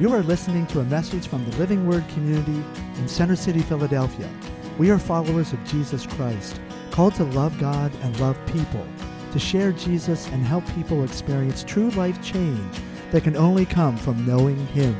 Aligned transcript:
You 0.00 0.14
are 0.14 0.22
listening 0.22 0.66
to 0.68 0.80
a 0.80 0.84
message 0.84 1.26
from 1.28 1.44
the 1.44 1.54
Living 1.58 1.86
Word 1.86 2.08
community 2.08 2.64
in 2.96 3.06
Center 3.06 3.36
City, 3.36 3.60
Philadelphia. 3.60 4.30
We 4.78 4.90
are 4.90 4.98
followers 4.98 5.52
of 5.52 5.62
Jesus 5.66 6.06
Christ, 6.06 6.58
called 6.90 7.14
to 7.16 7.24
love 7.24 7.60
God 7.60 7.92
and 8.00 8.18
love 8.18 8.38
people, 8.46 8.86
to 9.32 9.38
share 9.38 9.72
Jesus 9.72 10.26
and 10.28 10.42
help 10.42 10.64
people 10.74 11.04
experience 11.04 11.62
true 11.64 11.90
life 11.90 12.22
change 12.22 12.78
that 13.10 13.24
can 13.24 13.36
only 13.36 13.66
come 13.66 13.94
from 13.98 14.26
knowing 14.26 14.56
Him. 14.68 14.98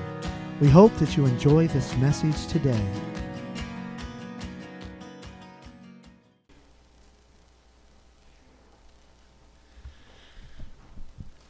We 0.60 0.68
hope 0.68 0.94
that 0.96 1.16
you 1.16 1.24
enjoy 1.24 1.68
this 1.68 1.96
message 1.96 2.46
today. 2.48 2.84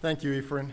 Thank 0.00 0.22
you, 0.22 0.35
Ephraim. 0.35 0.72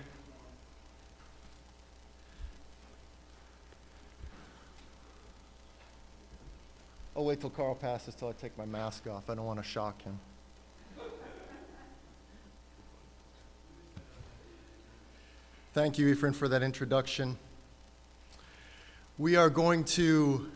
I'll 7.18 7.26
wait 7.26 7.42
till 7.42 7.50
Carl 7.50 7.74
passes 7.74 8.14
till 8.14 8.28
I 8.28 8.34
take 8.34 8.56
my 8.60 8.66
mask 8.66 9.08
off. 9.08 9.28
I 9.28 9.34
don't 9.34 9.46
want 9.46 9.58
to 9.58 9.68
shock 9.68 10.04
him. 10.04 10.20
Thank 15.74 15.98
you, 15.98 16.10
Ephraim, 16.10 16.34
for 16.34 16.48
that 16.48 16.62
introduction. 16.62 17.36
We 19.18 19.36
are 19.36 19.50
going 19.50 19.84
to 19.86 20.52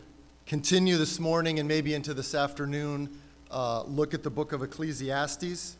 continue 0.46 0.98
this 0.98 1.18
morning 1.18 1.58
and 1.58 1.66
maybe 1.66 1.94
into 1.94 2.14
this 2.14 2.32
afternoon, 2.32 3.08
uh, 3.50 3.82
look 3.82 4.14
at 4.14 4.22
the 4.22 4.30
book 4.30 4.52
of 4.52 4.62
Ecclesiastes. 4.62 5.76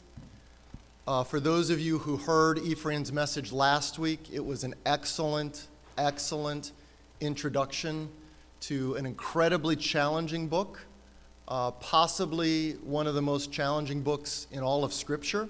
Uh, 1.06 1.22
for 1.22 1.38
those 1.38 1.70
of 1.70 1.78
you 1.78 1.98
who 1.98 2.16
heard 2.16 2.58
Ephraim's 2.58 3.12
message 3.12 3.52
last 3.52 4.00
week, 4.00 4.33
it 4.33 4.44
was 4.44 4.64
an 4.64 4.74
excellent, 4.84 5.69
excellent 5.97 6.72
introduction 7.20 8.08
to 8.62 8.94
an 8.94 9.06
incredibly 9.06 9.74
challenging 9.74 10.46
book, 10.46 10.80
uh, 11.48 11.72
possibly 11.72 12.72
one 12.84 13.08
of 13.08 13.14
the 13.14 13.22
most 13.22 13.50
challenging 13.50 14.02
books 14.02 14.46
in 14.52 14.60
all 14.60 14.84
of 14.84 14.92
Scripture. 14.92 15.48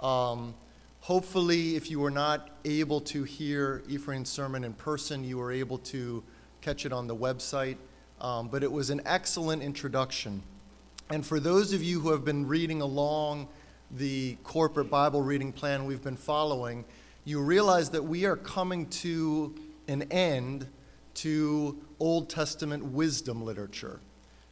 Um, 0.00 0.52
hopefully, 1.00 1.76
if 1.76 1.88
you 1.88 2.00
were 2.00 2.10
not 2.10 2.50
able 2.64 3.00
to 3.02 3.22
hear 3.22 3.84
Ephraim's 3.88 4.28
sermon 4.28 4.64
in 4.64 4.72
person, 4.72 5.22
you 5.22 5.38
were 5.38 5.52
able 5.52 5.78
to 5.78 6.24
catch 6.60 6.84
it 6.84 6.92
on 6.92 7.06
the 7.06 7.14
website. 7.14 7.76
Um, 8.20 8.48
but 8.48 8.64
it 8.64 8.70
was 8.70 8.90
an 8.90 9.02
excellent 9.06 9.62
introduction. 9.62 10.42
And 11.10 11.24
for 11.24 11.38
those 11.38 11.72
of 11.72 11.82
you 11.82 12.00
who 12.00 12.10
have 12.10 12.24
been 12.24 12.48
reading 12.48 12.80
along, 12.80 13.46
the 13.92 14.36
corporate 14.42 14.90
Bible 14.90 15.22
reading 15.22 15.52
plan 15.52 15.84
we've 15.84 16.02
been 16.02 16.16
following, 16.16 16.84
you 17.24 17.40
realize 17.40 17.90
that 17.90 18.02
we 18.02 18.24
are 18.24 18.36
coming 18.36 18.86
to 18.86 19.54
an 19.86 20.02
end 20.10 20.66
to 21.14 21.78
Old 22.02 22.28
Testament 22.28 22.84
wisdom 22.84 23.44
literature. 23.44 24.00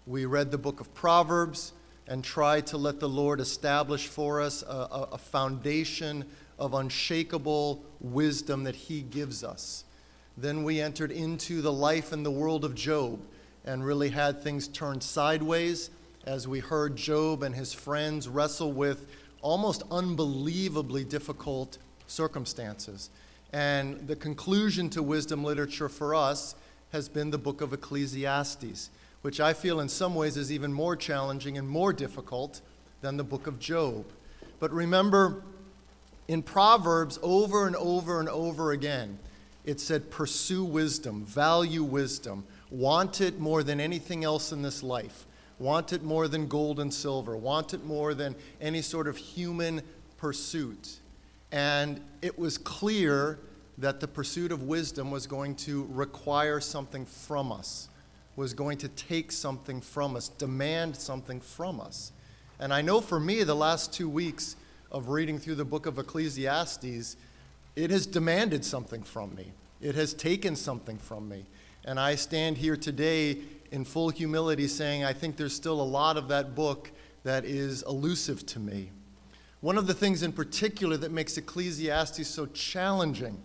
We 0.07 0.25
read 0.25 0.53
the 0.53 0.57
book 0.57 0.79
of 0.79 0.95
Proverbs 0.95 1.73
and 2.07 2.23
tried 2.23 2.69
to 2.69 2.77
let 2.77 3.01
the 3.01 3.09
Lord 3.09 3.41
establish 3.41 4.07
for 4.07 4.41
us 4.41 4.63
a, 4.63 5.09
a 5.11 5.19
foundation 5.19 6.27
of 6.61 6.75
unshakable 6.75 7.85
wisdom 7.99 8.63
that 8.63 8.77
He 8.77 9.03
gives 9.03 9.43
us. 9.43 9.83
Then 10.37 10.63
we 10.63 10.81
entered 10.81 11.11
into 11.11 11.61
the 11.61 11.73
life 11.73 12.13
and 12.13 12.25
the 12.25 12.31
world 12.31 12.65
of 12.65 12.77
Job 12.77 13.21
and 13.65 13.85
really 13.85 14.11
had 14.11 14.45
things 14.45 14.69
turned 14.69 15.03
sideways 15.03 15.91
as 16.27 16.47
we 16.47 16.61
heard 16.61 16.95
Job 16.95 17.43
and 17.43 17.53
his 17.53 17.73
friends 17.73 18.29
wrestle 18.29 18.71
with 18.71 19.09
almost 19.43 19.83
unbelievably 19.91 21.03
difficult 21.03 21.79
circumstances. 22.07 23.11
And 23.53 24.07
the 24.07 24.15
conclusion 24.15 24.89
to 24.91 25.03
wisdom 25.03 25.43
literature 25.43 25.89
for 25.89 26.15
us 26.15 26.55
has 26.93 27.09
been 27.09 27.31
the 27.31 27.39
book 27.39 27.61
of 27.61 27.73
Ecclesiastes, 27.73 28.91
which 29.23 29.41
I 29.41 29.53
feel 29.53 29.81
in 29.81 29.89
some 29.89 30.15
ways 30.15 30.37
is 30.37 30.51
even 30.51 30.73
more 30.73 30.97
challenging 30.97 31.59
and 31.59 31.69
more 31.69 31.93
difficult 31.93 32.61
than 33.01 33.17
the 33.17 33.25
book 33.25 33.47
of 33.47 33.59
Job. 33.59 34.07
But 34.59 34.73
remember, 34.73 35.43
in 36.29 36.43
Proverbs, 36.43 37.19
over 37.23 37.67
and 37.67 37.77
over 37.77 38.21
and 38.21 38.29
over 38.29 38.73
again, 38.73 39.19
it 39.65 39.81
said, 39.81 40.11
Pursue 40.11 40.65
wisdom, 40.65 41.25
value 41.25 41.83
wisdom, 41.85 42.45
want 42.71 43.21
it 43.21 43.39
more 43.39 43.63
than 43.63 43.81
anything 43.81 44.25
else 44.25 44.53
in 44.53 44.63
this 44.63 44.83
life 44.83 45.27
want 45.61 45.93
it 45.93 46.03
more 46.03 46.27
than 46.27 46.49
gold 46.49 46.81
and 46.81 46.93
silver, 46.93 47.37
want 47.37 47.75
it 47.75 47.85
more 47.85 48.15
than 48.15 48.35
any 48.61 48.83
sort 48.83 49.07
of 49.07 49.17
human 49.17 49.83
pursuit. 50.17 50.99
And 51.53 52.01
it 52.23 52.39
was 52.39 52.59
clear 52.59 53.39
that 53.81 53.99
the 53.99 54.07
pursuit 54.07 54.53
of 54.53 54.65
wisdom 54.65 55.11
was 55.11 55.27
going 55.27 55.55
to 55.55 55.89
require 55.91 56.61
something 56.61 57.07
from 57.07 57.51
us, 57.51 57.89
was 58.37 58.53
going 58.53 58.77
to 58.79 58.89
take 58.89 59.33
something 59.33 59.81
from 59.81 60.17
us, 60.17 60.29
demand 60.29 60.95
something 60.95 61.41
from 61.41 61.81
us. 61.81 62.13
And 62.59 62.75
I 62.75 62.83
know 62.83 63.01
for 63.01 63.19
me, 63.19 63.43
the 63.43 63.57
last 63.57 63.93
two 63.93 64.09
weeks 64.09 64.57
of 64.93 65.09
reading 65.09 65.39
through 65.39 65.55
the 65.55 65.65
book 65.65 65.87
of 65.87 65.99
Ecclesiastes, 65.99 67.17
it 67.75 67.91
has 67.91 68.07
demanded 68.07 68.67
something 68.67 69.03
from 69.03 69.35
me. 69.35 69.53
It 69.81 69.95
has 69.95 70.13
taken 70.13 70.57
something 70.57 70.99
from 70.99 71.27
me. 71.27 71.47
And 71.87 71.99
I 71.99 72.17
stand 72.17 72.59
here 72.59 72.77
today 72.77 73.39
in 73.71 73.87
full 73.87 74.11
humility 74.11 74.69
saying, 74.69 75.05
I 75.05 75.15
think 75.15 75.39
there's 75.39 75.55
still 75.55 75.81
a 75.81 75.83
lot 75.83 76.19
of 76.19 76.29
that 76.29 76.55
book 76.55 76.91
that 77.23 77.47
is 77.47 77.83
elusive 77.85 78.45
to 78.47 78.59
me. 78.59 78.91
One 79.63 79.79
of 79.79 79.87
the 79.87 79.95
things 79.95 80.23
in 80.23 80.33
particular 80.33 80.99
that 80.99 81.13
makes 81.13 81.39
Ecclesiastes 81.39 82.29
so 82.29 82.45
challenging 82.47 83.43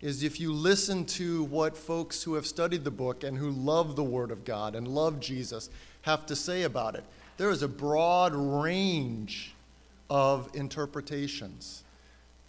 is 0.00 0.22
if 0.22 0.38
you 0.38 0.52
listen 0.52 1.04
to 1.04 1.44
what 1.44 1.76
folks 1.76 2.22
who 2.22 2.34
have 2.34 2.46
studied 2.46 2.84
the 2.84 2.90
book 2.90 3.24
and 3.24 3.38
who 3.38 3.50
love 3.50 3.96
the 3.96 4.04
Word 4.04 4.30
of 4.30 4.44
God 4.44 4.74
and 4.74 4.86
love 4.86 5.20
Jesus 5.20 5.70
have 6.02 6.26
to 6.26 6.36
say 6.36 6.62
about 6.62 6.94
it. 6.94 7.04
There 7.36 7.50
is 7.50 7.62
a 7.62 7.68
broad 7.68 8.34
range 8.34 9.54
of 10.08 10.48
interpretations. 10.54 11.82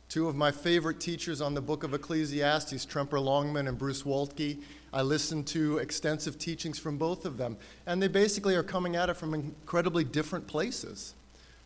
Two 0.09 0.27
of 0.27 0.35
my 0.35 0.51
favorite 0.51 0.99
teachers 0.99 1.41
on 1.41 1.53
the 1.53 1.61
book 1.61 1.83
of 1.83 1.93
Ecclesiastes, 1.93 2.85
Tremper 2.85 3.19
Longman 3.19 3.67
and 3.67 3.77
Bruce 3.77 4.03
Waltke, 4.03 4.59
I 4.93 5.01
listened 5.01 5.47
to 5.47 5.79
extensive 5.79 6.39
teachings 6.39 6.79
from 6.79 6.97
both 6.97 7.25
of 7.25 7.37
them, 7.37 7.57
and 7.85 8.01
they 8.01 8.07
basically 8.07 8.55
are 8.55 8.63
coming 8.63 8.95
at 8.95 9.09
it 9.09 9.15
from 9.15 9.33
incredibly 9.33 10.05
different 10.05 10.47
places. 10.47 11.13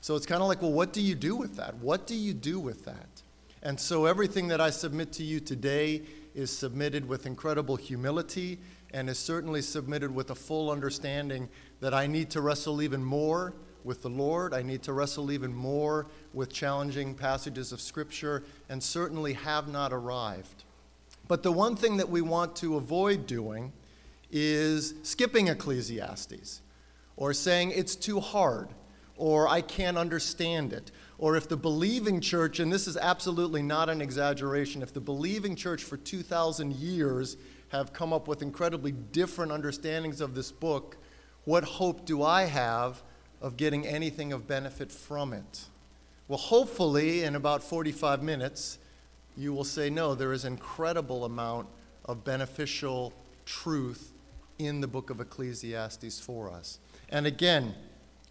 So 0.02 0.16
it's 0.16 0.26
kind 0.26 0.42
of 0.42 0.48
like, 0.48 0.62
well, 0.62 0.72
what 0.72 0.92
do 0.92 1.02
you 1.02 1.14
do 1.14 1.36
with 1.36 1.56
that? 1.58 1.76
What 1.76 2.08
do 2.08 2.16
you 2.16 2.34
do 2.34 2.60
with 2.60 2.84
that? 2.86 3.22
And 3.64 3.80
so 3.80 4.06
everything 4.06 4.48
that 4.48 4.60
I 4.60 4.72
submit 4.72 5.12
to 5.14 5.24
you 5.24 5.40
today 5.40 6.02
is 6.34 6.56
submitted 6.56 7.08
with 7.08 7.26
incredible 7.26 7.76
humility 7.76 8.60
and 8.92 9.10
is 9.10 9.20
certainly 9.20 9.62
submitted 9.62 10.14
with 10.14 10.32
a 10.32 10.36
full 10.36 10.72
understanding 10.72 11.48
that 11.80 11.94
I 11.94 12.08
need 12.08 12.30
to 12.32 12.42
wrestle 12.42 12.82
even 12.82 13.04
more 13.04 13.54
with 13.84 14.02
the 14.02 14.10
Lord. 14.10 14.54
I 14.54 14.64
need 14.64 14.82
to 14.84 14.94
wrestle 14.94 15.32
even 15.32 15.54
more 15.54 16.08
with 16.34 16.52
challenging 16.52 17.14
passages 17.14 17.72
of 17.72 17.82
Scripture 17.82 18.44
and 18.70 18.82
certainly 18.82 19.34
have 19.34 19.68
not 19.68 19.94
arrived. 19.94 20.64
But 21.28 21.44
the 21.44 21.52
one 21.52 21.76
thing 21.76 21.98
that 21.98 22.10
we 22.10 22.22
want 22.22 22.56
to 22.58 22.78
avoid 22.78 23.28
doing 23.28 23.74
is 24.32 24.96
skipping 25.04 25.50
Ecclesiastes 25.50 26.62
or 27.16 27.34
saying 27.34 27.72
it's 27.72 27.96
too 27.96 28.20
hard 28.20 28.70
or 29.18 29.48
I 29.48 29.62
can't 29.62 29.98
understand 29.98 30.74
it. 30.74 30.92
Or 31.22 31.36
if 31.38 31.48
the 31.48 31.56
believing 31.56 32.20
church, 32.20 32.60
and 32.60 32.74
this 32.74 32.88
is 32.88 32.98
absolutely 32.98 33.62
not 33.62 33.90
an 33.90 34.02
exaggeration, 34.02 34.82
if 34.82 34.92
the 34.92 35.00
believing 35.00 35.56
church 35.56 35.84
for 35.84 35.96
2,000 35.96 36.74
years 36.74 37.38
have 37.70 37.94
come 37.94 38.12
up 38.12 38.28
with 38.28 38.42
incredibly 38.42 38.92
different 38.92 39.52
understandings 39.52 40.20
of 40.20 40.34
this 40.34 40.52
book, 40.52 40.98
what 41.46 41.64
hope 41.64 42.06
do 42.06 42.24
I 42.24 42.46
have 42.46 43.04
of 43.40 43.56
getting 43.56 43.86
anything 43.86 44.34
of 44.34 44.48
benefit 44.48 44.92
from 44.92 45.32
it? 45.32 45.66
Well, 46.28 46.40
hopefully, 46.40 47.24
in 47.24 47.36
about 47.36 47.62
45 47.62 48.24
minutes, 48.24 48.80
you 49.38 49.54
will 49.54 49.64
say, 49.64 49.92
no, 49.92 50.16
there 50.16 50.34
is 50.34 50.44
incredible 50.44 51.24
amount 51.24 51.68
of 52.06 52.24
beneficial 52.24 53.14
truth 53.46 54.12
in 54.58 54.82
the 54.82 54.88
book 54.88 55.12
of 55.12 55.22
Ecclesiastes 55.22 56.20
for 56.20 56.50
us. 56.50 56.80
And 57.10 57.28
again, 57.28 57.76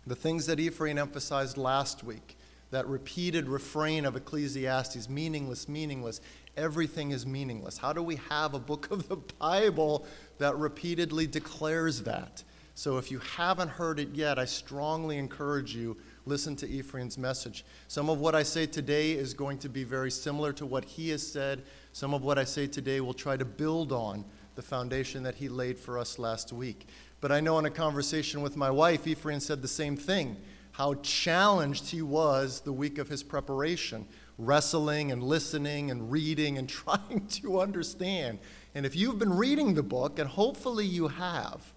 the 0.09 0.17
things 0.17 0.47
that 0.47 0.59
Ephraim 0.59 0.99
emphasized 0.99 1.57
last 1.57 2.03
week, 2.03 2.37
that 2.71 2.87
repeated 2.87 3.49
refrain 3.49 4.05
of 4.05 4.17
Ecclesiastes, 4.17 5.09
meaningless, 5.09 5.69
meaningless, 5.69 6.21
everything 6.57 7.11
is 7.11 7.27
meaningless. 7.27 7.79
How 7.79 7.93
do 7.93 8.03
we 8.03 8.17
have 8.29 8.55
a 8.55 8.59
book 8.59 8.91
of 8.91 9.09
the 9.09 9.17
Bible 9.17 10.07
that 10.39 10.57
repeatedly 10.57 11.27
declares 11.27 12.03
that? 12.03 12.45
So 12.75 12.97
if 12.97 13.11
you 13.11 13.19
haven't 13.19 13.69
heard 13.69 14.01
it 14.01 14.11
yet, 14.15 14.39
I 14.39 14.45
strongly 14.45 15.19
encourage 15.19 15.75
you 15.75 15.97
listen 16.25 16.57
to 16.57 16.69
Ephraim's 16.69 17.19
message. 17.19 17.65
Some 17.89 18.09
of 18.09 18.21
what 18.21 18.35
I 18.35 18.43
say 18.43 18.67
today 18.67 19.13
is 19.13 19.35
going 19.35 19.59
to 19.59 19.69
be 19.69 19.85
very 19.85 20.11
similar 20.11 20.53
to 20.55 20.65
what 20.65 20.85
he 20.85 21.11
has 21.11 21.27
said. 21.27 21.65
Some 21.93 22.15
of 22.15 22.23
what 22.23 22.39
I 22.39 22.45
say 22.45 22.67
today 22.67 23.01
will 23.01 23.13
try 23.13 23.37
to 23.37 23.45
build 23.45 23.93
on 23.93 24.25
the 24.55 24.63
foundation 24.63 25.23
that 25.25 25.35
he 25.35 25.49
laid 25.49 25.79
for 25.79 25.99
us 25.99 26.19
last 26.19 26.53
week. 26.53 26.87
But 27.21 27.33
I 27.33 27.41
know 27.41 27.59
in 27.59 27.67
a 27.67 27.71
conversation 27.71 28.41
with 28.41 28.57
my 28.57 28.71
wife, 28.71 29.07
Ephraim 29.07 29.41
said 29.41 29.61
the 29.61 29.69
same 29.69 29.97
thing 29.97 30.37
how 30.73 30.95
challenged 31.03 31.91
he 31.91 32.03
was 32.03 32.61
the 32.61 32.73
week 32.73 32.99
of 32.99 33.09
his 33.09 33.23
preparation, 33.23 34.07
wrestling 34.39 35.13
and 35.13 35.23
listening 35.23 35.91
and 35.91 36.11
reading 36.11 36.59
and 36.59 36.69
trying 36.69 37.27
to 37.29 37.61
understand. 37.61 38.39
And 38.75 38.87
if 38.87 38.95
you've 38.95 39.19
been 39.19 39.37
reading 39.37 39.75
the 39.75 39.83
book, 39.83 40.19
and 40.19 40.29
hopefully 40.29 40.87
you 40.87 41.09
have, 41.09 41.73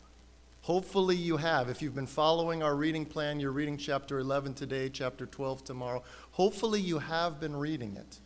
hopefully 0.62 1.16
you 1.16 1.38
have, 1.38 1.70
if 1.70 1.82
you've 1.82 1.96
been 1.96 2.08
following 2.08 2.64
our 2.64 2.76
reading 2.76 3.06
plan, 3.06 3.40
you're 3.40 3.52
reading 3.52 3.78
chapter 3.78 4.20
11 4.20 4.54
today, 4.54 4.90
chapter 4.90 5.26
12 5.26 5.64
tomorrow, 5.64 6.04
hopefully 6.32 6.80
you 6.80 7.00
have 7.00 7.40
been 7.40 7.56
reading 7.56 7.96
it 7.96 8.20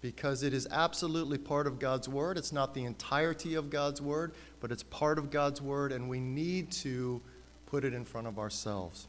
because 0.00 0.42
it 0.42 0.54
is 0.54 0.68
absolutely 0.70 1.38
part 1.38 1.66
of 1.66 1.78
God's 1.78 2.08
Word. 2.08 2.38
It's 2.38 2.52
not 2.52 2.74
the 2.74 2.84
entirety 2.84 3.54
of 3.54 3.70
God's 3.70 4.00
Word, 4.00 4.32
but 4.60 4.70
it's 4.70 4.82
part 4.84 5.18
of 5.18 5.30
God's 5.30 5.60
Word, 5.60 5.92
and 5.92 6.08
we 6.08 6.20
need 6.20 6.70
to 6.72 7.20
put 7.66 7.84
it 7.84 7.92
in 7.92 8.04
front 8.04 8.26
of 8.26 8.38
ourselves. 8.38 9.08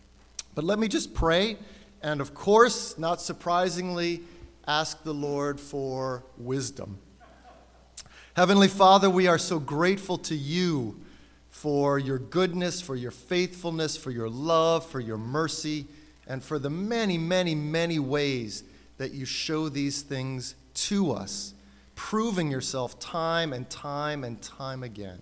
But 0.57 0.63
let 0.63 0.79
me 0.79 0.87
just 0.87 1.13
pray, 1.13 1.55
and 2.01 2.19
of 2.19 2.33
course, 2.33 2.97
not 2.97 3.21
surprisingly, 3.21 4.23
ask 4.67 5.03
the 5.03 5.13
Lord 5.13 5.59
for 5.59 6.23
wisdom. 6.35 6.97
Heavenly 8.35 8.67
Father, 8.67 9.07
we 9.07 9.27
are 9.27 9.37
so 9.37 9.59
grateful 9.59 10.17
to 10.17 10.33
you 10.33 10.99
for 11.51 11.99
your 11.99 12.17
goodness, 12.17 12.81
for 12.81 12.95
your 12.95 13.11
faithfulness, 13.11 13.95
for 13.95 14.09
your 14.09 14.29
love, 14.29 14.83
for 14.83 14.99
your 14.99 15.19
mercy, 15.19 15.85
and 16.25 16.43
for 16.43 16.57
the 16.57 16.71
many, 16.71 17.19
many, 17.19 17.53
many 17.53 17.99
ways 17.99 18.63
that 18.97 19.13
you 19.13 19.25
show 19.25 19.69
these 19.69 20.01
things 20.01 20.55
to 20.73 21.11
us, 21.11 21.53
proving 21.93 22.49
yourself 22.49 22.97
time 22.97 23.53
and 23.53 23.69
time 23.69 24.23
and 24.23 24.41
time 24.41 24.81
again. 24.81 25.19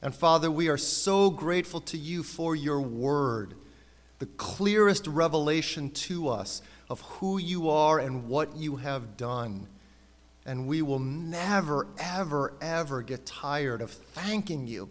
And 0.00 0.14
Father, 0.14 0.48
we 0.48 0.68
are 0.68 0.78
so 0.78 1.28
grateful 1.28 1.80
to 1.80 1.98
you 1.98 2.22
for 2.22 2.54
your 2.54 2.80
word, 2.80 3.56
the 4.20 4.26
clearest 4.26 5.06
revelation 5.06 5.90
to 5.90 6.28
us 6.28 6.62
of 6.88 7.00
who 7.00 7.38
you 7.38 7.70
are 7.70 7.98
and 7.98 8.28
what 8.28 8.54
you 8.54 8.76
have 8.76 9.16
done. 9.16 9.66
And 10.46 10.66
we 10.66 10.82
will 10.82 10.98
never, 10.98 11.86
ever, 11.98 12.54
ever 12.60 13.02
get 13.02 13.26
tired 13.26 13.80
of 13.80 13.90
thanking 13.90 14.66
you 14.66 14.90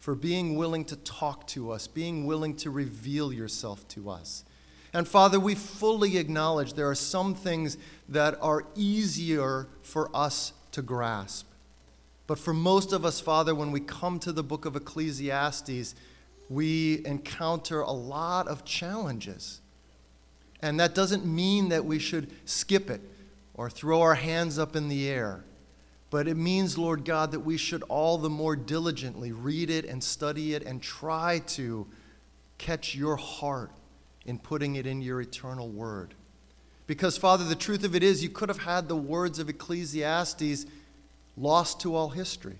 for 0.00 0.14
being 0.14 0.56
willing 0.56 0.84
to 0.86 0.96
talk 0.96 1.46
to 1.48 1.70
us, 1.70 1.86
being 1.86 2.26
willing 2.26 2.56
to 2.56 2.70
reveal 2.70 3.32
yourself 3.32 3.86
to 3.88 4.10
us. 4.10 4.44
And 4.92 5.06
Father, 5.06 5.38
we 5.40 5.54
fully 5.54 6.18
acknowledge 6.18 6.74
there 6.74 6.90
are 6.90 6.94
some 6.94 7.34
things 7.34 7.78
that 8.08 8.36
are 8.40 8.66
easier 8.74 9.68
for 9.82 10.14
us 10.14 10.52
to 10.72 10.82
grasp. 10.82 11.46
But 12.26 12.38
for 12.38 12.54
most 12.54 12.92
of 12.92 13.04
us, 13.04 13.20
Father, 13.20 13.54
when 13.54 13.70
we 13.70 13.80
come 13.80 14.18
to 14.20 14.32
the 14.32 14.42
book 14.42 14.64
of 14.64 14.76
Ecclesiastes, 14.76 15.94
we 16.48 17.04
encounter 17.06 17.80
a 17.80 17.92
lot 17.92 18.48
of 18.48 18.64
challenges. 18.64 19.60
And 20.60 20.78
that 20.80 20.94
doesn't 20.94 21.26
mean 21.26 21.68
that 21.70 21.84
we 21.84 21.98
should 21.98 22.30
skip 22.44 22.90
it 22.90 23.00
or 23.54 23.70
throw 23.70 24.00
our 24.00 24.14
hands 24.14 24.58
up 24.58 24.76
in 24.76 24.88
the 24.88 25.08
air. 25.08 25.44
But 26.10 26.28
it 26.28 26.36
means, 26.36 26.78
Lord 26.78 27.04
God, 27.04 27.32
that 27.32 27.40
we 27.40 27.56
should 27.56 27.82
all 27.84 28.18
the 28.18 28.30
more 28.30 28.56
diligently 28.56 29.32
read 29.32 29.68
it 29.68 29.84
and 29.84 30.02
study 30.02 30.54
it 30.54 30.62
and 30.62 30.80
try 30.80 31.40
to 31.48 31.86
catch 32.56 32.94
your 32.94 33.16
heart 33.16 33.72
in 34.24 34.38
putting 34.38 34.76
it 34.76 34.86
in 34.86 35.02
your 35.02 35.20
eternal 35.20 35.68
word. 35.68 36.14
Because, 36.86 37.16
Father, 37.16 37.44
the 37.44 37.54
truth 37.54 37.84
of 37.84 37.94
it 37.94 38.02
is, 38.02 38.22
you 38.22 38.28
could 38.28 38.48
have 38.48 38.62
had 38.62 38.88
the 38.88 38.96
words 38.96 39.38
of 39.38 39.48
Ecclesiastes 39.48 40.66
lost 41.36 41.80
to 41.80 41.94
all 41.94 42.10
history, 42.10 42.58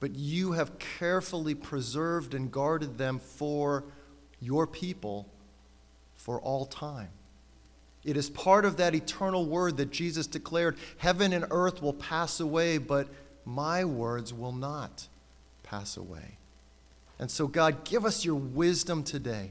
but 0.00 0.14
you 0.14 0.52
have 0.52 0.78
carefully 0.78 1.54
preserved 1.54 2.34
and 2.34 2.50
guarded 2.50 2.98
them 2.98 3.18
for 3.18 3.84
your 4.40 4.66
people 4.66 5.28
for 6.16 6.40
all 6.40 6.66
time. 6.66 7.08
It 8.04 8.16
is 8.16 8.30
part 8.30 8.64
of 8.64 8.76
that 8.76 8.94
eternal 8.94 9.46
word 9.46 9.76
that 9.78 9.90
Jesus 9.90 10.26
declared 10.26 10.76
Heaven 10.98 11.32
and 11.32 11.44
earth 11.50 11.82
will 11.82 11.92
pass 11.92 12.40
away, 12.40 12.78
but 12.78 13.08
my 13.44 13.84
words 13.84 14.32
will 14.32 14.52
not 14.52 15.08
pass 15.62 15.96
away. 15.96 16.38
And 17.18 17.30
so, 17.30 17.48
God, 17.48 17.84
give 17.84 18.04
us 18.04 18.24
your 18.24 18.36
wisdom 18.36 19.02
today. 19.02 19.50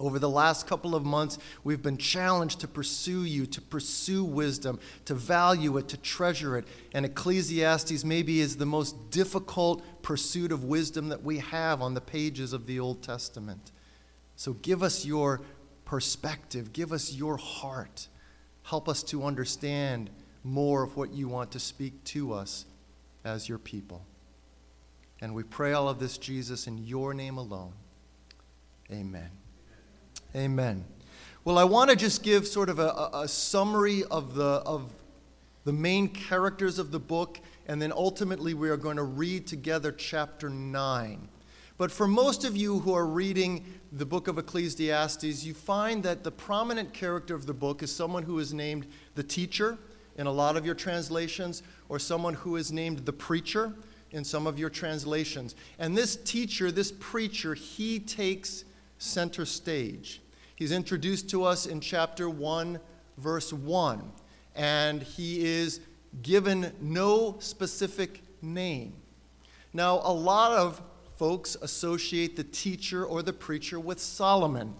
Over 0.00 0.20
the 0.20 0.30
last 0.30 0.68
couple 0.68 0.94
of 0.94 1.04
months, 1.04 1.38
we've 1.64 1.82
been 1.82 1.96
challenged 1.96 2.60
to 2.60 2.68
pursue 2.68 3.24
you, 3.24 3.46
to 3.46 3.60
pursue 3.60 4.22
wisdom, 4.22 4.78
to 5.06 5.14
value 5.14 5.76
it, 5.76 5.88
to 5.88 5.96
treasure 5.96 6.56
it. 6.56 6.66
And 6.94 7.04
Ecclesiastes 7.04 8.04
maybe 8.04 8.40
is 8.40 8.56
the 8.56 8.66
most 8.66 9.10
difficult 9.10 9.82
pursuit 10.02 10.52
of 10.52 10.62
wisdom 10.62 11.08
that 11.08 11.24
we 11.24 11.38
have 11.38 11.82
on 11.82 11.94
the 11.94 12.00
pages 12.00 12.52
of 12.52 12.66
the 12.66 12.78
Old 12.78 13.02
Testament. 13.02 13.72
So 14.36 14.52
give 14.52 14.84
us 14.84 15.04
your 15.04 15.40
perspective, 15.84 16.72
give 16.72 16.92
us 16.92 17.12
your 17.12 17.36
heart. 17.36 18.06
Help 18.62 18.88
us 18.88 19.02
to 19.02 19.24
understand 19.24 20.10
more 20.44 20.84
of 20.84 20.96
what 20.96 21.12
you 21.12 21.26
want 21.26 21.50
to 21.52 21.58
speak 21.58 22.04
to 22.04 22.32
us 22.32 22.66
as 23.24 23.48
your 23.48 23.58
people. 23.58 24.04
And 25.20 25.34
we 25.34 25.42
pray 25.42 25.72
all 25.72 25.88
of 25.88 25.98
this, 25.98 26.18
Jesus, 26.18 26.68
in 26.68 26.78
your 26.78 27.14
name 27.14 27.36
alone. 27.36 27.72
Amen. 28.92 29.30
Amen. 30.36 30.84
Well, 31.44 31.56
I 31.56 31.64
want 31.64 31.88
to 31.88 31.96
just 31.96 32.22
give 32.22 32.46
sort 32.46 32.68
of 32.68 32.78
a, 32.78 33.10
a, 33.14 33.26
summary 33.26 34.04
of 34.10 34.34
the, 34.34 34.44
of 34.44 34.92
the 35.64 35.72
main 35.72 36.08
characters 36.08 36.78
of 36.78 36.90
the 36.90 36.98
book, 36.98 37.40
and 37.66 37.80
then 37.80 37.92
ultimately 37.92 38.52
we 38.52 38.68
are 38.68 38.76
going 38.76 38.98
to 38.98 39.04
read 39.04 39.46
together 39.46 39.90
chapter 39.90 40.50
9. 40.50 41.28
But 41.78 41.90
for 41.90 42.06
most 42.06 42.44
of 42.44 42.56
you 42.56 42.80
who 42.80 42.92
are 42.92 43.06
reading 43.06 43.64
the 43.90 44.04
book 44.04 44.28
of 44.28 44.36
Ecclesiastes, 44.36 45.44
you 45.44 45.54
find 45.54 46.02
that 46.02 46.24
the 46.24 46.30
prominent 46.30 46.92
character 46.92 47.34
of 47.34 47.46
the 47.46 47.54
book 47.54 47.82
is 47.82 47.94
someone 47.94 48.24
who 48.24 48.38
is 48.38 48.52
named 48.52 48.86
the 49.14 49.22
teacher 49.22 49.78
in 50.18 50.26
a 50.26 50.32
lot 50.32 50.58
of 50.58 50.66
your 50.66 50.74
translations, 50.74 51.62
or 51.88 51.98
someone 51.98 52.34
who 52.34 52.56
is 52.56 52.70
named 52.70 52.98
the 53.06 53.12
preacher 53.12 53.72
in 54.10 54.24
some 54.24 54.46
of 54.46 54.58
your 54.58 54.68
translations. 54.68 55.54
And 55.78 55.96
this 55.96 56.16
teacher, 56.16 56.70
this 56.70 56.92
preacher, 56.98 57.54
he 57.54 58.00
takes 58.00 58.64
center 58.98 59.46
stage. 59.46 60.20
He's 60.56 60.72
introduced 60.72 61.30
to 61.30 61.44
us 61.44 61.66
in 61.66 61.80
chapter 61.80 62.28
1, 62.28 62.80
verse 63.16 63.52
1, 63.52 64.12
and 64.54 65.02
he 65.02 65.44
is 65.44 65.80
given 66.22 66.72
no 66.80 67.36
specific 67.38 68.22
name. 68.42 68.94
Now, 69.72 70.00
a 70.02 70.12
lot 70.12 70.52
of 70.52 70.82
folks 71.16 71.56
associate 71.62 72.36
the 72.36 72.44
teacher 72.44 73.04
or 73.04 73.22
the 73.22 73.32
preacher 73.32 73.78
with 73.78 74.00
Solomon 74.00 74.74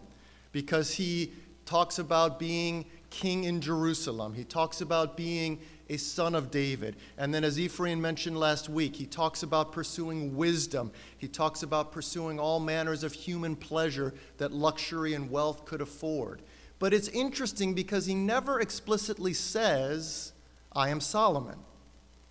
because 0.53 0.95
he 0.95 1.33
talks 1.65 1.99
about 1.99 2.39
being 2.39 2.87
king 3.11 3.45
in 3.45 3.61
Jerusalem. 3.61 4.35
He 4.35 4.45
talks 4.45 4.81
about 4.81 5.17
being 5.17 5.61
a 5.89 5.97
son 5.97 6.35
of 6.35 6.51
David. 6.51 6.97
And 7.17 7.33
then, 7.33 7.45
as 7.45 7.59
Ephraim 7.59 8.01
mentioned 8.01 8.39
last 8.39 8.69
week, 8.69 8.97
he 8.97 9.07
talks 9.07 9.43
about 9.43 9.73
pursuing 9.73 10.37
wisdom. 10.37 10.93
He 11.17 11.29
talks 11.29 11.63
about 11.63 11.93
pursuing 11.93 12.39
all 12.39 12.61
manners 12.61 13.05
of 13.05 13.13
human 13.13 13.57
pleasure 13.57 14.15
that 14.39 14.53
luxury 14.53 15.15
and 15.15 15.31
wealth 15.31 15.65
could 15.65 15.81
afford. 15.81 16.43
But 16.79 16.95
it's 16.95 17.09
interesting 17.09 17.75
because 17.75 18.07
he 18.07 18.15
never 18.15 18.61
explicitly 18.61 19.33
says, 19.33 20.33
I 20.73 20.91
am 20.91 21.01
Solomon. 21.01 21.59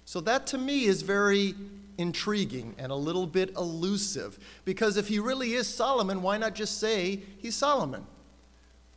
So 0.05 0.21
that 0.21 0.47
to 0.47 0.57
me 0.57 0.85
is 0.85 1.01
very 1.01 1.53
intriguing 1.97 2.75
and 2.77 2.91
a 2.91 2.95
little 2.95 3.27
bit 3.27 3.51
elusive. 3.57 4.39
Because 4.63 4.95
if 4.95 5.07
he 5.07 5.19
really 5.19 5.53
is 5.53 5.67
Solomon, 5.67 6.21
why 6.21 6.37
not 6.37 6.55
just 6.55 6.79
say 6.79 7.21
he's 7.39 7.55
Solomon? 7.55 8.05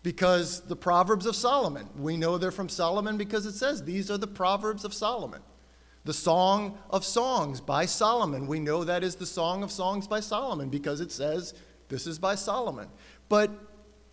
Because 0.03 0.63
the 0.63 0.77
Proverbs 0.77 1.27
of 1.27 1.37
Solomon, 1.37 1.89
we 1.97 2.17
know 2.17 2.39
they're 2.39 2.51
from 2.51 2.69
Solomon 2.69 3.17
because 3.17 3.47
it 3.47 3.55
says 3.55 3.85
these 3.85 4.11
are 4.11 4.19
the 4.19 4.27
Proverbs 4.27 4.85
of 4.85 4.95
Solomon. 4.95 5.43
The 6.05 6.15
Song 6.15 6.79
of 6.89 7.05
Songs 7.05 7.61
by 7.61 7.85
Solomon, 7.85 8.47
we 8.47 8.59
know 8.59 8.85
that 8.85 9.05
is 9.05 9.17
the 9.17 9.27
Song 9.27 9.63
of 9.63 9.71
Songs 9.71 10.07
by 10.07 10.21
Solomon 10.21 10.71
because 10.71 11.01
it 11.01 11.13
says 11.13 11.53
this 11.89 12.07
is 12.07 12.19
by 12.19 12.35
Solomon. 12.35 12.89
But 13.29 13.51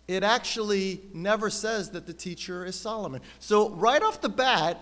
it 0.06 0.22
actually 0.22 1.00
never 1.14 1.48
says 1.48 1.90
that 1.90 2.06
the 2.06 2.12
teacher 2.12 2.66
is 2.66 2.76
Solomon. 2.76 3.22
So, 3.38 3.70
right 3.70 4.02
off 4.02 4.20
the 4.20 4.28
bat, 4.28 4.78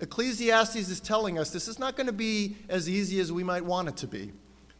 Ecclesiastes 0.00 0.76
is 0.76 1.00
telling 1.00 1.38
us 1.38 1.50
this 1.50 1.68
is 1.68 1.78
not 1.78 1.96
going 1.96 2.06
to 2.06 2.12
be 2.12 2.56
as 2.68 2.88
easy 2.88 3.20
as 3.20 3.30
we 3.30 3.44
might 3.44 3.64
want 3.64 3.88
it 3.88 3.96
to 3.98 4.06
be. 4.06 4.32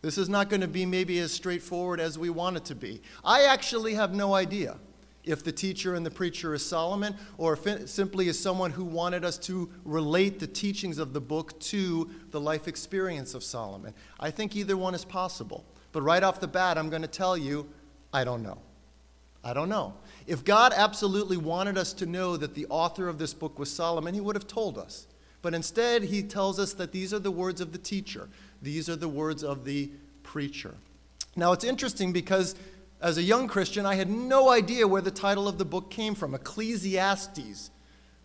This 0.03 0.17
is 0.17 0.29
not 0.29 0.49
going 0.49 0.63
to 0.63 0.69
be 0.69 0.87
maybe 0.87 1.19
as 1.19 1.33
straightforward 1.33 2.01
as 2.01 2.19
we 2.19 2.31
want 2.31 2.57
it 2.57 2.65
to 2.67 2.75
be. 2.75 3.03
I 3.25 3.45
actually 3.45 3.95
have 3.95 4.15
no 4.15 4.35
idea 4.35 4.79
if 5.25 5.45
the 5.45 5.53
teacher 5.53 5.95
and 5.95 6.05
the 6.05 6.11
preacher 6.11 6.55
is 6.55 6.65
Solomon, 6.65 7.15
or 7.39 7.53
if 7.53 7.67
it 7.67 7.89
simply 7.89 8.29
is 8.29 8.39
someone 8.39 8.71
who 8.71 8.85
wanted 8.85 9.25
us 9.25 9.37
to 9.39 9.71
relate 9.85 10.39
the 10.39 10.47
teachings 10.47 10.99
of 10.99 11.13
the 11.13 11.21
book 11.21 11.59
to 11.61 12.11
the 12.31 12.41
life 12.41 12.67
experience 12.69 13.35
of 13.35 13.45
Solomon. 13.45 13.95
I 14.19 14.31
think 14.31 14.57
either 14.57 14.77
one 14.77 14.95
is 14.95 15.05
possible. 15.05 15.65
But 15.93 16.03
right 16.03 16.23
off 16.23 16.41
the 16.41 16.49
bat, 16.49 16.79
I'm 16.79 16.89
going 16.89 17.03
to 17.03 17.09
tell 17.09 17.37
you, 17.37 17.69
I 18.13 18.25
don't 18.25 18.43
know. 18.43 18.59
I 19.43 19.53
don't 19.53 19.69
know. 19.69 19.95
If 20.27 20.45
God 20.45 20.73
absolutely 20.77 21.37
wanted 21.37 21.79
us 21.79 21.93
to 21.95 22.07
know 22.07 22.37
that 22.37 22.55
the 22.55 22.67
author 22.69 23.09
of 23.09 23.19
this 23.19 23.35
book 23.35 23.59
was 23.59 23.71
Solomon, 23.71 24.15
he 24.15 24.21
would 24.21 24.37
have 24.37 24.47
told 24.47 24.79
us. 24.79 25.07
But 25.43 25.55
instead, 25.55 26.03
he 26.05 26.23
tells 26.23 26.59
us 26.59 26.75
that 26.75 26.93
these 26.93 27.15
are 27.15 27.19
the 27.19 27.31
words 27.31 27.61
of 27.61 27.73
the 27.73 27.79
teacher, 27.79 28.29
these 28.61 28.89
are 28.91 28.97
the 28.97 29.09
words 29.09 29.43
of 29.43 29.65
the 29.65 29.91
preacher. 30.23 30.75
Now, 31.37 31.53
it's 31.53 31.65
interesting 31.65 32.13
because 32.13 32.55
As 33.01 33.17
a 33.17 33.23
young 33.23 33.49
Christian, 33.49 33.87
I 33.87 33.95
had 33.95 34.11
no 34.11 34.51
idea 34.51 34.87
where 34.87 35.01
the 35.01 35.11
title 35.11 35.49
of 35.49 35.57
the 35.57 35.65
book 35.65 35.91
came 35.91 36.15
from 36.15 36.35
Ecclesiastes. 36.35 37.71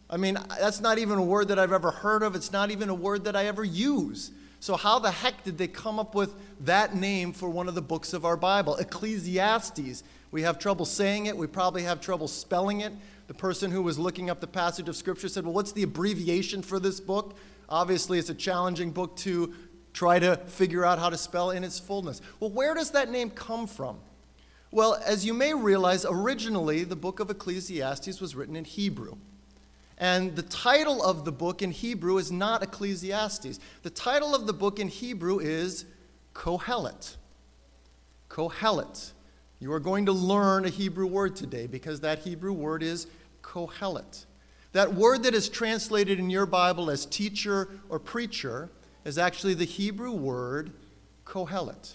I 0.09 0.17
mean, 0.17 0.37
that's 0.59 0.81
not 0.81 0.97
even 0.97 1.17
a 1.17 1.23
word 1.23 1.47
that 1.47 1.57
I've 1.57 1.71
ever 1.71 1.91
heard 1.91 2.23
of. 2.23 2.35
It's 2.35 2.51
not 2.51 2.71
even 2.71 2.89
a 2.89 2.93
word 2.93 3.23
that 3.23 3.35
I 3.35 3.45
ever 3.45 3.63
use. 3.63 4.31
So, 4.59 4.75
how 4.75 4.99
the 4.99 5.11
heck 5.11 5.43
did 5.43 5.57
they 5.57 5.67
come 5.67 5.97
up 5.97 6.13
with 6.13 6.33
that 6.61 6.95
name 6.95 7.31
for 7.31 7.49
one 7.49 7.67
of 7.67 7.75
the 7.75 7.81
books 7.81 8.13
of 8.13 8.25
our 8.25 8.35
Bible? 8.35 8.75
Ecclesiastes. 8.75 10.03
We 10.31 10.41
have 10.41 10.59
trouble 10.59 10.85
saying 10.85 11.27
it, 11.27 11.37
we 11.37 11.47
probably 11.47 11.83
have 11.83 12.01
trouble 12.01 12.27
spelling 12.27 12.81
it. 12.81 12.91
The 13.27 13.33
person 13.33 13.71
who 13.71 13.81
was 13.81 13.97
looking 13.97 14.29
up 14.29 14.41
the 14.41 14.47
passage 14.47 14.89
of 14.89 14.95
Scripture 14.95 15.29
said, 15.29 15.45
Well, 15.45 15.53
what's 15.53 15.71
the 15.71 15.83
abbreviation 15.83 16.61
for 16.61 16.79
this 16.79 16.99
book? 16.99 17.37
Obviously, 17.69 18.19
it's 18.19 18.29
a 18.29 18.35
challenging 18.35 18.91
book 18.91 19.15
to 19.17 19.53
try 19.93 20.19
to 20.19 20.35
figure 20.35 20.83
out 20.83 20.99
how 20.99 21.09
to 21.09 21.17
spell 21.17 21.51
in 21.51 21.63
its 21.63 21.79
fullness. 21.79 22.21
Well, 22.39 22.49
where 22.49 22.73
does 22.73 22.91
that 22.91 23.09
name 23.09 23.29
come 23.29 23.67
from? 23.67 23.99
Well, 24.71 25.01
as 25.05 25.25
you 25.25 25.33
may 25.33 25.53
realize, 25.53 26.05
originally 26.07 26.83
the 26.83 26.95
book 26.95 27.19
of 27.19 27.29
Ecclesiastes 27.29 28.19
was 28.19 28.35
written 28.35 28.55
in 28.55 28.65
Hebrew. 28.65 29.15
And 29.97 30.35
the 30.35 30.43
title 30.43 31.01
of 31.01 31.23
the 31.23 31.31
book 31.31 31.61
in 31.61 31.71
Hebrew 31.71 32.17
is 32.17 32.31
not 32.31 32.61
Ecclesiastes. 32.61 33.59
The 33.83 33.89
title 33.89 34.35
of 34.35 34.45
the 34.45 34.53
book 34.53 34.79
in 34.79 34.89
Hebrew 34.89 35.39
is 35.39 35.85
Kohelet. 36.33 37.15
Kohelet. 38.29 39.13
You 39.59 39.71
are 39.71 39.79
going 39.79 40.05
to 40.07 40.11
learn 40.11 40.65
a 40.65 40.69
Hebrew 40.69 41.07
word 41.07 41.35
today 41.35 41.65
because 41.67 42.01
that 42.01 42.19
Hebrew 42.19 42.51
word 42.51 42.83
is 42.83 43.07
Kohelet. 43.41 44.25
That 44.73 44.93
word 44.93 45.23
that 45.23 45.33
is 45.33 45.47
translated 45.47 46.19
in 46.19 46.29
your 46.29 46.45
Bible 46.45 46.89
as 46.89 47.05
teacher 47.05 47.69
or 47.87 47.97
preacher 47.97 48.69
is 49.05 49.17
actually 49.17 49.53
the 49.53 49.65
Hebrew 49.65 50.11
word 50.11 50.73
Kohelet. 51.25 51.93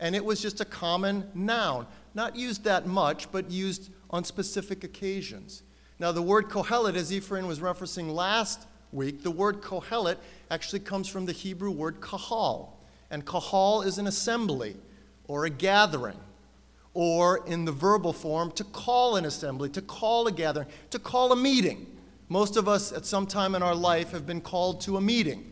And 0.00 0.14
it 0.14 0.24
was 0.24 0.40
just 0.40 0.60
a 0.60 0.64
common 0.64 1.28
noun, 1.34 1.86
not 2.14 2.36
used 2.36 2.64
that 2.64 2.86
much, 2.86 3.30
but 3.32 3.50
used 3.50 3.90
on 4.10 4.24
specific 4.24 4.84
occasions. 4.84 5.62
Now, 5.98 6.12
the 6.12 6.22
word 6.22 6.48
Kohelet, 6.48 6.94
as 6.94 7.12
Ephraim 7.12 7.46
was 7.46 7.58
referencing 7.58 8.12
last 8.12 8.66
week, 8.92 9.22
the 9.22 9.30
word 9.30 9.60
Kohelet 9.60 10.18
actually 10.50 10.80
comes 10.80 11.08
from 11.08 11.26
the 11.26 11.32
Hebrew 11.32 11.70
word 11.70 12.00
kahal. 12.00 12.78
And 13.10 13.26
kahal 13.26 13.82
is 13.82 13.98
an 13.98 14.06
assembly 14.06 14.76
or 15.26 15.44
a 15.44 15.50
gathering, 15.50 16.18
or 16.94 17.46
in 17.46 17.64
the 17.64 17.72
verbal 17.72 18.12
form, 18.12 18.50
to 18.52 18.64
call 18.64 19.16
an 19.16 19.24
assembly, 19.24 19.68
to 19.70 19.82
call 19.82 20.26
a 20.26 20.32
gathering, 20.32 20.68
to 20.90 20.98
call 20.98 21.32
a 21.32 21.36
meeting. 21.36 21.86
Most 22.28 22.56
of 22.56 22.68
us 22.68 22.92
at 22.92 23.04
some 23.04 23.26
time 23.26 23.54
in 23.54 23.62
our 23.62 23.74
life 23.74 24.12
have 24.12 24.26
been 24.26 24.40
called 24.40 24.80
to 24.82 24.96
a 24.96 25.00
meeting. 25.00 25.47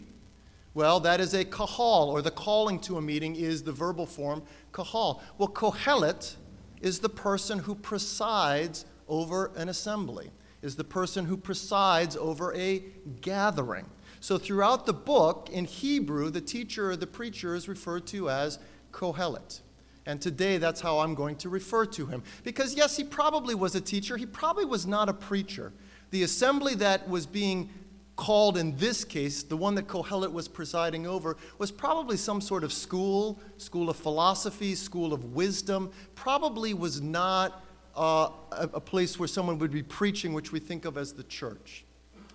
Well, 0.77 1.01
that 1.01 1.21
is 1.21 1.33
a 1.33 1.43
kahal, 1.43 2.11
or 2.11 2.21
the 2.21 2.31
calling 2.31 2.79
to 2.81 2.99
a 2.99 3.01
meeting 3.01 3.35
is 3.35 3.63
the 3.63 3.73
verbal 3.73 4.05
form 4.05 4.43
kahal. 4.75 5.23
Well, 5.39 5.49
kohelet 5.49 6.37
is 6.83 6.99
the 6.99 7.09
person 7.09 7.61
who 7.61 7.75
presides 7.75 8.85
over 9.09 9.53
an 9.57 9.71
assembly, 9.71 10.31
is 10.61 10.77
the 10.77 10.85
person 10.85 11.25
who 11.25 11.39
presides 11.39 12.15
over 12.15 12.55
a 12.55 12.85
gathering. 13.23 13.87
So 14.21 14.37
throughout 14.37 14.85
the 14.85 14.93
book, 14.93 15.49
in 15.51 15.65
Hebrew, 15.65 16.29
the 16.29 16.43
teacher 16.43 16.91
or 16.91 16.97
the 16.97 17.07
preacher 17.07 17.55
is 17.55 17.69
referred 17.69 18.07
to 18.09 18.29
as 18.29 18.59
Kohelet. 18.93 19.63
And 20.05 20.21
today, 20.21 20.59
that's 20.59 20.83
how 20.83 20.99
I'm 20.99 21.15
going 21.15 21.37
to 21.37 21.49
refer 21.49 21.87
to 21.87 22.05
him. 22.05 22.23
Because, 22.45 22.75
yes, 22.75 22.99
he 22.99 23.05
probably 23.05 23.55
was 23.55 23.75
a 23.75 23.81
teacher, 23.81 24.19
he 24.19 24.27
probably 24.27 24.67
was 24.67 24.87
not 24.87 25.09
a 25.09 25.15
preacher. 25.15 25.73
The 26.11 26.23
assembly 26.23 26.75
that 26.75 27.09
was 27.09 27.25
being 27.25 27.71
called 28.17 28.57
in 28.57 28.77
this 28.77 29.05
case, 29.05 29.43
the 29.43 29.57
one 29.57 29.75
that 29.75 29.87
Kohelet 29.87 30.33
was 30.33 30.49
presiding 30.49 31.07
over, 31.07 31.37
was 31.59 31.71
probably 31.71 32.17
some 32.17 32.41
sort 32.41 32.65
of 32.65 32.73
school, 32.73 33.39
school 33.59 33.91
of 33.91 33.97
philosophy, 33.97 34.75
school 34.75 35.13
of 35.13 35.35
wisdom, 35.35 35.91
probably 36.15 36.75
was 36.75 37.01
not 37.01 37.63
uh, 37.95 38.31
a, 38.53 38.71
a 38.75 38.81
place 38.81 39.19
where 39.19 39.29
someone 39.29 39.59
would 39.59 39.71
be 39.71 39.83
preaching, 39.83 40.33
which 40.33 40.51
we 40.51 40.59
think 40.59 40.85
of 40.87 40.97
as 40.97 41.13
the 41.13 41.25
church. 41.25 41.85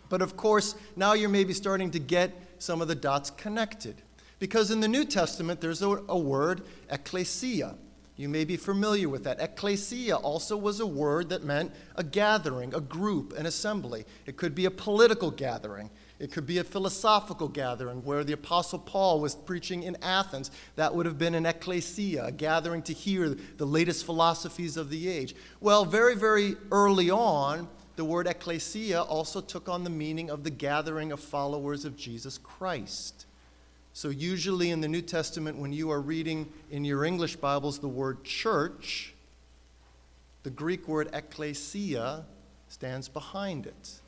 But 0.07 0.21
of 0.21 0.37
course, 0.37 0.75
now 0.95 1.13
you're 1.13 1.29
maybe 1.29 1.53
starting 1.53 1.89
to 1.91 1.99
get 1.99 2.31
some 2.59 2.81
of 2.81 2.87
the 2.87 2.95
dots 2.95 3.31
connected. 3.31 3.95
Because 4.39 4.71
in 4.71 4.79
the 4.79 4.87
New 4.87 5.05
Testament, 5.05 5.61
there's 5.61 5.81
a, 5.81 5.89
a 6.09 6.17
word, 6.17 6.63
ecclesia. 6.89 7.75
You 8.17 8.29
may 8.29 8.45
be 8.45 8.57
familiar 8.57 9.09
with 9.09 9.23
that. 9.23 9.39
Ecclesia 9.39 10.15
also 10.15 10.57
was 10.57 10.79
a 10.79 10.85
word 10.85 11.29
that 11.29 11.43
meant 11.43 11.71
a 11.95 12.03
gathering, 12.03 12.73
a 12.75 12.81
group, 12.81 13.33
an 13.37 13.45
assembly. 13.45 14.05
It 14.25 14.37
could 14.37 14.53
be 14.53 14.65
a 14.65 14.71
political 14.71 15.31
gathering. 15.31 15.89
It 16.19 16.31
could 16.31 16.45
be 16.45 16.59
a 16.59 16.63
philosophical 16.63 17.47
gathering 17.47 18.03
where 18.03 18.23
the 18.23 18.33
Apostle 18.33 18.77
Paul 18.77 19.21
was 19.21 19.33
preaching 19.33 19.83
in 19.83 19.97
Athens. 20.03 20.51
That 20.75 20.93
would 20.93 21.07
have 21.07 21.17
been 21.17 21.33
an 21.33 21.47
ecclesia, 21.47 22.25
a 22.25 22.31
gathering 22.31 22.83
to 22.83 22.93
hear 22.93 23.29
the 23.29 23.65
latest 23.65 24.05
philosophies 24.05 24.77
of 24.77 24.91
the 24.91 25.09
age. 25.09 25.33
Well, 25.59 25.83
very, 25.83 26.15
very 26.15 26.57
early 26.71 27.09
on, 27.09 27.67
the 27.95 28.05
word 28.05 28.27
ecclesia 28.27 29.01
also 29.01 29.41
took 29.41 29.67
on 29.67 29.83
the 29.83 29.89
meaning 29.89 30.29
of 30.29 30.43
the 30.43 30.49
gathering 30.51 31.11
of 31.11 31.19
followers 31.19 31.85
of 31.85 31.97
Jesus 31.97 32.37
Christ. 32.37 33.25
So, 33.93 34.09
usually 34.09 34.71
in 34.71 34.79
the 34.79 34.87
New 34.87 35.01
Testament, 35.01 35.57
when 35.57 35.73
you 35.73 35.91
are 35.91 35.99
reading 35.99 36.51
in 36.69 36.85
your 36.85 37.03
English 37.03 37.35
Bibles 37.35 37.79
the 37.79 37.89
word 37.89 38.23
church, 38.23 39.13
the 40.43 40.49
Greek 40.49 40.87
word 40.87 41.09
ecclesia 41.11 42.25
stands 42.69 43.09
behind 43.09 43.67
it. 43.67 43.99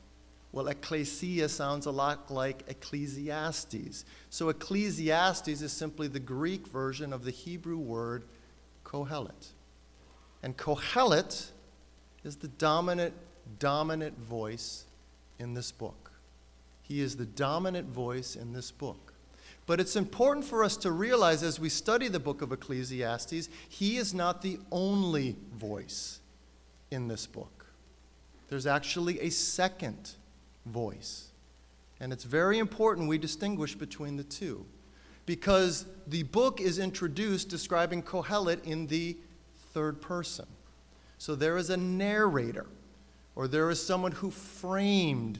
Well, 0.52 0.68
ecclesia 0.68 1.50
sounds 1.50 1.84
a 1.84 1.90
lot 1.90 2.30
like 2.30 2.62
Ecclesiastes. 2.66 4.06
So, 4.30 4.48
Ecclesiastes 4.48 5.48
is 5.60 5.72
simply 5.72 6.08
the 6.08 6.20
Greek 6.20 6.66
version 6.66 7.12
of 7.12 7.24
the 7.24 7.30
Hebrew 7.30 7.76
word 7.76 8.24
Kohelet. 8.84 9.48
And 10.42 10.56
Kohelet 10.56 11.50
is 12.22 12.36
the 12.36 12.48
dominant, 12.48 13.14
dominant 13.58 14.18
voice 14.18 14.84
in 15.38 15.52
this 15.52 15.72
book. 15.72 16.12
He 16.80 17.00
is 17.00 17.16
the 17.16 17.26
dominant 17.26 17.88
voice 17.88 18.34
in 18.34 18.52
this 18.54 18.70
book. 18.70 19.13
But 19.66 19.80
it's 19.80 19.96
important 19.96 20.44
for 20.44 20.62
us 20.62 20.76
to 20.78 20.90
realize 20.90 21.42
as 21.42 21.58
we 21.58 21.68
study 21.68 22.08
the 22.08 22.20
book 22.20 22.42
of 22.42 22.52
Ecclesiastes, 22.52 23.48
he 23.68 23.96
is 23.96 24.12
not 24.12 24.42
the 24.42 24.58
only 24.70 25.36
voice 25.54 26.20
in 26.90 27.08
this 27.08 27.26
book. 27.26 27.66
There's 28.48 28.66
actually 28.66 29.20
a 29.20 29.30
second 29.30 30.12
voice. 30.66 31.28
And 32.00 32.12
it's 32.12 32.24
very 32.24 32.58
important 32.58 33.08
we 33.08 33.18
distinguish 33.18 33.74
between 33.74 34.16
the 34.16 34.24
two 34.24 34.66
because 35.26 35.86
the 36.06 36.24
book 36.24 36.60
is 36.60 36.78
introduced 36.78 37.48
describing 37.48 38.02
Kohelet 38.02 38.62
in 38.64 38.86
the 38.86 39.16
third 39.72 40.02
person. 40.02 40.46
So 41.16 41.34
there 41.34 41.56
is 41.56 41.70
a 41.70 41.76
narrator, 41.76 42.66
or 43.34 43.48
there 43.48 43.70
is 43.70 43.84
someone 43.84 44.12
who 44.12 44.30
framed 44.30 45.38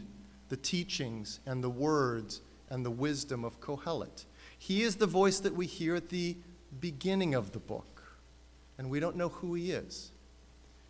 the 0.49 0.57
teachings 0.57 1.41
and 1.45 1.63
the 1.63 1.69
words 1.69 2.41
and 2.71 2.85
the 2.85 2.91
wisdom 2.91 3.45
of 3.45 3.61
Kohelet. 3.61 4.25
He 4.59 4.83
is 4.83 4.97
the 4.97 5.07
voice 5.07 5.41
that 5.41 5.55
we 5.55 5.67
hear 5.67 5.95
at 5.95 6.09
the 6.09 6.37
beginning 6.81 7.35
of 7.35 7.53
the 7.53 7.59
book, 7.59 8.03
and 8.79 8.91
we 8.91 9.01
don't 9.01 9.17
know 9.17 9.29
who 9.29 9.55
he 9.55 9.73
is. 9.73 10.11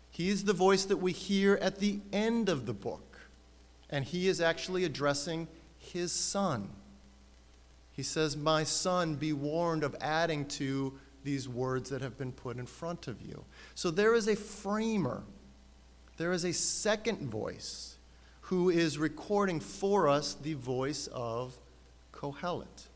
He 0.09 0.29
is 0.29 0.45
the 0.45 0.53
voice 0.53 0.85
that 0.85 0.97
we 0.97 1.11
hear 1.11 1.55
at 1.61 1.79
the 1.79 1.99
end 2.13 2.47
of 2.47 2.65
the 2.65 2.73
book 2.73 3.15
and 3.89 4.03
he 4.03 4.27
is 4.27 4.41
actually 4.41 4.83
addressing 4.83 5.47
his 5.77 6.11
son. 6.11 6.69
He 7.91 8.03
says, 8.03 8.35
My 8.35 8.63
son, 8.63 9.15
be 9.15 9.33
warned 9.33 9.83
of 9.83 9.95
adding 10.01 10.45
to 10.47 10.93
these 11.23 11.47
words 11.47 11.89
that 11.89 12.01
have 12.01 12.17
been 12.17 12.31
put 12.31 12.57
in 12.57 12.65
front 12.65 13.07
of 13.07 13.21
you. 13.21 13.45
So 13.73 13.91
there 13.91 14.13
is 14.13 14.27
a 14.27 14.35
framer, 14.35 15.23
there 16.17 16.31
is 16.31 16.43
a 16.43 16.53
second 16.53 17.29
voice 17.29 17.97
who 18.41 18.69
is 18.69 18.97
recording 18.97 19.59
for 19.59 20.07
us 20.07 20.35
the 20.35 20.53
voice 20.53 21.07
of 21.07 21.57
Kohelet. 22.15 22.87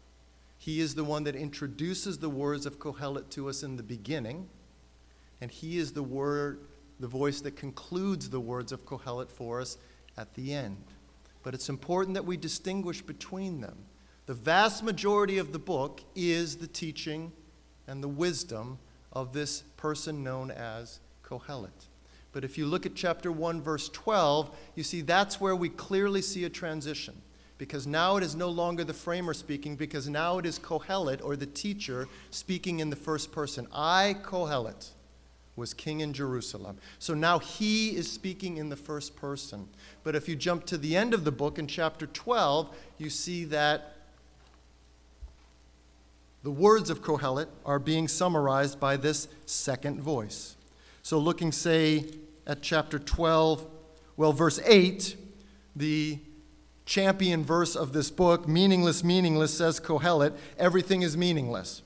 He 0.57 0.79
is 0.79 0.95
the 0.95 1.03
one 1.03 1.23
that 1.23 1.35
introduces 1.35 2.17
the 2.17 2.29
words 2.29 2.65
of 2.65 2.79
Kohelet 2.79 3.29
to 3.31 3.49
us 3.49 3.63
in 3.63 3.77
the 3.77 3.83
beginning, 3.83 4.47
and 5.41 5.49
he 5.51 5.77
is 5.77 5.93
the 5.93 6.03
word, 6.03 6.59
the 6.99 7.07
voice 7.07 7.41
that 7.41 7.55
concludes 7.55 8.29
the 8.29 8.39
words 8.39 8.71
of 8.71 8.85
Kohelet 8.85 9.29
for 9.31 9.61
us 9.61 9.77
at 10.17 10.33
the 10.33 10.53
end. 10.53 10.83
But 11.43 11.53
it's 11.53 11.69
important 11.69 12.15
that 12.15 12.25
we 12.25 12.35
distinguish 12.35 13.01
between 13.01 13.61
them. 13.61 13.77
The 14.25 14.33
vast 14.33 14.83
majority 14.83 15.37
of 15.37 15.53
the 15.53 15.59
book 15.59 16.01
is 16.15 16.57
the 16.57 16.67
teaching 16.67 17.31
and 17.87 18.03
the 18.03 18.09
wisdom 18.09 18.77
of 19.13 19.33
this 19.33 19.61
person 19.77 20.23
known 20.23 20.51
as 20.51 20.99
Kohelet. 21.23 21.87
But 22.31 22.43
if 22.43 22.57
you 22.57 22.65
look 22.67 22.85
at 22.85 22.95
chapter 22.95 23.31
1, 23.31 23.61
verse 23.61 23.89
12, 23.89 24.55
you 24.75 24.83
see 24.83 25.01
that's 25.01 25.41
where 25.41 25.55
we 25.55 25.69
clearly 25.69 26.21
see 26.21 26.43
a 26.43 26.49
transition. 26.49 27.19
Because 27.59 27.85
now 27.85 28.15
it 28.15 28.23
is 28.23 28.35
no 28.35 28.49
longer 28.49 28.83
the 28.83 28.93
framer 28.93 29.33
speaking, 29.33 29.75
because 29.75 30.09
now 30.09 30.39
it 30.39 30.45
is 30.45 30.57
Kohelet, 30.57 31.23
or 31.23 31.35
the 31.35 31.45
teacher, 31.45 32.07
speaking 32.31 32.79
in 32.79 32.89
the 32.89 32.95
first 32.95 33.31
person. 33.31 33.67
I, 33.71 34.15
Kohelet 34.23 34.89
was 35.57 35.73
king 35.73 35.99
in 35.99 36.13
Jerusalem. 36.13 36.77
So 36.99 37.13
now 37.13 37.37
he 37.37 37.95
is 37.97 38.09
speaking 38.09 38.57
in 38.57 38.69
the 38.69 38.77
first 38.77 39.17
person. 39.17 39.67
But 40.03 40.15
if 40.15 40.29
you 40.29 40.37
jump 40.37 40.65
to 40.67 40.77
the 40.77 40.95
end 40.95 41.13
of 41.13 41.25
the 41.25 41.31
book 41.33 41.59
in 41.59 41.67
chapter 41.67 42.07
12, 42.07 42.73
you 42.97 43.09
see 43.09 43.43
that 43.45 43.97
the 46.43 46.51
words 46.51 46.89
of 46.89 47.01
Kohelet 47.01 47.49
are 47.65 47.79
being 47.79 48.07
summarized 48.07 48.79
by 48.79 48.95
this 48.95 49.27
second 49.45 49.99
voice. 49.99 50.55
So, 51.03 51.19
looking, 51.19 51.51
say, 51.51 52.05
at 52.47 52.61
chapter 52.61 52.97
12, 52.97 53.67
well, 54.15 54.31
verse 54.31 54.61
8, 54.65 55.17
the 55.75 56.19
champion 56.89 57.45
verse 57.45 57.75
of 57.75 57.93
this 57.93 58.09
book, 58.09 58.47
meaningless, 58.47 59.03
meaningless, 59.03 59.55
says 59.55 59.79
Kohelet, 59.79 60.35
everything 60.57 61.03
is 61.03 61.15
meaningless. 61.15 61.83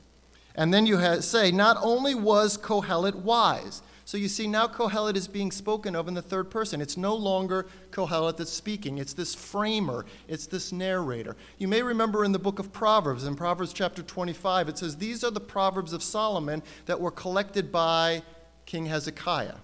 And 0.55 0.73
then 0.73 0.85
you 0.85 1.21
say, 1.21 1.51
not 1.51 1.77
only 1.81 2.15
was 2.15 2.57
Kohelet 2.57 3.15
wise, 3.15 3.81
so 4.05 4.17
you 4.17 4.29
see, 4.29 4.47
now 4.47 4.67
Kohelet 4.67 5.17
is 5.17 5.27
being 5.27 5.51
spoken 5.51 5.93
of 5.93 6.07
in 6.07 6.13
the 6.13 6.21
third 6.21 6.49
person. 6.49 6.79
It's 6.79 6.95
no 6.95 7.15
longer 7.15 7.67
Kohelet 7.91 8.37
that's 8.37 8.51
speaking, 8.51 8.97
it's 8.97 9.13
this 9.13 9.35
framer, 9.35 10.05
it's 10.29 10.47
this 10.47 10.71
narrator. 10.71 11.35
You 11.57 11.67
may 11.67 11.83
remember 11.83 12.23
in 12.23 12.31
the 12.31 12.39
book 12.39 12.59
of 12.59 12.71
Proverbs, 12.71 13.25
in 13.25 13.35
Proverbs 13.35 13.73
chapter 13.73 14.03
25, 14.03 14.69
it 14.69 14.77
says, 14.77 14.95
These 14.95 15.25
are 15.25 15.31
the 15.31 15.41
Proverbs 15.41 15.91
of 15.91 16.01
Solomon 16.01 16.63
that 16.85 17.01
were 17.01 17.11
collected 17.11 17.73
by 17.73 18.23
King 18.65 18.85
Hezekiah. 18.85 19.55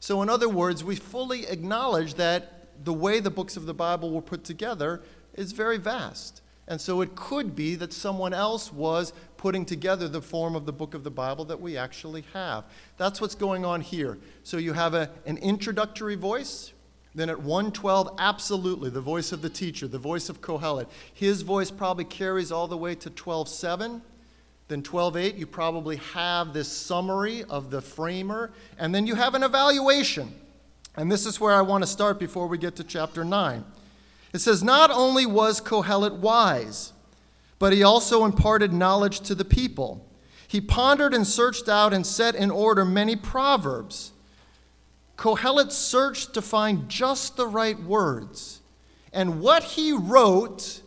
So, 0.00 0.20
in 0.22 0.28
other 0.28 0.48
words, 0.48 0.82
we 0.82 0.96
fully 0.96 1.46
acknowledge 1.46 2.14
that 2.14 2.59
the 2.82 2.92
way 2.92 3.20
the 3.20 3.30
books 3.30 3.56
of 3.56 3.66
the 3.66 3.74
Bible 3.74 4.10
were 4.10 4.22
put 4.22 4.44
together 4.44 5.02
is 5.34 5.52
very 5.52 5.78
vast. 5.78 6.42
And 6.70 6.80
so 6.80 7.00
it 7.00 7.16
could 7.16 7.56
be 7.56 7.74
that 7.74 7.92
someone 7.92 8.32
else 8.32 8.72
was 8.72 9.12
putting 9.36 9.64
together 9.64 10.06
the 10.06 10.22
form 10.22 10.54
of 10.54 10.66
the 10.66 10.72
book 10.72 10.94
of 10.94 11.02
the 11.02 11.10
Bible 11.10 11.44
that 11.46 11.60
we 11.60 11.76
actually 11.76 12.24
have. 12.32 12.64
That's 12.96 13.20
what's 13.20 13.34
going 13.34 13.64
on 13.64 13.80
here. 13.80 14.18
So 14.44 14.56
you 14.56 14.72
have 14.72 14.94
a, 14.94 15.10
an 15.26 15.36
introductory 15.38 16.14
voice. 16.14 16.72
Then 17.12 17.28
at 17.28 17.40
112, 17.40 18.14
absolutely, 18.20 18.88
the 18.88 19.00
voice 19.00 19.32
of 19.32 19.42
the 19.42 19.50
teacher, 19.50 19.88
the 19.88 19.98
voice 19.98 20.28
of 20.28 20.40
Kohelet. 20.40 20.86
His 21.12 21.42
voice 21.42 21.72
probably 21.72 22.04
carries 22.04 22.52
all 22.52 22.68
the 22.68 22.76
way 22.76 22.94
to 22.94 23.10
12.7. 23.10 24.00
Then 24.68 24.82
12.8, 24.84 25.36
you 25.36 25.48
probably 25.48 25.96
have 25.96 26.52
this 26.52 26.68
summary 26.68 27.42
of 27.50 27.72
the 27.72 27.82
framer. 27.82 28.52
And 28.78 28.94
then 28.94 29.08
you 29.08 29.16
have 29.16 29.34
an 29.34 29.42
evaluation. 29.42 30.32
And 30.96 31.10
this 31.10 31.26
is 31.26 31.40
where 31.40 31.54
I 31.54 31.62
want 31.62 31.82
to 31.82 31.86
start 31.86 32.18
before 32.18 32.46
we 32.46 32.58
get 32.58 32.76
to 32.76 32.84
chapter 32.84 33.24
9. 33.24 33.64
It 34.32 34.38
says, 34.38 34.62
Not 34.62 34.90
only 34.90 35.26
was 35.26 35.60
Kohelet 35.60 36.18
wise, 36.18 36.92
but 37.58 37.72
he 37.72 37.82
also 37.82 38.24
imparted 38.24 38.72
knowledge 38.72 39.20
to 39.20 39.34
the 39.34 39.44
people. 39.44 40.06
He 40.48 40.60
pondered 40.60 41.14
and 41.14 41.26
searched 41.26 41.68
out 41.68 41.92
and 41.92 42.04
set 42.04 42.34
in 42.34 42.50
order 42.50 42.84
many 42.84 43.14
proverbs. 43.14 44.12
Kohelet 45.16 45.70
searched 45.70 46.34
to 46.34 46.42
find 46.42 46.88
just 46.88 47.36
the 47.36 47.46
right 47.46 47.78
words, 47.78 48.60
and 49.12 49.40
what 49.40 49.62
he 49.62 49.92
wrote 49.92 50.80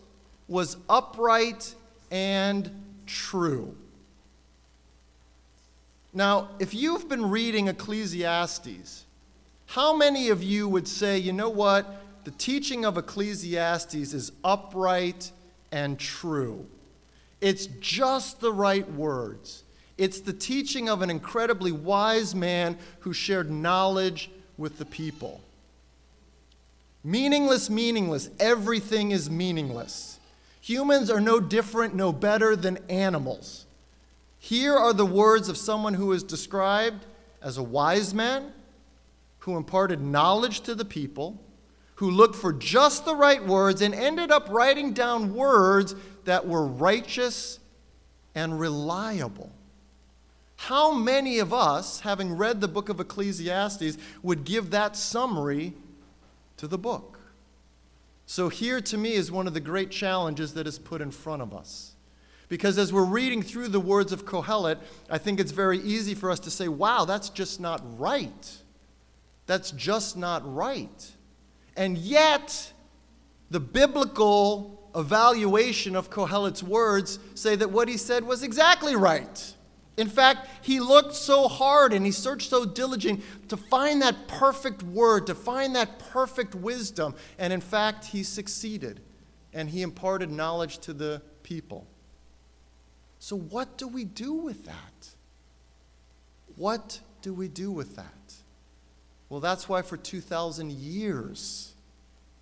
was 0.48 0.76
upright 0.90 1.76
and 2.10 2.70
true. 3.06 3.78
Now, 6.14 6.50
if 6.60 6.74
you've 6.74 7.08
been 7.08 7.30
reading 7.30 7.68
Ecclesiastes, 7.68 9.06
how 9.68 9.96
many 9.96 10.30
of 10.30 10.44
you 10.44 10.68
would 10.68 10.88
say, 10.88 11.18
you 11.18 11.34
know 11.34 11.50
what? 11.50 12.02
The 12.24 12.32
teaching 12.32 12.86
of 12.86 12.98
Ecclesiastes 12.98 14.14
is 14.14 14.32
upright 14.44 15.32
and 15.72 16.00
true. 16.00 16.68
It's 17.42 17.66
just 17.66 18.40
the 18.40 18.54
right 18.54 18.90
words. 18.94 19.64
It's 19.98 20.22
the 20.22 20.34
teaching 20.34 20.90
of 20.90 21.02
an 21.02 21.10
incredibly 21.10 21.72
wise 21.72 22.34
man 22.34 22.78
who 23.02 23.14
shared 23.14 23.52
knowledge 23.52 24.30
with 24.58 24.78
the 24.78 24.86
people. 24.86 25.42
Meaningless, 27.04 27.70
meaningless. 27.70 28.30
Everything 28.40 29.12
is 29.12 29.30
meaningless. 29.30 30.20
Humans 30.62 31.10
are 31.10 31.20
no 31.20 31.42
different, 31.42 31.94
no 31.94 32.14
better 32.14 32.56
than 32.56 32.80
animals. 32.90 33.66
Here 34.40 34.76
are 34.76 34.94
the 34.94 35.06
words 35.06 35.50
of 35.50 35.58
someone 35.58 35.96
who 35.96 36.14
is 36.14 36.24
described 36.24 37.06
as 37.42 37.58
a 37.58 37.64
wise 37.64 38.14
man 38.14 38.54
who 39.44 39.58
imparted 39.58 40.00
knowledge 40.00 40.62
to 40.62 40.74
the 40.74 40.86
people, 40.86 41.38
who 41.96 42.10
looked 42.10 42.36
for 42.36 42.54
just 42.54 43.04
the 43.04 43.14
right 43.14 43.46
words 43.46 43.82
and 43.82 43.94
ended 43.94 44.32
up 44.32 44.48
writing 44.50 44.94
down 44.94 45.36
words 45.36 45.96
that 46.24 46.48
were 46.48 46.66
righteous 46.66 47.60
and 48.34 48.58
reliable. 48.58 49.52
How 50.56 50.94
many 50.94 51.40
of 51.40 51.54
us, 51.54 52.00
having 52.00 52.38
read 52.38 52.62
the 52.62 52.70
book 52.70 52.88
of 52.88 53.02
Ecclesiastes, 53.02 53.98
would 54.22 54.46
give 54.46 54.72
that 54.72 54.96
summary 54.96 55.74
to 56.56 56.66
the 56.66 56.78
book? 56.78 57.20
So, 58.26 58.48
here 58.48 58.80
to 58.80 58.98
me 58.98 59.14
is 59.14 59.30
one 59.30 59.46
of 59.46 59.54
the 59.54 59.60
great 59.60 59.92
challenges 59.92 60.54
that 60.54 60.68
is 60.68 60.80
put 60.80 61.02
in 61.02 61.12
front 61.12 61.42
of 61.42 61.54
us. 61.54 61.96
Because 62.48 62.78
as 62.78 62.94
we're 62.94 63.04
reading 63.04 63.42
through 63.42 63.68
the 63.68 63.80
words 63.82 64.14
of 64.14 64.24
Kohelet, 64.24 64.78
I 65.10 65.18
think 65.18 65.42
it's 65.42 65.52
very 65.52 65.80
easy 65.80 66.16
for 66.16 66.32
us 66.32 66.40
to 66.40 66.50
say, 66.50 66.70
wow, 66.70 67.04
that's 67.04 67.28
just 67.28 67.60
not 67.60 67.82
right. 68.00 68.63
That's 69.46 69.72
just 69.72 70.18
not 70.18 70.42
right. 70.54 71.12
And 71.76 71.98
yet, 71.98 72.74
the 73.50 73.60
biblical 73.60 74.90
evaluation 74.96 75.96
of 75.96 76.10
Kohelet's 76.10 76.64
words 76.64 77.20
say 77.36 77.56
that 77.56 77.72
what 77.72 77.88
he 77.88 77.98
said 77.98 78.24
was 78.24 78.44
exactly 78.44 78.96
right. 78.96 79.54
In 79.96 80.08
fact, 80.08 80.48
he 80.64 80.80
looked 80.80 81.14
so 81.14 81.48
hard 81.48 81.94
and 81.94 82.06
he 82.06 82.12
searched 82.12 82.50
so 82.50 82.66
diligent 82.66 83.24
to 83.50 83.58
find 83.58 84.02
that 84.02 84.28
perfect 84.28 84.82
word, 84.82 85.28
to 85.28 85.36
find 85.36 85.76
that 85.76 86.00
perfect 86.00 86.56
wisdom. 86.56 87.14
And 87.38 87.54
in 87.54 87.62
fact, 87.62 88.06
he 88.06 88.24
succeeded 88.24 89.02
and 89.54 89.70
he 89.70 89.84
imparted 89.84 90.32
knowledge 90.32 90.80
to 90.80 90.94
the 90.94 91.22
people. 91.44 91.86
So, 93.20 93.38
what 93.38 93.78
do 93.78 93.88
we 93.88 94.04
do 94.04 94.34
with 94.34 94.66
that? 94.66 95.10
What 96.56 97.00
do 97.22 97.34
we 97.34 97.48
do 97.48 97.72
with 97.72 97.96
that? 97.96 98.06
Well, 99.34 99.40
that's 99.40 99.68
why 99.68 99.82
for 99.82 99.98
2,000 99.98 100.72
years, 100.72 101.74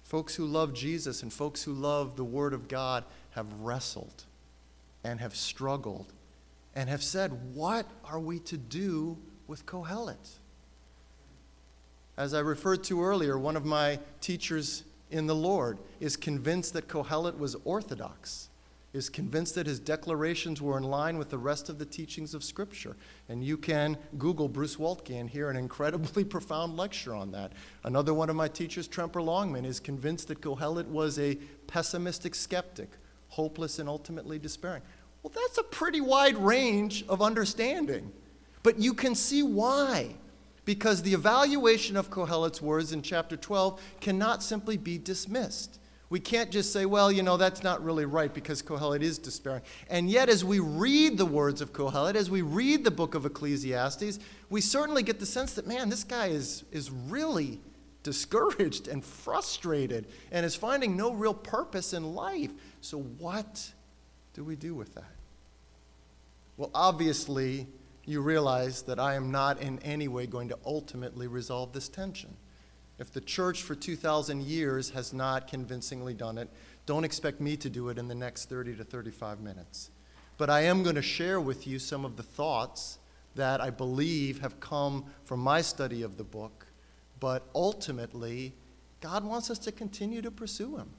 folks 0.03 0.35
who 0.35 0.45
love 0.45 0.73
Jesus 0.73 1.23
and 1.23 1.31
folks 1.31 1.63
who 1.63 1.71
love 1.71 2.17
the 2.17 2.25
Word 2.25 2.53
of 2.53 2.67
God 2.67 3.05
have 3.29 3.45
wrestled 3.61 4.25
and 5.01 5.21
have 5.21 5.33
struggled 5.33 6.11
and 6.75 6.89
have 6.89 7.01
said, 7.01 7.55
What 7.55 7.89
are 8.03 8.19
we 8.19 8.39
to 8.39 8.57
do 8.57 9.17
with 9.47 9.65
Kohelet? 9.65 10.39
As 12.17 12.33
I 12.33 12.41
referred 12.41 12.83
to 12.83 13.01
earlier, 13.01 13.39
one 13.39 13.55
of 13.55 13.63
my 13.63 13.97
teachers 14.19 14.83
in 15.09 15.27
the 15.27 15.33
Lord 15.33 15.77
is 16.01 16.17
convinced 16.17 16.73
that 16.73 16.89
Kohelet 16.89 17.37
was 17.37 17.55
orthodox 17.63 18.49
is 18.93 19.09
convinced 19.09 19.55
that 19.55 19.67
his 19.67 19.79
declarations 19.79 20.61
were 20.61 20.77
in 20.77 20.83
line 20.83 21.17
with 21.17 21.29
the 21.29 21.37
rest 21.37 21.69
of 21.69 21.79
the 21.79 21.85
teachings 21.85 22.33
of 22.33 22.43
Scripture. 22.43 22.97
And 23.29 23.43
you 23.43 23.57
can 23.57 23.97
Google 24.17 24.49
Bruce 24.49 24.75
Waltke 24.75 25.17
and 25.19 25.29
hear 25.29 25.49
an 25.49 25.55
incredibly 25.55 26.23
profound 26.25 26.75
lecture 26.75 27.15
on 27.15 27.31
that. 27.31 27.53
Another 27.85 28.13
one 28.13 28.29
of 28.29 28.35
my 28.35 28.49
teachers, 28.49 28.87
Tremper 28.87 29.23
Longman, 29.23 29.63
is 29.63 29.79
convinced 29.79 30.27
that 30.27 30.41
Kohelet 30.41 30.87
was 30.87 31.17
a 31.19 31.35
pessimistic 31.67 32.35
skeptic, 32.35 32.89
hopeless 33.29 33.79
and 33.79 33.87
ultimately 33.87 34.37
despairing. 34.37 34.81
Well, 35.23 35.31
that's 35.33 35.57
a 35.57 35.63
pretty 35.63 36.01
wide 36.01 36.37
range 36.37 37.05
of 37.07 37.21
understanding. 37.21 38.11
But 38.63 38.79
you 38.79 38.93
can 38.93 39.15
see 39.15 39.43
why. 39.43 40.15
Because 40.65 41.01
the 41.01 41.13
evaluation 41.13 41.97
of 41.97 42.11
Kohelet's 42.11 42.61
words 42.61 42.91
in 42.91 43.01
chapter 43.01 43.35
12 43.35 43.81
cannot 43.99 44.43
simply 44.43 44.77
be 44.77 44.97
dismissed. 44.97 45.79
We 46.11 46.19
can't 46.19 46.51
just 46.51 46.73
say, 46.73 46.85
well, 46.85 47.09
you 47.09 47.23
know, 47.23 47.37
that's 47.37 47.63
not 47.63 47.81
really 47.81 48.03
right 48.03 48.33
because 48.33 48.61
Kohelet 48.61 49.01
is 49.01 49.17
despairing. 49.17 49.61
And 49.89 50.09
yet, 50.09 50.27
as 50.27 50.43
we 50.43 50.59
read 50.59 51.17
the 51.17 51.25
words 51.25 51.61
of 51.61 51.71
Kohelet, 51.71 52.15
as 52.15 52.29
we 52.29 52.41
read 52.41 52.83
the 52.83 52.91
book 52.91 53.15
of 53.15 53.25
Ecclesiastes, 53.25 54.19
we 54.49 54.59
certainly 54.59 55.03
get 55.03 55.21
the 55.21 55.25
sense 55.25 55.53
that, 55.53 55.65
man, 55.65 55.87
this 55.87 56.03
guy 56.03 56.27
is, 56.27 56.65
is 56.69 56.91
really 56.91 57.61
discouraged 58.03 58.89
and 58.89 59.05
frustrated 59.05 60.05
and 60.33 60.45
is 60.45 60.53
finding 60.53 60.97
no 60.97 61.13
real 61.13 61.33
purpose 61.33 61.93
in 61.93 62.03
life. 62.13 62.51
So, 62.81 62.97
what 62.99 63.71
do 64.33 64.43
we 64.43 64.57
do 64.57 64.75
with 64.75 64.93
that? 64.95 65.15
Well, 66.57 66.71
obviously, 66.75 67.67
you 68.03 68.19
realize 68.19 68.81
that 68.81 68.99
I 68.99 69.13
am 69.13 69.31
not 69.31 69.61
in 69.61 69.79
any 69.79 70.09
way 70.09 70.27
going 70.27 70.49
to 70.49 70.57
ultimately 70.65 71.27
resolve 71.27 71.71
this 71.71 71.87
tension. 71.87 72.35
If 73.01 73.11
the 73.11 73.19
church 73.19 73.63
for 73.63 73.73
2,000 73.73 74.43
years 74.43 74.91
has 74.91 75.11
not 75.11 75.47
convincingly 75.47 76.13
done 76.13 76.37
it, 76.37 76.47
don't 76.85 77.03
expect 77.03 77.41
me 77.41 77.57
to 77.57 77.67
do 77.67 77.89
it 77.89 77.97
in 77.97 78.07
the 78.07 78.13
next 78.13 78.47
30 78.47 78.75
to 78.75 78.83
35 78.83 79.41
minutes. 79.41 79.89
But 80.37 80.51
I 80.51 80.61
am 80.61 80.83
going 80.83 80.95
to 80.95 81.01
share 81.01 81.41
with 81.41 81.65
you 81.65 81.79
some 81.79 82.05
of 82.05 82.15
the 82.15 82.21
thoughts 82.21 82.99
that 83.33 83.59
I 83.59 83.71
believe 83.71 84.41
have 84.41 84.59
come 84.59 85.05
from 85.25 85.39
my 85.39 85.61
study 85.61 86.03
of 86.03 86.17
the 86.17 86.23
book. 86.23 86.67
But 87.19 87.41
ultimately, 87.55 88.53
God 88.99 89.23
wants 89.23 89.49
us 89.49 89.57
to 89.59 89.71
continue 89.71 90.21
to 90.21 90.29
pursue 90.29 90.77
Him. 90.77 90.89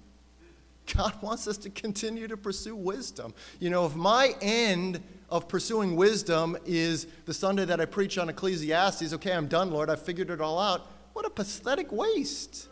God 0.97 1.15
wants 1.23 1.47
us 1.47 1.57
to 1.59 1.71
continue 1.71 2.27
to 2.27 2.37
pursue 2.37 2.75
wisdom. 2.75 3.33
You 3.61 3.71
know, 3.71 3.87
if 3.87 3.95
my 3.95 4.35
end 4.43 5.01
of 5.31 5.47
pursuing 5.47 5.95
wisdom 5.95 6.57
is 6.67 7.07
the 7.27 7.35
Sunday 7.35 7.65
that 7.67 7.81
I 7.81 7.85
preach 7.85 8.19
on 8.19 8.29
Ecclesiastes, 8.29 9.13
okay, 9.13 9.33
I'm 9.33 9.47
done, 9.47 9.71
Lord, 9.71 9.89
I've 9.89 10.03
figured 10.03 10.31
it 10.31 10.41
all 10.41 10.59
out. 10.59 10.89
What 11.13 11.27
a 11.27 11.31
pathetic 11.31 11.93
waste. 11.93 12.69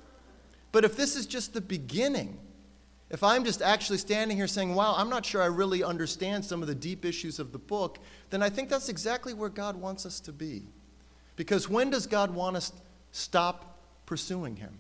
But 0.73 0.85
if 0.85 0.97
this 0.97 1.17
is 1.17 1.27
just 1.27 1.53
the 1.53 1.61
beginning, 1.61 2.39
if 3.11 3.25
I'm 3.25 3.45
just 3.45 3.61
actually 3.61 3.99
standing 3.99 4.37
here 4.37 4.47
saying, 4.47 4.75
wow, 4.75 4.95
I'm 4.97 5.11
not 5.11 5.27
sure 5.27 5.43
I 5.43 5.47
really 5.47 5.83
understand 5.83 6.45
some 6.45 6.63
of 6.63 6.69
the 6.69 6.75
deep 6.75 7.05
issues 7.05 7.41
of 7.41 7.51
the 7.53 7.59
book, 7.59 7.99
then 8.31 8.43
I 8.43 8.49
think 8.49 8.69
that's 8.69 8.89
exactly 8.89 9.35
where 9.35 9.49
God 9.49 9.77
wants 9.77 10.07
us 10.07 10.21
to 10.21 10.33
be. 10.33 10.63
Because 11.35 11.69
when 11.69 11.91
does 11.91 12.07
God 12.07 12.31
want 12.31 12.57
us 12.57 12.71
to 12.71 12.77
stop 13.11 13.79
pursuing 14.07 14.57
Him? 14.57 14.79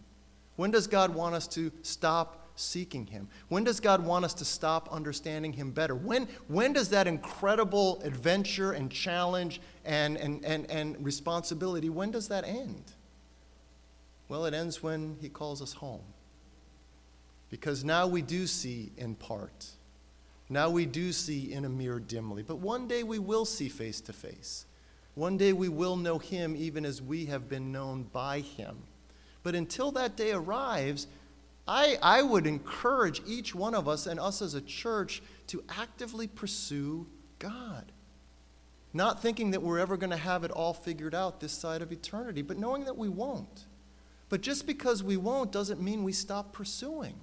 When 0.57 0.71
does 0.71 0.87
God 0.87 1.13
want 1.13 1.35
us 1.35 1.49
to 1.49 1.73
stop 1.83 2.51
seeking 2.55 3.07
Him? 3.07 3.29
When 3.49 3.65
does 3.65 3.81
God 3.81 4.05
want 4.05 4.25
us 4.25 4.35
to 4.35 4.45
stop 4.45 4.89
understanding 4.93 5.53
Him 5.53 5.73
better? 5.73 5.97
When, 5.97 6.29
when 6.47 6.73
does 6.73 6.91
that 6.91 7.09
incredible 7.09 8.01
adventure 8.05 8.73
and 8.73 8.93
challenge 8.93 9.61
and, 9.85 10.17
and, 10.19 10.45
and, 10.45 10.71
and 10.71 11.05
responsibility, 11.05 11.89
when 11.89 12.13
does 12.13 12.29
that 12.29 12.45
end? 12.45 12.93
Well, 14.31 14.47
it 14.47 14.55
ends 14.55 14.81
when 14.81 15.17
He 15.21 15.29
calls 15.29 15.61
us 15.61 15.73
home. 15.73 16.05
Because 17.51 17.83
now 17.83 18.07
we 18.07 18.23
do 18.23 18.47
see 18.47 18.93
in 18.97 19.17
part. 19.17 19.67
Now 20.49 20.71
we 20.71 20.87
do 20.87 21.11
see 21.11 21.53
in 21.53 21.65
a 21.65 21.69
mirror 21.69 21.99
dimly. 21.99 22.45
But 22.45 22.61
one 22.61 22.87
day 22.87 23.03
we 23.03 23.19
will 23.19 23.45
see 23.45 23.69
face 23.69 24.01
to 24.03 24.13
face. 24.13 24.67
One 25.17 25.37
day 25.37 25.53
we 25.53 25.69
will 25.69 25.97
know 25.97 26.19
Him 26.19 26.55
even 26.57 26.85
as 26.85 27.03
we 27.03 27.27
have 27.27 27.49
been 27.49 27.73
known 27.73 28.05
by 28.05 28.39
Him. 28.39 28.77
But 29.43 29.57
until 29.57 29.91
that 29.93 30.17
day 30.17 30.31
arrives, 30.31 31.09
I, 31.67 31.99
I 32.01 32.23
would 32.23 32.47
encourage 32.47 33.23
each 33.27 33.53
one 33.53 33.75
of 33.75 33.89
us 33.89 34.07
and 34.07 34.21
us 34.21 34.43
as 34.43 34.55
a 34.55 34.61
church 34.61 35.25
to 35.49 35.65
actively 35.69 36.29
pursue 36.29 37.05
God. 37.41 37.91
Not 38.93 39.21
thinking 39.21 39.51
that 39.51 39.63
we're 39.63 39.81
ever 39.81 39.97
going 39.97 40.11
to 40.11 40.17
have 40.17 40.45
it 40.45 40.53
all 40.53 40.73
figured 40.73 41.17
out 41.17 41.41
this 41.41 41.53
side 41.53 41.83
of 41.83 41.91
eternity, 41.91 42.43
but 42.43 42.59
knowing 42.59 42.85
that 42.85 42.97
we 42.97 43.09
won't. 43.09 43.67
But 44.31 44.41
just 44.41 44.67
because 44.67 45.03
we 45.03 45.19
won't 45.19 45.53
doesn't 45.53 45.83
mean 45.83 46.05
we 46.05 46.13
stop 46.13 46.53
pursuing. 46.53 47.17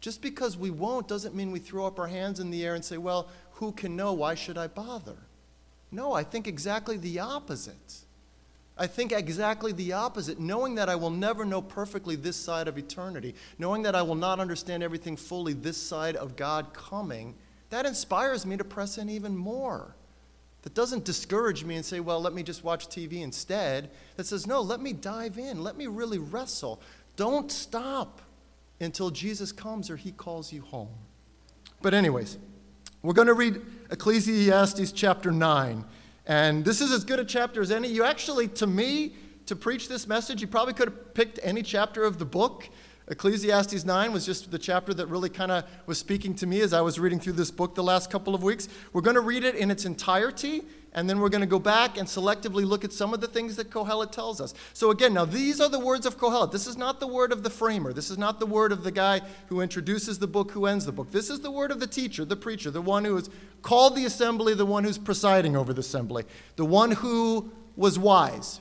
Just 0.00 0.22
because 0.22 0.56
we 0.56 0.70
won't 0.70 1.06
doesn't 1.06 1.34
mean 1.34 1.52
we 1.52 1.58
throw 1.60 1.86
up 1.86 2.00
our 2.00 2.06
hands 2.08 2.40
in 2.40 2.50
the 2.50 2.64
air 2.64 2.74
and 2.74 2.84
say, 2.84 2.96
well, 2.96 3.28
who 3.52 3.70
can 3.70 3.94
know? 3.94 4.14
Why 4.14 4.34
should 4.34 4.56
I 4.56 4.66
bother? 4.66 5.16
No, 5.92 6.14
I 6.14 6.24
think 6.24 6.48
exactly 6.48 6.96
the 6.96 7.20
opposite. 7.20 7.98
I 8.78 8.86
think 8.86 9.12
exactly 9.12 9.72
the 9.72 9.92
opposite. 9.92 10.40
Knowing 10.40 10.76
that 10.76 10.88
I 10.88 10.94
will 10.94 11.10
never 11.10 11.44
know 11.44 11.60
perfectly 11.60 12.16
this 12.16 12.36
side 12.36 12.66
of 12.66 12.78
eternity, 12.78 13.34
knowing 13.58 13.82
that 13.82 13.94
I 13.94 14.00
will 14.00 14.14
not 14.14 14.40
understand 14.40 14.82
everything 14.82 15.18
fully 15.18 15.52
this 15.52 15.76
side 15.76 16.16
of 16.16 16.36
God 16.36 16.72
coming, 16.72 17.34
that 17.68 17.84
inspires 17.84 18.46
me 18.46 18.56
to 18.56 18.64
press 18.64 18.96
in 18.96 19.10
even 19.10 19.36
more. 19.36 19.94
That 20.62 20.74
doesn't 20.74 21.04
discourage 21.04 21.64
me 21.64 21.76
and 21.76 21.84
say, 21.84 22.00
well, 22.00 22.20
let 22.20 22.34
me 22.34 22.42
just 22.42 22.64
watch 22.64 22.88
TV 22.88 23.22
instead. 23.22 23.90
That 24.16 24.26
says, 24.26 24.46
no, 24.46 24.60
let 24.60 24.80
me 24.80 24.92
dive 24.92 25.38
in. 25.38 25.62
Let 25.62 25.76
me 25.76 25.86
really 25.86 26.18
wrestle. 26.18 26.80
Don't 27.16 27.50
stop 27.50 28.20
until 28.80 29.10
Jesus 29.10 29.52
comes 29.52 29.90
or 29.90 29.96
he 29.96 30.12
calls 30.12 30.52
you 30.52 30.62
home. 30.62 30.90
But, 31.82 31.94
anyways, 31.94 32.36
we're 33.02 33.14
going 33.14 33.28
to 33.28 33.34
read 33.34 33.60
Ecclesiastes 33.90 34.92
chapter 34.92 35.32
9. 35.32 35.84
And 36.26 36.64
this 36.64 36.82
is 36.82 36.92
as 36.92 37.04
good 37.04 37.18
a 37.18 37.24
chapter 37.24 37.62
as 37.62 37.70
any. 37.70 37.88
You 37.88 38.04
actually, 38.04 38.48
to 38.48 38.66
me, 38.66 39.14
to 39.46 39.56
preach 39.56 39.88
this 39.88 40.06
message, 40.06 40.42
you 40.42 40.46
probably 40.46 40.74
could 40.74 40.88
have 40.88 41.14
picked 41.14 41.40
any 41.42 41.62
chapter 41.62 42.04
of 42.04 42.18
the 42.18 42.26
book. 42.26 42.68
Ecclesiastes 43.10 43.84
9 43.84 44.12
was 44.12 44.24
just 44.24 44.52
the 44.52 44.58
chapter 44.58 44.94
that 44.94 45.08
really 45.08 45.28
kind 45.28 45.50
of 45.50 45.64
was 45.86 45.98
speaking 45.98 46.32
to 46.36 46.46
me 46.46 46.60
as 46.60 46.72
I 46.72 46.80
was 46.80 47.00
reading 47.00 47.18
through 47.18 47.32
this 47.32 47.50
book 47.50 47.74
the 47.74 47.82
last 47.82 48.08
couple 48.08 48.36
of 48.36 48.42
weeks. 48.44 48.68
We're 48.92 49.00
going 49.00 49.16
to 49.16 49.20
read 49.20 49.42
it 49.42 49.56
in 49.56 49.68
its 49.68 49.84
entirety, 49.84 50.62
and 50.92 51.10
then 51.10 51.18
we're 51.18 51.28
going 51.28 51.40
to 51.40 51.46
go 51.48 51.58
back 51.58 51.98
and 51.98 52.06
selectively 52.06 52.64
look 52.64 52.84
at 52.84 52.92
some 52.92 53.12
of 53.12 53.20
the 53.20 53.26
things 53.26 53.56
that 53.56 53.68
Kohelet 53.68 54.12
tells 54.12 54.40
us. 54.40 54.54
So, 54.74 54.92
again, 54.92 55.12
now 55.12 55.24
these 55.24 55.60
are 55.60 55.68
the 55.68 55.80
words 55.80 56.06
of 56.06 56.18
Kohelet. 56.18 56.52
This 56.52 56.68
is 56.68 56.76
not 56.76 57.00
the 57.00 57.08
word 57.08 57.32
of 57.32 57.42
the 57.42 57.50
framer. 57.50 57.92
This 57.92 58.10
is 58.10 58.18
not 58.18 58.38
the 58.38 58.46
word 58.46 58.70
of 58.70 58.84
the 58.84 58.92
guy 58.92 59.22
who 59.48 59.60
introduces 59.60 60.20
the 60.20 60.28
book, 60.28 60.52
who 60.52 60.66
ends 60.66 60.86
the 60.86 60.92
book. 60.92 61.10
This 61.10 61.30
is 61.30 61.40
the 61.40 61.50
word 61.50 61.72
of 61.72 61.80
the 61.80 61.88
teacher, 61.88 62.24
the 62.24 62.36
preacher, 62.36 62.70
the 62.70 62.80
one 62.80 63.04
who 63.04 63.16
has 63.16 63.28
called 63.62 63.96
the 63.96 64.04
assembly, 64.04 64.54
the 64.54 64.64
one 64.64 64.84
who's 64.84 64.98
presiding 64.98 65.56
over 65.56 65.72
the 65.72 65.80
assembly, 65.80 66.22
the 66.54 66.64
one 66.64 66.92
who 66.92 67.50
was 67.74 67.98
wise 67.98 68.60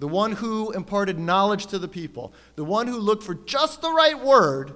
the 0.00 0.08
one 0.08 0.32
who 0.32 0.72
imparted 0.72 1.18
knowledge 1.18 1.66
to 1.66 1.78
the 1.78 1.86
people, 1.86 2.32
the 2.56 2.64
one 2.64 2.86
who 2.86 2.98
looked 2.98 3.22
for 3.22 3.34
just 3.34 3.82
the 3.82 3.90
right 3.90 4.18
word 4.18 4.72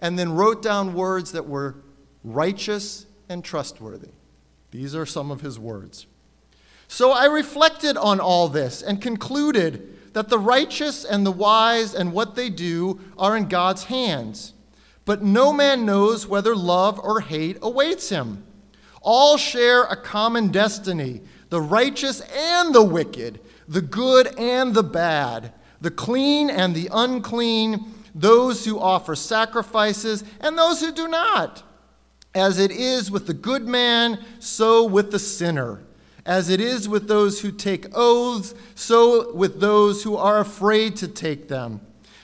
and 0.00 0.18
then 0.18 0.32
wrote 0.32 0.62
down 0.62 0.94
words 0.94 1.32
that 1.32 1.48
were 1.48 1.76
righteous 2.22 3.06
and 3.28 3.42
trustworthy. 3.42 4.10
These 4.70 4.94
are 4.94 5.06
some 5.06 5.30
of 5.30 5.40
his 5.40 5.58
words. 5.58 6.06
So 6.88 7.10
I 7.10 7.24
reflected 7.24 7.96
on 7.96 8.20
all 8.20 8.48
this 8.48 8.82
and 8.82 9.00
concluded 9.00 10.12
that 10.12 10.28
the 10.28 10.38
righteous 10.38 11.04
and 11.06 11.24
the 11.24 11.32
wise 11.32 11.94
and 11.94 12.12
what 12.12 12.34
they 12.34 12.50
do 12.50 13.00
are 13.16 13.34
in 13.34 13.48
God's 13.48 13.84
hands. 13.84 14.52
But 15.06 15.22
no 15.22 15.54
man 15.54 15.86
knows 15.86 16.26
whether 16.26 16.54
love 16.54 16.98
or 16.98 17.20
hate 17.20 17.56
awaits 17.62 18.10
him. 18.10 18.44
All 19.00 19.38
share 19.38 19.84
a 19.84 19.96
common 19.96 20.48
destiny, 20.48 21.22
the 21.48 21.60
righteous 21.62 22.20
and 22.20 22.74
the 22.74 22.82
wicked 22.82 23.40
the 23.68 23.82
good 23.82 24.38
and 24.38 24.74
the 24.74 24.82
bad, 24.82 25.52
the 25.80 25.90
clean 25.90 26.50
and 26.50 26.74
the 26.74 26.88
unclean, 26.92 27.92
those 28.14 28.64
who 28.64 28.78
offer 28.78 29.14
sacrifices 29.14 30.24
and 30.40 30.56
those 30.56 30.80
who 30.80 30.92
do 30.92 31.06
not. 31.08 31.62
As 32.34 32.58
it 32.58 32.70
is 32.70 33.10
with 33.10 33.26
the 33.26 33.34
good 33.34 33.66
man, 33.66 34.22
so 34.38 34.84
with 34.84 35.10
the 35.10 35.18
sinner. 35.18 35.82
As 36.24 36.50
it 36.50 36.60
is 36.60 36.88
with 36.88 37.08
those 37.08 37.40
who 37.40 37.52
take 37.52 37.86
oaths, 37.94 38.54
so 38.74 39.32
with 39.34 39.60
those 39.60 40.02
who 40.02 40.16
are 40.16 40.40
afraid 40.40 40.96
to 40.96 41.08
take 41.08 41.48
them. 41.48 41.80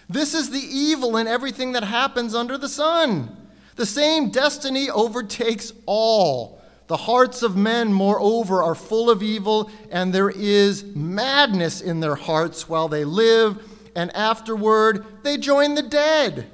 This 0.09 0.35
is 0.35 0.51
the 0.51 0.59
evil 0.59 1.17
in 1.17 1.27
everything 1.27 1.73
that 1.73 1.85
happens 1.85 2.35
under 2.35 2.59
the 2.59 2.69
sun. 2.69 3.37
The 3.77 3.87
same 3.87 4.31
destiny 4.31 4.91
overtakes 4.91 5.73
all. 5.87 6.62
The 6.93 6.99
hearts 6.99 7.43
of 7.43 7.57
men, 7.57 7.91
moreover, 7.91 8.63
are 8.63 8.75
full 8.75 9.09
of 9.09 9.23
evil, 9.23 9.71
and 9.91 10.13
there 10.13 10.29
is 10.29 10.85
madness 10.95 11.81
in 11.81 12.01
their 12.01 12.17
hearts 12.17 12.69
while 12.69 12.87
they 12.87 13.07
live, 13.07 13.65
and 13.97 14.15
afterward 14.15 15.07
they 15.23 15.39
join 15.39 15.75
the 15.75 15.81
dead. 15.81 16.51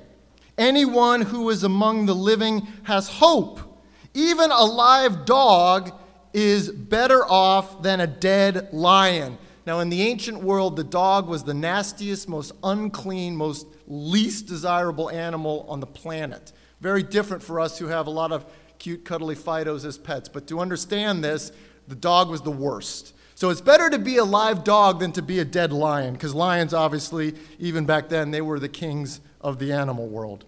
Anyone 0.56 1.22
who 1.22 1.50
is 1.50 1.64
among 1.64 2.06
the 2.06 2.14
living 2.14 2.68
has 2.84 3.08
hope. 3.08 3.82
Even 4.14 4.52
a 4.52 4.62
live 4.62 5.24
dog 5.24 5.90
is 6.32 6.70
better 6.70 7.24
off 7.24 7.82
than 7.82 7.98
a 7.98 8.06
dead 8.06 8.72
lion. 8.72 9.38
Now, 9.66 9.80
in 9.80 9.88
the 9.88 10.02
ancient 10.02 10.40
world, 10.40 10.76
the 10.76 10.84
dog 10.84 11.26
was 11.26 11.42
the 11.42 11.52
nastiest, 11.52 12.28
most 12.28 12.52
unclean, 12.62 13.34
most 13.34 13.66
least 13.88 14.46
desirable 14.46 15.10
animal 15.10 15.66
on 15.68 15.80
the 15.80 15.86
planet. 15.88 16.52
Very 16.80 17.02
different 17.02 17.42
for 17.42 17.58
us 17.58 17.76
who 17.76 17.88
have 17.88 18.06
a 18.06 18.10
lot 18.10 18.30
of 18.30 18.46
cute, 18.78 19.04
cuddly 19.04 19.34
Fidos 19.34 19.84
as 19.84 19.98
pets. 19.98 20.28
But 20.28 20.46
to 20.48 20.60
understand 20.60 21.22
this, 21.22 21.52
the 21.86 21.94
dog 21.94 22.30
was 22.30 22.42
the 22.42 22.50
worst. 22.50 23.14
So 23.34 23.50
it's 23.50 23.60
better 23.60 23.88
to 23.88 23.98
be 23.98 24.16
a 24.16 24.24
live 24.24 24.64
dog 24.64 24.98
than 24.98 25.12
to 25.12 25.22
be 25.22 25.38
a 25.38 25.44
dead 25.44 25.72
lion, 25.72 26.14
because 26.14 26.34
lions, 26.34 26.74
obviously, 26.74 27.34
even 27.58 27.86
back 27.86 28.08
then, 28.08 28.30
they 28.30 28.40
were 28.40 28.58
the 28.58 28.68
kings 28.68 29.20
of 29.40 29.58
the 29.58 29.72
animal 29.72 30.08
world. 30.08 30.44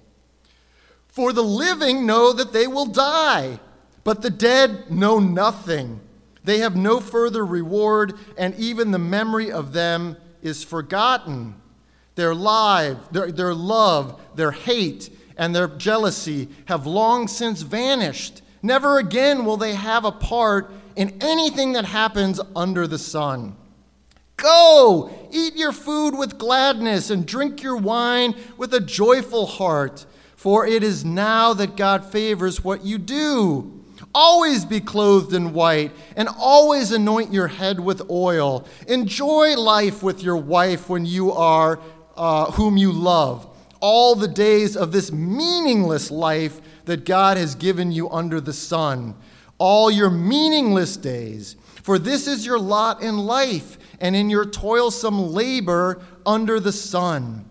For 1.07 1.33
the 1.33 1.43
living 1.43 2.05
know 2.07 2.33
that 2.33 2.53
they 2.53 2.67
will 2.67 2.87
die, 2.87 3.61
but 4.03 4.23
the 4.23 4.31
dead 4.31 4.91
know 4.91 5.19
nothing. 5.19 6.01
They 6.43 6.59
have 6.59 6.75
no 6.75 7.01
further 7.01 7.45
reward, 7.45 8.15
and 8.37 8.55
even 8.57 8.91
the 8.91 8.99
memory 8.99 9.53
of 9.53 9.73
them 9.73 10.17
is 10.43 10.65
forgotten. 10.65 11.55
Their 12.17 12.35
life, 12.35 12.97
their, 13.13 13.31
their 13.31 13.55
love, 13.55 14.21
their 14.35 14.51
hate, 14.51 15.11
and 15.41 15.57
their 15.57 15.69
jealousy 15.69 16.49
have 16.67 16.87
long 16.87 17.27
since 17.27 17.63
vanished. 17.63 18.43
Never 18.63 18.99
again 18.99 19.47
will 19.47 19.57
they 19.57 19.75
have 19.75 20.05
a 20.05 20.13
part 20.13 20.71
in 20.97 21.17
anything 21.23 21.73
that 21.73 21.87
happens 21.87 22.39
under 22.55 22.87
the 22.87 22.99
sun. 22.99 23.57
Go, 24.37 25.11
eat 25.33 25.57
your 25.57 25.73
food 25.73 26.11
with 26.11 26.37
gladness 26.37 27.09
and 27.09 27.25
drink 27.25 27.63
your 27.63 27.79
wine 27.79 28.35
with 28.59 28.75
a 28.75 28.81
joyful 28.81 29.47
heart, 29.47 30.05
for 30.37 30.67
it 30.67 30.83
is 30.83 31.07
now 31.07 31.55
that 31.55 31.75
God 31.75 32.05
favors 32.05 32.63
what 32.63 32.85
you 32.85 32.99
do. 32.99 33.83
Always 34.15 34.67
be 34.67 34.81
clothed 34.81 35.33
in 35.33 35.55
white 35.55 35.93
and 36.17 36.29
always 36.29 36.93
anoint 36.93 37.33
your 37.33 37.49
head 37.49 37.81
with 37.81 38.11
oil. 38.11 38.67
Enjoy 38.89 39.57
life 39.57 40.03
with 40.03 40.23
your 40.23 40.37
wife 40.37 40.91
when 40.91 41.07
you 41.07 41.33
are 41.33 41.81
uh, 42.15 42.51
whom 42.53 42.77
you 42.77 42.93
love 42.93 43.50
all 43.81 44.15
the 44.15 44.29
days 44.29 44.77
of 44.77 44.93
this 44.93 45.13
meaningless 45.13 46.11
life 46.11 46.61
that 46.85 47.05
God 47.05 47.37
has 47.37 47.55
given 47.55 47.93
you 47.93 48.09
under 48.11 48.41
the 48.41 48.53
sun. 48.53 49.15
All 49.59 49.91
your 49.91 50.11
meaningless 50.11 50.97
days. 50.97 51.57
For 51.83 51.99
this 51.99 52.27
is 52.27 52.47
your 52.47 52.59
lot 52.59 53.03
in 53.03 53.19
life 53.19 53.79
and 54.01 54.15
in 54.15 54.31
your 54.31 54.45
toilsome 54.45 55.33
labor 55.33 56.01
under 56.25 56.61
the 56.61 56.73
sun. 56.73 57.45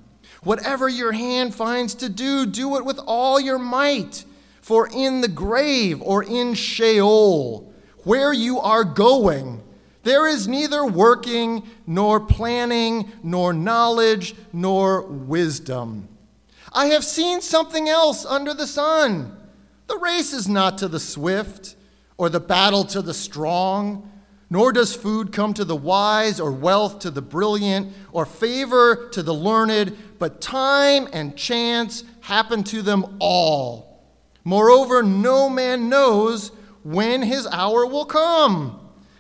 Whatever 0.44 0.88
your 0.88 1.12
hand 1.12 1.54
finds 1.54 1.96
to 1.96 2.10
do, 2.10 2.46
do 2.46 2.78
it 2.78 2.86
with 2.86 3.00
all 3.06 3.40
your 3.40 3.60
might. 3.60 4.24
For 4.62 4.88
in 4.88 5.22
the 5.22 5.28
grave 5.28 6.02
or 6.02 6.24
in 6.24 6.54
Sheol, 6.54 7.74
where 8.04 8.32
you 8.32 8.60
are 8.60 8.84
going, 8.84 9.62
there 10.04 10.28
is 10.28 10.48
neither 10.48 10.86
working, 10.86 11.68
nor 11.86 12.20
planning, 12.20 13.12
nor 13.22 13.52
knowledge, 13.52 14.34
nor 14.54 15.02
wisdom. 15.02 16.08
I 16.72 16.88
have 16.88 17.04
seen 17.04 17.42
something 17.42 17.90
else 17.90 18.26
under 18.26 18.54
the 18.54 18.68
sun. 18.68 19.36
The 19.88 19.98
race 19.98 20.34
is 20.34 20.48
not 20.48 20.78
to 20.80 20.88
the 20.88 21.00
swift 21.00 21.76
or 22.18 22.30
the 22.30 22.40
battle 22.40 22.84
to 22.86 23.02
the 23.02 23.14
strong, 23.14 24.10
Nor 24.50 24.72
does 24.72 24.96
food 24.96 25.32
come 25.32 25.54
to 25.54 25.66
the 25.66 25.76
wise, 25.76 26.40
or 26.40 26.52
wealth 26.52 27.00
to 27.00 27.12
the 27.12 27.22
brilliant, 27.22 27.94
or 28.12 28.26
favor 28.26 29.10
to 29.10 29.22
the 29.22 29.34
learned, 29.34 29.96
but 30.18 30.42
time 30.42 31.08
and 31.14 31.38
chance 31.38 32.04
happen 32.22 32.64
to 32.66 32.82
them 32.82 33.18
all. 33.20 34.04
Moreover, 34.44 35.04
no 35.04 35.50
man 35.50 35.88
knows 35.88 36.52
when 36.84 37.22
his 37.22 37.46
hour 37.48 37.86
will 37.86 38.06
come. 38.06 38.80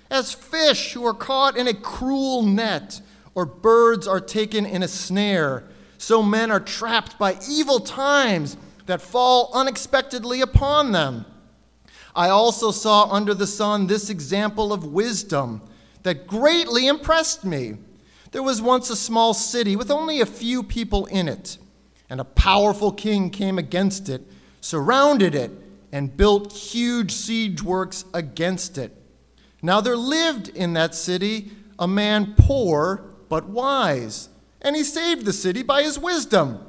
As 0.09 0.33
fish 0.33 0.93
who 0.93 1.05
are 1.05 1.13
caught 1.13 1.55
in 1.55 1.67
a 1.67 1.73
cruel 1.75 2.41
net, 2.41 2.99
or 3.35 3.45
birds 3.45 4.07
are 4.07 4.19
taken 4.19 4.65
in 4.65 4.81
a 4.81 4.87
snare, 4.87 5.63
so 5.99 6.23
men 6.23 6.49
are 6.49 6.61
trapped 6.61 7.19
by 7.19 7.37
evil 7.47 7.79
times 7.81 8.57
that 8.87 9.01
fall 9.01 9.51
unexpectedly 9.53 10.41
upon 10.41 10.93
them. 10.93 11.25
I 12.15 12.29
also 12.29 12.71
saw 12.71 13.03
under 13.11 13.33
the 13.33 13.45
sun 13.45 13.85
this 13.85 14.09
example 14.09 14.73
of 14.73 14.85
wisdom 14.85 15.61
that 16.03 16.25
greatly 16.25 16.87
impressed 16.87 17.45
me. 17.45 17.75
There 18.31 18.41
was 18.41 18.61
once 18.61 18.89
a 18.89 18.95
small 18.95 19.33
city 19.33 19.75
with 19.75 19.91
only 19.91 20.21
a 20.21 20.25
few 20.25 20.63
people 20.63 21.05
in 21.07 21.27
it, 21.27 21.57
and 22.09 22.21
a 22.21 22.25
powerful 22.25 22.93
king 22.93 23.29
came 23.29 23.59
against 23.59 24.07
it, 24.07 24.21
surrounded 24.61 25.35
it, 25.35 25.51
and 25.91 26.15
built 26.15 26.53
huge 26.53 27.11
siege 27.11 27.61
works 27.61 28.05
against 28.13 28.77
it. 28.77 28.95
Now 29.61 29.81
there 29.81 29.97
lived 29.97 30.47
in 30.47 30.73
that 30.73 30.95
city 30.95 31.51
a 31.77 31.87
man 31.87 32.35
poor 32.37 33.03
but 33.27 33.49
wise, 33.49 34.29
and 34.61 34.75
he 34.75 34.83
saved 34.83 35.25
the 35.25 35.33
city 35.33 35.63
by 35.63 35.83
his 35.83 35.97
wisdom. 35.97 36.59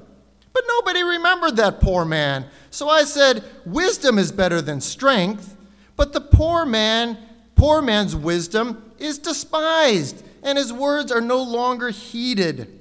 But 0.53 0.65
nobody 0.67 1.03
remembered 1.03 1.57
that 1.57 1.81
poor 1.81 2.05
man. 2.05 2.47
So 2.71 2.89
I 2.89 3.05
said, 3.05 3.45
Wisdom 3.65 4.19
is 4.19 4.33
better 4.33 4.61
than 4.61 4.81
strength, 4.81 5.57
but 5.97 6.13
the 6.13 6.21
poor 6.21 6.65
man, 6.65 7.19
poor 7.55 7.83
man's 7.83 8.17
wisdom 8.17 8.93
is 8.99 9.19
despised, 9.19 10.25
and 10.43 10.59
his 10.59 10.73
words 10.73 11.13
are 11.13 11.21
no 11.21 11.43
longer 11.43 11.91
heeded. 11.91 12.81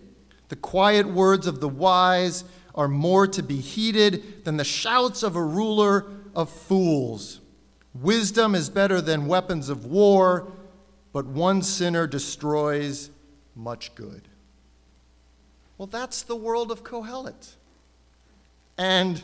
The 0.49 0.55
quiet 0.55 1.07
words 1.07 1.47
of 1.47 1.59
the 1.59 1.69
wise 1.69 2.43
are 2.73 2.87
more 2.87 3.27
to 3.27 3.43
be 3.43 3.57
heeded 3.57 4.45
than 4.45 4.57
the 4.57 4.63
shouts 4.63 5.21
of 5.21 5.35
a 5.35 5.43
ruler 5.43 6.05
of 6.33 6.49
fools. 6.49 7.41
Wisdom 7.93 8.55
is 8.55 8.69
better 8.69 9.01
than 9.01 9.27
weapons 9.27 9.69
of 9.69 9.85
war, 9.85 10.51
but 11.11 11.25
one 11.25 11.61
sinner 11.61 12.07
destroys 12.07 13.09
much 13.55 13.93
good. 13.95 14.28
Well, 15.79 15.87
that's 15.87 16.23
the 16.23 16.35
world 16.35 16.71
of 16.71 16.83
Kohelet. 16.83 17.55
And 18.77 19.23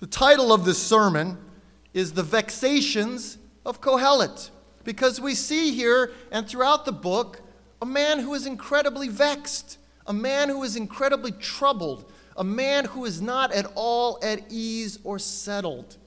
the 0.00 0.08
title 0.08 0.52
of 0.52 0.64
this 0.64 0.82
sermon 0.82 1.38
is 1.94 2.12
The 2.12 2.24
Vexations 2.24 3.38
of 3.64 3.80
Kohelet, 3.80 4.50
because 4.82 5.20
we 5.20 5.36
see 5.36 5.70
here 5.70 6.10
and 6.32 6.48
throughout 6.48 6.86
the 6.86 6.92
book 6.92 7.40
a 7.80 7.86
man 7.86 8.18
who 8.18 8.34
is 8.34 8.46
incredibly 8.46 9.06
vexed, 9.06 9.78
a 10.08 10.12
man 10.12 10.48
who 10.48 10.64
is 10.64 10.74
incredibly 10.74 11.30
troubled, 11.30 12.10
a 12.36 12.42
man 12.42 12.86
who 12.86 13.04
is 13.04 13.22
not 13.22 13.52
at 13.52 13.70
all 13.76 14.18
at 14.24 14.40
ease 14.50 14.98
or 15.04 15.20
settled. 15.20 15.98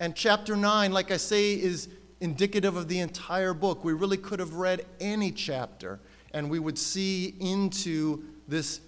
And 0.00 0.16
chapter 0.16 0.56
9, 0.56 0.90
like 0.90 1.12
I 1.12 1.16
say, 1.16 1.52
is 1.52 1.88
indicative 2.20 2.74
of 2.74 2.88
the 2.88 2.98
entire 2.98 3.54
book. 3.54 3.84
We 3.84 3.92
really 3.92 4.16
could 4.16 4.40
have 4.40 4.54
read 4.54 4.84
any 4.98 5.30
chapter, 5.30 6.00
and 6.34 6.50
we 6.50 6.58
would 6.58 6.76
see 6.76 7.36
into 7.38 8.24
this 8.48 8.80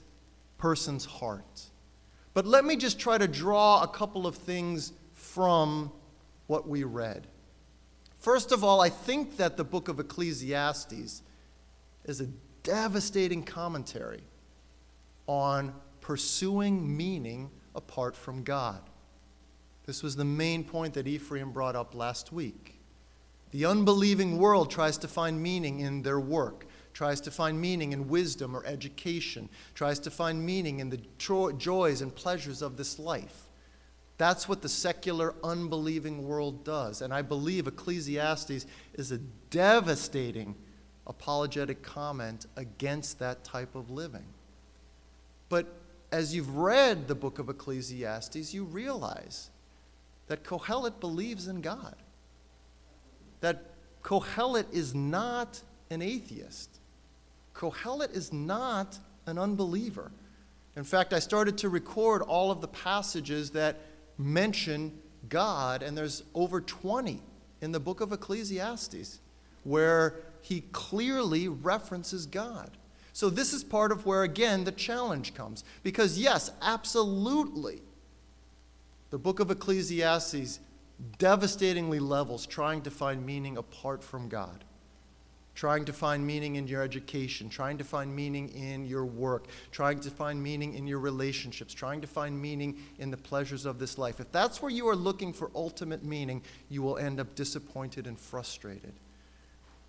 person's 0.64 1.04
heart. 1.04 1.60
But 2.32 2.46
let 2.46 2.64
me 2.64 2.76
just 2.76 2.98
try 2.98 3.18
to 3.18 3.28
draw 3.28 3.82
a 3.82 3.86
couple 3.86 4.26
of 4.26 4.34
things 4.34 4.94
from 5.12 5.92
what 6.46 6.66
we 6.66 6.84
read. 6.84 7.26
First 8.18 8.50
of 8.50 8.64
all, 8.64 8.80
I 8.80 8.88
think 8.88 9.36
that 9.36 9.58
the 9.58 9.64
book 9.64 9.88
of 9.88 10.00
Ecclesiastes 10.00 11.20
is 12.06 12.20
a 12.22 12.28
devastating 12.62 13.42
commentary 13.42 14.22
on 15.26 15.74
pursuing 16.00 16.96
meaning 16.96 17.50
apart 17.74 18.16
from 18.16 18.42
God. 18.42 18.80
This 19.84 20.02
was 20.02 20.16
the 20.16 20.24
main 20.24 20.64
point 20.64 20.94
that 20.94 21.06
Ephraim 21.06 21.52
brought 21.52 21.76
up 21.76 21.94
last 21.94 22.32
week. 22.32 22.80
The 23.50 23.66
unbelieving 23.66 24.38
world 24.38 24.70
tries 24.70 24.96
to 24.96 25.08
find 25.08 25.42
meaning 25.42 25.80
in 25.80 26.00
their 26.00 26.18
work 26.18 26.64
tries 26.94 27.20
to 27.20 27.30
find 27.30 27.60
meaning 27.60 27.92
in 27.92 28.08
wisdom 28.08 28.56
or 28.56 28.64
education, 28.64 29.48
tries 29.74 29.98
to 29.98 30.10
find 30.10 30.44
meaning 30.44 30.80
in 30.80 30.88
the 30.88 31.00
joys 31.58 32.00
and 32.00 32.14
pleasures 32.14 32.62
of 32.62 32.76
this 32.76 32.98
life. 32.98 33.48
That's 34.16 34.48
what 34.48 34.62
the 34.62 34.68
secular, 34.68 35.34
unbelieving 35.42 36.26
world 36.26 36.64
does. 36.64 37.02
And 37.02 37.12
I 37.12 37.20
believe 37.20 37.66
Ecclesiastes 37.66 38.64
is 38.94 39.12
a 39.12 39.18
devastating 39.50 40.54
apologetic 41.06 41.82
comment 41.82 42.46
against 42.56 43.18
that 43.18 43.44
type 43.44 43.74
of 43.74 43.90
living. 43.90 44.24
But 45.48 45.66
as 46.12 46.34
you've 46.34 46.56
read 46.56 47.08
the 47.08 47.14
book 47.16 47.40
of 47.40 47.48
Ecclesiastes, 47.48 48.54
you 48.54 48.64
realize 48.64 49.50
that 50.28 50.44
Kohelet 50.44 51.00
believes 51.00 51.48
in 51.48 51.60
God. 51.60 51.96
That 53.40 53.72
Kohelet 54.02 54.72
is 54.72 54.94
not 54.94 55.60
an 55.90 56.02
atheist. 56.02 56.78
Kohelet 57.54 58.14
is 58.14 58.32
not 58.32 58.98
an 59.26 59.38
unbeliever. 59.38 60.10
In 60.76 60.84
fact, 60.84 61.12
I 61.12 61.20
started 61.20 61.56
to 61.58 61.68
record 61.68 62.22
all 62.22 62.50
of 62.50 62.60
the 62.60 62.68
passages 62.68 63.50
that 63.50 63.80
mention 64.18 64.92
God, 65.28 65.82
and 65.82 65.96
there's 65.96 66.24
over 66.34 66.60
20 66.60 67.22
in 67.60 67.72
the 67.72 67.80
book 67.80 68.00
of 68.00 68.12
Ecclesiastes 68.12 69.20
where 69.62 70.16
he 70.40 70.62
clearly 70.72 71.48
references 71.48 72.26
God. 72.26 72.70
So, 73.12 73.30
this 73.30 73.52
is 73.52 73.62
part 73.62 73.92
of 73.92 74.04
where, 74.04 74.24
again, 74.24 74.64
the 74.64 74.72
challenge 74.72 75.34
comes. 75.34 75.62
Because, 75.84 76.18
yes, 76.18 76.50
absolutely, 76.60 77.80
the 79.10 79.18
book 79.18 79.38
of 79.38 79.52
Ecclesiastes 79.52 80.58
devastatingly 81.18 82.00
levels 82.00 82.44
trying 82.44 82.82
to 82.82 82.90
find 82.90 83.24
meaning 83.24 83.56
apart 83.56 84.02
from 84.02 84.28
God 84.28 84.64
trying 85.54 85.84
to 85.84 85.92
find 85.92 86.26
meaning 86.26 86.56
in 86.56 86.66
your 86.66 86.82
education, 86.82 87.48
trying 87.48 87.78
to 87.78 87.84
find 87.84 88.14
meaning 88.14 88.48
in 88.48 88.84
your 88.84 89.06
work, 89.06 89.46
trying 89.70 90.00
to 90.00 90.10
find 90.10 90.42
meaning 90.42 90.74
in 90.74 90.86
your 90.86 90.98
relationships, 90.98 91.72
trying 91.72 92.00
to 92.00 92.06
find 92.06 92.40
meaning 92.40 92.76
in 92.98 93.10
the 93.10 93.16
pleasures 93.16 93.64
of 93.64 93.78
this 93.78 93.96
life. 93.96 94.18
If 94.18 94.32
that's 94.32 94.60
where 94.60 94.70
you 94.70 94.88
are 94.88 94.96
looking 94.96 95.32
for 95.32 95.50
ultimate 95.54 96.02
meaning, 96.04 96.42
you 96.68 96.82
will 96.82 96.98
end 96.98 97.20
up 97.20 97.34
disappointed 97.36 98.06
and 98.06 98.18
frustrated. 98.18 98.94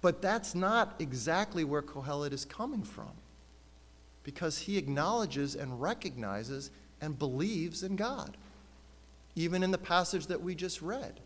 But 0.01 0.21
that's 0.21 0.53
not 0.53 0.95
exactly 0.99 1.63
where 1.63 1.81
Kohelet 1.81 2.31
is 2.31 2.45
coming 2.45 2.83
from, 2.83 3.11
because 4.23 4.59
he 4.59 4.77
acknowledges 4.77 5.55
and 5.55 5.81
recognizes 5.81 6.69
and 7.01 7.17
believes 7.17 7.81
in 7.81 7.95
God. 7.95 8.37
Even 9.35 9.63
in 9.63 9.71
the 9.71 9.77
passage 9.79 10.27
that 10.27 10.41
we 10.41 10.53
just 10.53 10.81
read, 10.81 11.19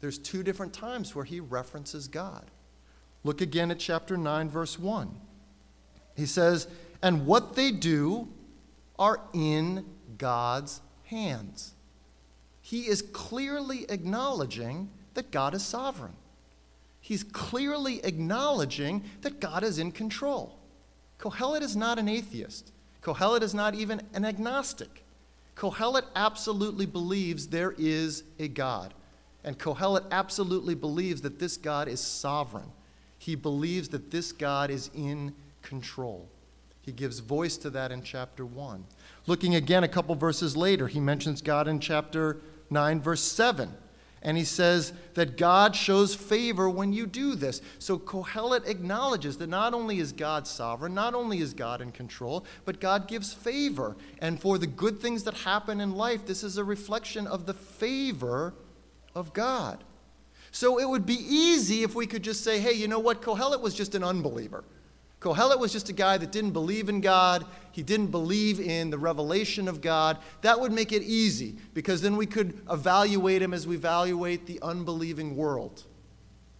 there's 0.00 0.18
two 0.18 0.44
different 0.44 0.72
times 0.72 1.14
where 1.14 1.24
he 1.24 1.40
references 1.40 2.06
God. 2.06 2.50
Look 3.24 3.40
again 3.40 3.70
at 3.70 3.78
chapter 3.78 4.16
9, 4.16 4.50
verse 4.50 4.78
1. 4.78 5.10
He 6.14 6.26
says, 6.26 6.68
And 7.02 7.26
what 7.26 7.56
they 7.56 7.70
do 7.72 8.28
are 8.98 9.20
in 9.32 9.84
God's 10.18 10.80
hands. 11.04 11.74
He 12.60 12.82
is 12.82 13.02
clearly 13.02 13.86
acknowledging 13.88 14.90
that 15.14 15.30
God 15.30 15.54
is 15.54 15.64
sovereign. 15.64 16.14
He's 17.00 17.24
clearly 17.24 18.04
acknowledging 18.04 19.04
that 19.22 19.40
God 19.40 19.62
is 19.62 19.78
in 19.78 19.92
control. 19.92 20.58
Kohelet 21.18 21.62
is 21.62 21.76
not 21.76 21.98
an 21.98 22.08
atheist. 22.08 22.72
Kohelet 23.02 23.42
is 23.42 23.54
not 23.54 23.74
even 23.74 24.00
an 24.14 24.24
agnostic. 24.24 25.04
Kohelet 25.54 26.04
absolutely 26.16 26.86
believes 26.86 27.46
there 27.46 27.74
is 27.76 28.24
a 28.38 28.48
God. 28.48 28.94
And 29.44 29.58
Kohelet 29.58 30.04
absolutely 30.10 30.74
believes 30.74 31.20
that 31.20 31.38
this 31.38 31.56
God 31.58 31.86
is 31.86 32.00
sovereign. 32.00 32.72
He 33.24 33.36
believes 33.36 33.88
that 33.88 34.10
this 34.10 34.32
God 34.32 34.70
is 34.70 34.90
in 34.94 35.32
control. 35.62 36.28
He 36.82 36.92
gives 36.92 37.20
voice 37.20 37.56
to 37.56 37.70
that 37.70 37.90
in 37.90 38.02
chapter 38.02 38.44
1. 38.44 38.84
Looking 39.26 39.54
again 39.54 39.82
a 39.82 39.88
couple 39.88 40.14
verses 40.14 40.58
later, 40.58 40.88
he 40.88 41.00
mentions 41.00 41.40
God 41.40 41.66
in 41.66 41.80
chapter 41.80 42.42
9, 42.68 43.00
verse 43.00 43.22
7. 43.22 43.72
And 44.20 44.36
he 44.36 44.44
says 44.44 44.92
that 45.14 45.38
God 45.38 45.74
shows 45.74 46.14
favor 46.14 46.68
when 46.68 46.92
you 46.92 47.06
do 47.06 47.34
this. 47.34 47.62
So 47.78 47.98
Kohelet 47.98 48.68
acknowledges 48.68 49.38
that 49.38 49.48
not 49.48 49.72
only 49.72 50.00
is 50.00 50.12
God 50.12 50.46
sovereign, 50.46 50.92
not 50.92 51.14
only 51.14 51.38
is 51.38 51.54
God 51.54 51.80
in 51.80 51.92
control, 51.92 52.44
but 52.66 52.78
God 52.78 53.08
gives 53.08 53.32
favor. 53.32 53.96
And 54.18 54.38
for 54.38 54.58
the 54.58 54.66
good 54.66 55.00
things 55.00 55.24
that 55.24 55.32
happen 55.32 55.80
in 55.80 55.94
life, 55.94 56.26
this 56.26 56.44
is 56.44 56.58
a 56.58 56.64
reflection 56.64 57.26
of 57.26 57.46
the 57.46 57.54
favor 57.54 58.52
of 59.14 59.32
God. 59.32 59.82
So 60.54 60.78
it 60.78 60.88
would 60.88 61.04
be 61.04 61.18
easy 61.18 61.82
if 61.82 61.96
we 61.96 62.06
could 62.06 62.22
just 62.22 62.44
say, 62.44 62.60
hey, 62.60 62.74
you 62.74 62.86
know 62.86 63.00
what? 63.00 63.20
Kohelet 63.20 63.60
was 63.60 63.74
just 63.74 63.96
an 63.96 64.04
unbeliever. 64.04 64.62
Kohelet 65.18 65.58
was 65.58 65.72
just 65.72 65.88
a 65.88 65.92
guy 65.92 66.16
that 66.16 66.30
didn't 66.30 66.52
believe 66.52 66.88
in 66.88 67.00
God. 67.00 67.44
He 67.72 67.82
didn't 67.82 68.12
believe 68.12 68.60
in 68.60 68.88
the 68.88 68.96
revelation 68.96 69.66
of 69.66 69.80
God. 69.80 70.16
That 70.42 70.60
would 70.60 70.70
make 70.70 70.92
it 70.92 71.02
easy 71.02 71.56
because 71.74 72.02
then 72.02 72.16
we 72.16 72.26
could 72.26 72.56
evaluate 72.70 73.42
him 73.42 73.52
as 73.52 73.66
we 73.66 73.74
evaluate 73.74 74.46
the 74.46 74.60
unbelieving 74.62 75.34
world. 75.34 75.82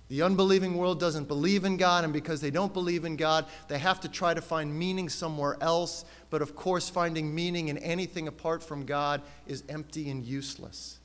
The 0.08 0.22
unbelieving 0.22 0.74
world 0.74 0.98
doesn't 0.98 1.28
believe 1.28 1.64
in 1.64 1.76
God, 1.76 2.02
and 2.02 2.12
because 2.12 2.40
they 2.40 2.50
don't 2.50 2.74
believe 2.74 3.04
in 3.04 3.14
God, 3.14 3.46
they 3.68 3.78
have 3.78 4.00
to 4.00 4.08
try 4.08 4.34
to 4.34 4.42
find 4.42 4.76
meaning 4.76 5.08
somewhere 5.08 5.56
else. 5.60 6.04
But 6.30 6.42
of 6.42 6.56
course, 6.56 6.88
finding 6.88 7.32
meaning 7.32 7.68
in 7.68 7.78
anything 7.78 8.26
apart 8.26 8.64
from 8.64 8.86
God 8.86 9.22
is 9.46 9.62
empty 9.68 10.10
and 10.10 10.24
useless. 10.24 10.98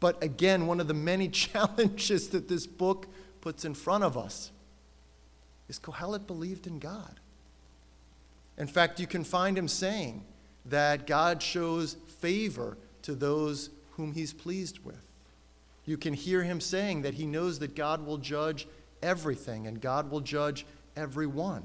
But 0.00 0.22
again, 0.22 0.66
one 0.66 0.80
of 0.80 0.88
the 0.88 0.94
many 0.94 1.28
challenges 1.30 2.28
that 2.28 2.48
this 2.48 2.66
book 2.66 3.06
puts 3.40 3.64
in 3.64 3.74
front 3.74 4.04
of 4.04 4.16
us 4.16 4.50
is 5.68 5.78
Kohelet 5.78 6.26
believed 6.26 6.66
in 6.66 6.78
God. 6.78 7.20
In 8.56 8.66
fact, 8.66 9.00
you 9.00 9.06
can 9.06 9.24
find 9.24 9.58
him 9.58 9.68
saying 9.68 10.24
that 10.66 11.06
God 11.06 11.42
shows 11.42 11.94
favor 12.18 12.78
to 13.02 13.14
those 13.14 13.70
whom 13.92 14.12
he's 14.12 14.32
pleased 14.32 14.84
with. 14.84 15.04
You 15.86 15.96
can 15.98 16.14
hear 16.14 16.42
him 16.42 16.60
saying 16.60 17.02
that 17.02 17.14
he 17.14 17.26
knows 17.26 17.58
that 17.58 17.76
God 17.76 18.06
will 18.06 18.18
judge 18.18 18.66
everything 19.02 19.66
and 19.66 19.80
God 19.80 20.10
will 20.10 20.20
judge 20.20 20.64
everyone. 20.96 21.64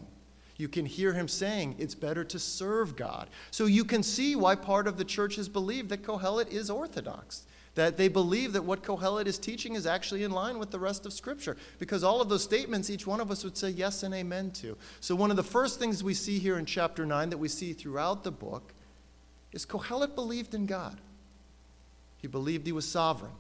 You 0.58 0.68
can 0.68 0.86
hear 0.86 1.14
him 1.14 1.30
saying 1.30 1.76
it's 1.80 1.96
better 1.96 2.26
to 2.26 2.38
serve 2.38 2.98
God. 2.98 3.30
So 3.50 3.66
you 3.66 3.86
can 3.86 4.04
see 4.04 4.36
why 4.36 4.56
part 4.56 4.88
of 4.88 4.98
the 4.98 5.06
church 5.06 5.38
has 5.38 5.48
believed 5.48 5.88
that 5.90 6.04
Kohelet 6.04 6.52
is 6.52 6.70
orthodox, 6.70 7.46
that 7.80 7.96
they 7.96 8.10
believe 8.10 8.52
that 8.52 8.66
what 8.66 8.84
Kohelet 8.84 9.26
is 9.26 9.40
teaching 9.40 9.76
is 9.76 9.86
actually 9.86 10.26
in 10.26 10.32
line 10.32 10.60
with 10.60 10.70
the 10.70 10.78
rest 10.78 11.06
of 11.06 11.14
Scripture. 11.14 11.56
Because 11.80 12.04
all 12.04 12.20
of 12.20 12.28
those 12.28 12.44
statements, 12.44 12.90
each 12.90 13.08
one 13.08 13.22
of 13.22 13.32
us 13.32 13.46
would 13.46 13.56
say 13.56 13.70
yes 13.70 14.04
and 14.04 14.14
amen 14.14 14.52
to. 14.52 14.76
So 15.00 15.16
one 15.16 15.32
of 15.32 15.38
the 15.38 15.44
first 15.44 15.80
things 15.80 16.04
we 16.04 16.14
see 16.14 16.40
here 16.40 16.60
in 16.60 16.66
chapter 16.66 17.06
9 17.06 17.30
that 17.30 17.38
we 17.38 17.48
see 17.48 17.72
throughout 17.72 18.26
the 18.26 18.34
book 18.34 18.74
is 19.54 19.66
Kohelet 19.66 20.14
believed 20.14 20.54
in 20.54 20.66
God. 20.66 21.00
He 22.18 22.28
believed 22.28 22.66
he 22.66 22.74
was 22.74 22.86
sovereign. 22.86 23.32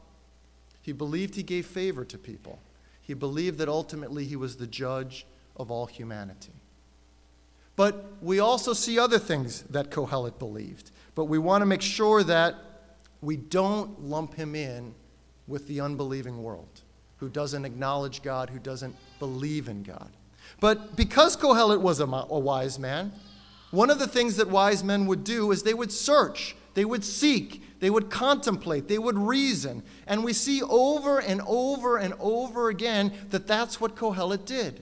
He 0.81 0.93
believed 0.93 1.35
he 1.35 1.43
gave 1.43 1.65
favor 1.65 2.05
to 2.05 2.17
people. 2.17 2.59
He 3.01 3.13
believed 3.13 3.57
that 3.57 3.67
ultimately 3.67 4.23
he 4.23 4.37
was 4.37 4.55
the 4.55 4.67
judge 4.67 5.25
of 5.57 5.69
all 5.69 5.85
humanity. 5.85 6.53
But 7.75 8.05
we 8.21 8.39
also 8.39 8.71
see 8.71 8.97
other 8.97 9.19
things 9.19 9.63
that 9.63 9.91
Kohelet 9.91 10.39
believed. 10.39 10.91
But 11.13 11.25
we 11.25 11.39
want 11.39 11.61
to 11.61 11.65
make 11.65 11.81
sure 11.81 12.23
that 12.23 12.55
we 13.21 13.37
don't 13.37 14.01
lump 14.01 14.33
him 14.33 14.55
in 14.55 14.93
with 15.47 15.67
the 15.67 15.81
unbelieving 15.81 16.41
world 16.41 16.81
who 17.17 17.29
doesn't 17.29 17.65
acknowledge 17.65 18.21
God, 18.21 18.49
who 18.49 18.59
doesn't 18.59 18.95
believe 19.19 19.67
in 19.67 19.83
God. 19.83 20.09
But 20.59 20.95
because 20.95 21.35
Kohelet 21.35 21.81
was 21.81 21.99
a, 21.99 22.05
a 22.05 22.39
wise 22.39 22.79
man, 22.79 23.11
one 23.71 23.89
of 23.89 23.99
the 23.99 24.07
things 24.07 24.37
that 24.37 24.49
wise 24.49 24.83
men 24.83 25.05
would 25.05 25.23
do 25.23 25.51
is 25.51 25.63
they 25.63 25.73
would 25.73 25.91
search, 25.91 26.55
they 26.73 26.85
would 26.85 27.03
seek, 27.03 27.79
they 27.79 27.89
would 27.89 28.09
contemplate, 28.09 28.87
they 28.87 28.97
would 28.97 29.17
reason. 29.17 29.83
And 30.07 30.23
we 30.23 30.33
see 30.33 30.61
over 30.63 31.19
and 31.19 31.41
over 31.45 31.97
and 31.97 32.13
over 32.19 32.69
again 32.69 33.11
that 33.29 33.47
that's 33.47 33.79
what 33.79 33.95
Kohelet 33.95 34.45
did. 34.45 34.81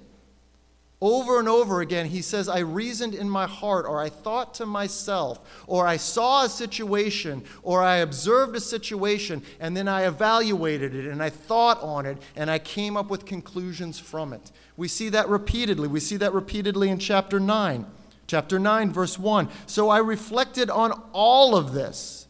Over 0.99 1.37
and 1.37 1.47
over 1.47 1.81
again, 1.81 2.07
he 2.07 2.23
says, 2.23 2.49
I 2.49 2.59
reasoned 2.59 3.13
in 3.13 3.29
my 3.29 3.45
heart, 3.45 3.85
or 3.85 4.01
I 4.01 4.09
thought 4.09 4.55
to 4.55 4.65
myself, 4.65 5.63
or 5.67 5.85
I 5.85 5.97
saw 5.97 6.43
a 6.43 6.49
situation, 6.49 7.43
or 7.61 7.83
I 7.83 7.97
observed 7.97 8.55
a 8.55 8.59
situation, 8.59 9.43
and 9.59 9.77
then 9.77 9.87
I 9.87 10.07
evaluated 10.07 10.95
it, 10.95 11.05
and 11.05 11.21
I 11.21 11.29
thought 11.29 11.79
on 11.83 12.07
it, 12.07 12.17
and 12.35 12.49
I 12.49 12.57
came 12.57 12.97
up 12.97 13.11
with 13.11 13.25
conclusions 13.25 13.99
from 13.99 14.33
it. 14.33 14.51
We 14.75 14.87
see 14.87 15.09
that 15.09 15.29
repeatedly. 15.29 15.87
We 15.87 15.99
see 15.99 16.17
that 16.17 16.33
repeatedly 16.33 16.89
in 16.89 16.97
chapter 16.97 17.39
9. 17.39 17.85
Chapter 18.25 18.57
9, 18.57 18.91
verse 18.91 19.19
1. 19.19 19.49
So 19.67 19.89
I 19.89 19.99
reflected 19.99 20.71
on 20.71 20.91
all 21.13 21.55
of 21.55 21.73
this. 21.73 22.27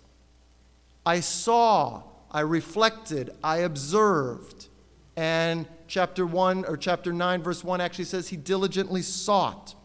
I 1.06 1.22
saw, 1.22 2.04
I 2.30 2.42
reflected, 2.42 3.32
I 3.42 3.60
observed. 3.60 4.68
And 5.16 5.68
chapter 5.88 6.26
1 6.26 6.65
or 6.65 6.78
chapter 6.78 7.13
9 7.13 7.43
verse 7.43 7.63
1 7.63 7.82
actually 7.82 8.06
says 8.06 8.30
he 8.30 8.38
diligently 8.38 9.02
sought. 9.02 9.76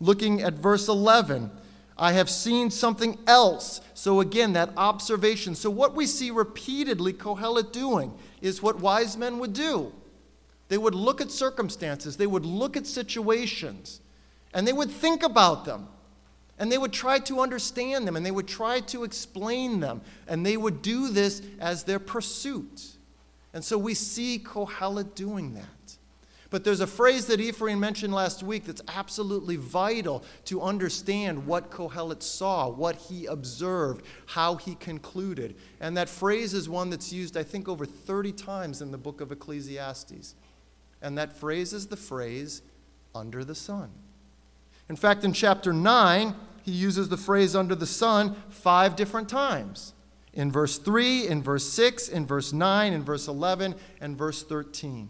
Looking 0.00 0.42
at 0.42 0.54
verse 0.54 0.88
11, 0.88 1.50
I 1.96 2.12
have 2.12 2.28
seen 2.28 2.70
something 2.70 3.18
else. 3.26 3.80
So 3.94 4.20
again, 4.20 4.54
that 4.54 4.70
observation. 4.76 5.54
So 5.54 5.70
what 5.70 5.94
we 5.94 6.06
see 6.06 6.30
repeatedly 6.30 7.12
Kohelet 7.12 7.72
doing 7.72 8.12
is 8.40 8.62
what 8.62 8.80
wise 8.80 9.16
men 9.16 9.38
would 9.38 9.52
do. 9.52 9.92
They 10.68 10.78
would 10.78 10.94
look 10.94 11.20
at 11.20 11.30
circumstances, 11.30 12.16
they 12.16 12.26
would 12.26 12.46
look 12.46 12.76
at 12.76 12.86
situations, 12.86 14.00
and 14.54 14.66
they 14.66 14.72
would 14.72 14.90
think 14.90 15.22
about 15.22 15.64
them. 15.64 15.88
And 16.58 16.70
they 16.70 16.78
would 16.78 16.92
try 16.92 17.18
to 17.20 17.40
understand 17.40 18.06
them 18.06 18.14
and 18.14 18.24
they 18.24 18.30
would 18.30 18.46
try 18.46 18.80
to 18.80 19.04
explain 19.04 19.80
them. 19.80 20.00
And 20.28 20.46
they 20.46 20.56
would 20.56 20.80
do 20.80 21.08
this 21.08 21.42
as 21.58 21.82
their 21.82 21.98
pursuit. 21.98 22.96
And 23.54 23.64
so 23.64 23.76
we 23.76 23.94
see 23.94 24.38
Kohelet 24.38 25.14
doing 25.14 25.54
that. 25.54 25.96
But 26.52 26.64
there's 26.64 26.80
a 26.80 26.86
phrase 26.86 27.26
that 27.26 27.40
Ephraim 27.40 27.80
mentioned 27.80 28.12
last 28.12 28.42
week 28.42 28.64
that's 28.66 28.82
absolutely 28.88 29.56
vital 29.56 30.22
to 30.44 30.60
understand 30.60 31.46
what 31.46 31.70
Kohelet 31.70 32.22
saw, 32.22 32.68
what 32.68 32.96
he 32.96 33.24
observed, 33.24 34.04
how 34.26 34.56
he 34.56 34.74
concluded. 34.74 35.56
And 35.80 35.96
that 35.96 36.10
phrase 36.10 36.52
is 36.52 36.68
one 36.68 36.90
that's 36.90 37.10
used, 37.10 37.38
I 37.38 37.42
think, 37.42 37.70
over 37.70 37.86
30 37.86 38.32
times 38.32 38.82
in 38.82 38.90
the 38.90 38.98
book 38.98 39.22
of 39.22 39.32
Ecclesiastes. 39.32 40.34
And 41.00 41.16
that 41.16 41.32
phrase 41.32 41.72
is 41.72 41.86
the 41.86 41.96
phrase, 41.96 42.60
under 43.14 43.44
the 43.44 43.54
sun. 43.54 43.90
In 44.90 44.96
fact, 44.96 45.24
in 45.24 45.32
chapter 45.32 45.72
9, 45.72 46.34
he 46.64 46.72
uses 46.72 47.08
the 47.08 47.16
phrase 47.16 47.56
under 47.56 47.74
the 47.74 47.86
sun 47.86 48.36
five 48.50 48.94
different 48.94 49.28
times. 49.28 49.94
In 50.34 50.50
verse 50.50 50.78
3, 50.78 51.28
in 51.28 51.42
verse 51.42 51.68
6, 51.70 52.08
in 52.08 52.26
verse 52.26 52.52
9, 52.52 52.92
in 52.92 53.02
verse 53.02 53.28
11, 53.28 53.74
and 54.00 54.16
verse 54.16 54.42
13. 54.42 55.08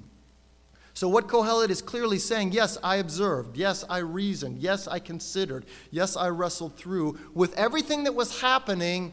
So, 0.95 1.09
what 1.09 1.27
Kohelet 1.27 1.71
is 1.71 1.81
clearly 1.81 2.19
saying, 2.19 2.53
yes, 2.53 2.77
I 2.83 2.97
observed, 2.97 3.57
yes, 3.57 3.85
I 3.89 3.99
reasoned, 3.99 4.59
yes, 4.59 4.87
I 4.87 4.99
considered, 4.99 5.65
yes, 5.91 6.17
I 6.17 6.29
wrestled 6.29 6.77
through 6.77 7.19
with 7.35 7.55
everything 7.55 8.05
that 8.05 8.15
was 8.15 8.41
happening 8.41 9.13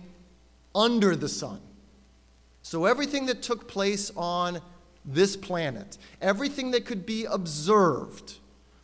under 0.75 1.15
the 1.15 1.29
sun. 1.29 1.61
So, 2.63 2.85
everything 2.85 3.27
that 3.27 3.41
took 3.41 3.67
place 3.67 4.11
on 4.17 4.59
this 5.05 5.37
planet, 5.37 5.97
everything 6.21 6.71
that 6.71 6.85
could 6.85 7.05
be 7.05 7.25
observed, 7.25 8.33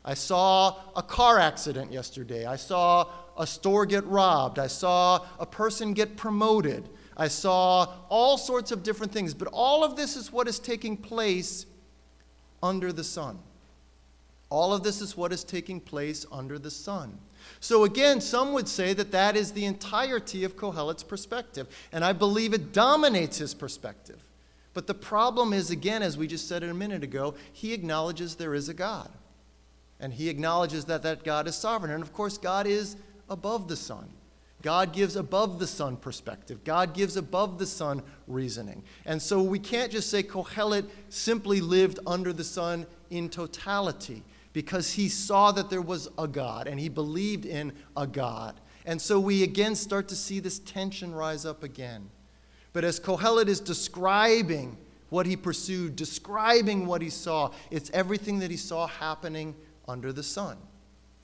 I 0.06 0.14
saw 0.14 0.78
a 0.96 1.02
car 1.02 1.40
accident 1.40 1.92
yesterday. 1.92 2.46
I 2.46 2.56
saw 2.56 3.10
a 3.38 3.46
store 3.46 3.86
get 3.86 4.06
robbed. 4.06 4.60
I 4.60 4.68
saw 4.68 5.26
a 5.40 5.46
person 5.46 5.94
get 5.94 6.16
promoted. 6.16 6.88
I 7.18 7.28
saw 7.28 7.94
all 8.10 8.38
sorts 8.38 8.72
of 8.72 8.84
different 8.84 9.12
things. 9.12 9.34
But 9.34 9.48
all 9.52 9.84
of 9.84 9.96
this 9.96 10.16
is 10.16 10.32
what 10.32 10.48
is 10.48 10.60
taking 10.60 10.98
place 10.98 11.66
under 12.62 12.92
the 12.92 13.04
sun. 13.04 13.40
All 14.50 14.74
of 14.74 14.84
this 14.84 15.02
is 15.02 15.18
what 15.18 15.32
is 15.34 15.44
taking 15.44 15.80
place 15.80 16.26
under 16.32 16.60
the 16.60 16.72
sun. 16.72 17.18
So, 17.60 17.84
again, 17.84 18.22
some 18.22 18.54
would 18.54 18.68
say 18.68 18.94
that 18.94 19.12
that 19.12 19.36
is 19.36 19.52
the 19.52 19.66
entirety 19.66 20.44
of 20.44 20.56
Kohelet's 20.56 21.04
perspective. 21.04 21.68
And 21.92 22.04
I 22.04 22.14
believe 22.14 22.54
it 22.54 22.74
dominates 22.74 23.38
his 23.38 23.54
perspective. 23.54 24.24
But 24.74 24.88
the 24.88 24.94
problem 24.94 25.54
is, 25.54 25.72
again, 25.72 26.04
as 26.04 26.18
we 26.18 26.28
just 26.28 26.48
said 26.48 26.64
a 26.64 26.74
minute 26.74 27.04
ago, 27.04 27.36
he 27.54 27.74
acknowledges 27.74 28.36
there 28.36 28.54
is 28.54 28.68
a 28.68 28.74
God. 28.74 29.10
And 30.00 30.14
he 30.14 30.28
acknowledges 30.28 30.86
that 30.86 31.04
that 31.04 31.24
God 31.24 31.48
is 31.48 31.56
sovereign. 31.56 31.92
And 31.92 32.04
of 32.04 32.14
course, 32.14 32.38
God 32.38 32.68
is 32.68 32.98
above 33.30 33.68
the 33.68 33.78
sun. 33.78 34.10
God 34.66 34.94
gives 34.94 35.16
above 35.16 35.60
the 35.60 35.68
sun 35.68 35.96
perspective. 35.96 36.64
God 36.64 36.96
gives 36.96 37.18
above 37.18 37.60
the 37.60 37.68
sun 37.68 38.02
reasoning. 38.26 38.82
And 39.06 39.22
so 39.22 39.40
we 39.40 39.60
can't 39.60 39.92
just 39.92 40.10
say 40.10 40.24
Kohelet 40.24 40.90
simply 41.10 41.62
lived 41.62 42.00
under 42.08 42.34
the 42.34 42.44
sun 42.44 42.88
in 43.12 43.30
totality 43.30 44.24
because 44.54 44.92
he 44.92 45.08
saw 45.08 45.52
that 45.52 45.70
there 45.70 45.84
was 45.84 46.10
a 46.18 46.28
God 46.28 46.66
and 46.66 46.80
he 46.80 46.90
believed 46.90 47.46
in 47.46 47.74
a 47.96 48.08
God. 48.08 48.60
And 48.88 49.00
so 49.00 49.20
we 49.20 49.44
again 49.44 49.76
start 49.76 50.08
to 50.08 50.16
see 50.16 50.40
this 50.40 50.58
tension 50.58 51.14
rise 51.14 51.46
up 51.46 51.62
again. 51.62 52.10
But 52.74 52.84
as 52.84 53.00
Kohelet 53.00 53.48
is 53.48 53.60
describing 53.60 54.78
what 55.10 55.28
he 55.28 55.36
pursued, 55.36 55.96
describing 55.96 56.88
what 56.88 57.04
he 57.04 57.12
saw, 57.12 57.52
it's 57.70 57.92
everything 57.94 58.40
that 58.40 58.50
he 58.50 58.58
saw 58.58 58.88
happening 58.88 59.54
under 59.88 60.12
the 60.12 60.24
sun. 60.24 60.58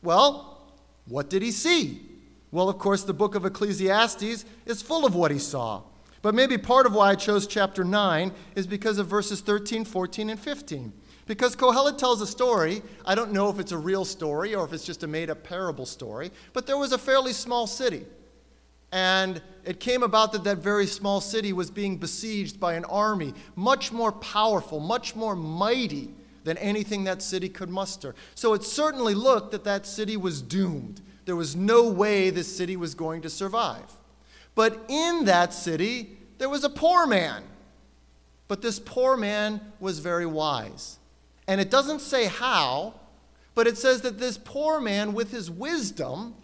Well, 0.03 0.75
what 1.07 1.31
did 1.31 1.41
he 1.41 1.51
see? 1.51 2.10
Well, 2.51 2.69
of 2.69 2.77
course, 2.77 3.03
the 3.03 3.13
book 3.13 3.35
of 3.35 3.45
Ecclesiastes 3.45 4.45
is 4.65 4.81
full 4.81 5.05
of 5.05 5.15
what 5.15 5.31
he 5.31 5.39
saw. 5.39 5.83
But 6.21 6.35
maybe 6.35 6.57
part 6.57 6.85
of 6.85 6.93
why 6.93 7.11
I 7.11 7.15
chose 7.15 7.47
chapter 7.47 7.83
9 7.83 8.31
is 8.55 8.67
because 8.67 8.97
of 8.97 9.07
verses 9.07 9.41
13, 9.41 9.85
14, 9.85 10.29
and 10.29 10.39
15. 10.39 10.93
Because 11.25 11.55
Kohelet 11.55 11.97
tells 11.97 12.21
a 12.21 12.27
story. 12.27 12.81
I 13.05 13.15
don't 13.15 13.31
know 13.31 13.49
if 13.49 13.57
it's 13.57 13.71
a 13.71 13.77
real 13.77 14.05
story 14.05 14.53
or 14.53 14.65
if 14.65 14.73
it's 14.73 14.85
just 14.85 15.03
a 15.03 15.07
made 15.07 15.29
up 15.29 15.43
parable 15.43 15.85
story, 15.85 16.31
but 16.53 16.67
there 16.67 16.77
was 16.77 16.91
a 16.91 16.97
fairly 16.97 17.33
small 17.33 17.67
city. 17.67 18.05
And 18.91 19.41
it 19.63 19.79
came 19.79 20.03
about 20.03 20.33
that 20.33 20.43
that 20.43 20.57
very 20.57 20.85
small 20.85 21.21
city 21.21 21.53
was 21.53 21.71
being 21.71 21.97
besieged 21.97 22.59
by 22.59 22.73
an 22.73 22.83
army 22.85 23.33
much 23.55 23.91
more 23.91 24.11
powerful, 24.11 24.79
much 24.79 25.15
more 25.15 25.35
mighty 25.35 26.13
than 26.43 26.57
anything 26.57 27.05
that 27.05 27.21
city 27.21 27.47
could 27.47 27.69
muster. 27.69 28.13
So 28.35 28.53
it 28.53 28.63
certainly 28.63 29.13
looked 29.13 29.51
that 29.51 29.63
that 29.63 29.85
city 29.85 30.17
was 30.17 30.41
doomed. 30.41 31.01
There 31.25 31.35
was 31.35 31.55
no 31.55 31.89
way 31.89 32.29
this 32.29 32.55
city 32.55 32.75
was 32.75 32.95
going 32.95 33.21
to 33.21 33.29
survive. 33.29 33.91
But 34.55 34.85
in 34.89 35.25
that 35.25 35.53
city, 35.53 36.17
there 36.37 36.49
was 36.49 36.63
a 36.63 36.69
poor 36.69 37.05
man. 37.05 37.43
But 38.47 38.61
this 38.61 38.79
poor 38.79 39.15
man 39.15 39.61
was 39.79 39.99
very 39.99 40.25
wise. 40.25 40.97
And 41.47 41.61
it 41.61 41.69
doesn't 41.69 41.99
say 41.99 42.25
how, 42.25 42.95
but 43.55 43.67
it 43.67 43.77
says 43.77 44.01
that 44.01 44.19
this 44.19 44.37
poor 44.37 44.81
man, 44.81 45.13
with 45.13 45.31
his 45.31 45.49
wisdom, 45.49 46.35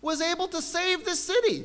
was 0.00 0.20
able 0.20 0.48
to 0.48 0.60
save 0.60 1.04
the 1.04 1.16
city, 1.16 1.64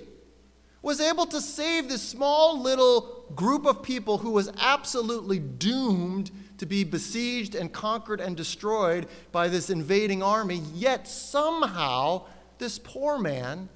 was 0.81 1.01
able 1.01 1.25
to 1.25 1.41
save 1.41 1.89
this 1.89 2.01
small 2.01 2.61
little 2.61 3.25
group 3.35 3.65
of 3.65 3.83
people 3.83 4.17
who 4.17 4.31
was 4.31 4.51
absolutely 4.59 5.39
doomed 5.39 6.31
to 6.57 6.65
be 6.65 6.83
besieged 6.83 7.55
and 7.55 7.71
conquered 7.73 8.21
and 8.21 8.37
destroyed 8.37 9.07
by 9.31 9.47
this 9.47 9.69
invading 9.69 10.23
army. 10.23 10.61
Yet 10.73 11.07
somehow, 11.07 12.25
this 12.59 12.77
poor 12.77 13.17
man, 13.17 13.69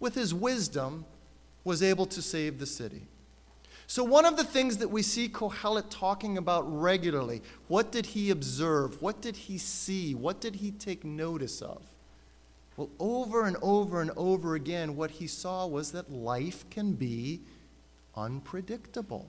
with 0.00 0.14
his 0.14 0.34
wisdom, 0.34 1.04
was 1.64 1.82
able 1.82 2.06
to 2.06 2.20
save 2.20 2.58
the 2.58 2.66
city. 2.66 3.06
So, 3.86 4.02
one 4.02 4.24
of 4.24 4.36
the 4.36 4.44
things 4.44 4.78
that 4.78 4.88
we 4.88 5.02
see 5.02 5.28
Kohelet 5.28 5.90
talking 5.90 6.38
about 6.38 6.62
regularly 6.62 7.42
what 7.68 7.92
did 7.92 8.06
he 8.06 8.30
observe? 8.30 9.00
What 9.02 9.20
did 9.20 9.36
he 9.36 9.58
see? 9.58 10.14
What 10.14 10.40
did 10.40 10.56
he 10.56 10.70
take 10.70 11.04
notice 11.04 11.60
of? 11.60 11.82
Well, 12.76 12.88
over 12.98 13.44
and 13.44 13.56
over 13.60 14.00
and 14.00 14.10
over 14.16 14.54
again, 14.54 14.96
what 14.96 15.10
he 15.10 15.26
saw 15.26 15.66
was 15.66 15.92
that 15.92 16.10
life 16.10 16.68
can 16.70 16.92
be 16.92 17.40
unpredictable. 18.16 19.28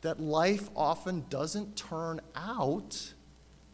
That 0.00 0.18
life 0.18 0.70
often 0.74 1.26
doesn't 1.28 1.76
turn 1.76 2.20
out 2.34 3.12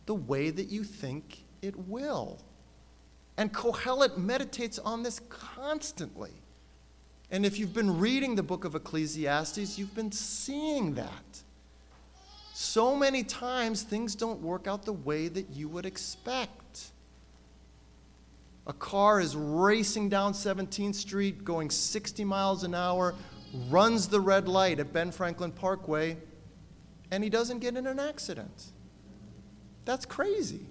the 0.07 0.15
way 0.15 0.51
that 0.51 0.69
you 0.69 0.83
think 0.83 1.45
it 1.63 1.77
will. 1.89 2.43
And 3.39 3.55
Kohelet 3.55 4.19
meditates 4.19 4.81
on 4.81 5.05
this 5.05 5.21
constantly. 5.29 6.33
And 7.31 7.47
if 7.47 7.57
you've 7.59 7.73
been 7.73 8.01
reading 8.01 8.35
the 8.35 8.43
book 8.43 8.65
of 8.65 8.75
Ecclesiastes, 8.75 9.79
you've 9.79 9.95
been 9.95 10.11
seeing 10.11 10.95
that. 10.95 11.43
So 12.53 12.97
many 12.97 13.23
times 13.23 13.85
things 13.85 14.17
don't 14.17 14.41
work 14.41 14.67
out 14.67 14.85
the 14.85 14.93
way 14.93 15.29
that 15.29 15.51
you 15.51 15.69
would 15.69 15.87
expect. 15.87 16.91
A 18.67 18.73
car 18.73 19.21
is 19.21 19.37
racing 19.37 20.09
down 20.09 20.33
17th 20.33 20.97
Street, 20.97 21.45
going 21.45 21.71
60 21.71 22.25
miles 22.25 22.65
an 22.65 22.75
hour, 22.75 23.15
runs 23.71 24.09
the 24.09 24.21
red 24.21 24.49
light 24.49 24.81
at 24.81 24.93
Ben 24.93 25.13
Franklin 25.13 25.53
Parkway, 25.53 26.17
and 27.13 27.23
he 27.23 27.31
doesn't 27.31 27.61
get 27.61 27.77
in 27.77 27.87
an 27.87 28.01
accident. 28.01 28.65
That's 29.85 30.05
crazy. 30.05 30.67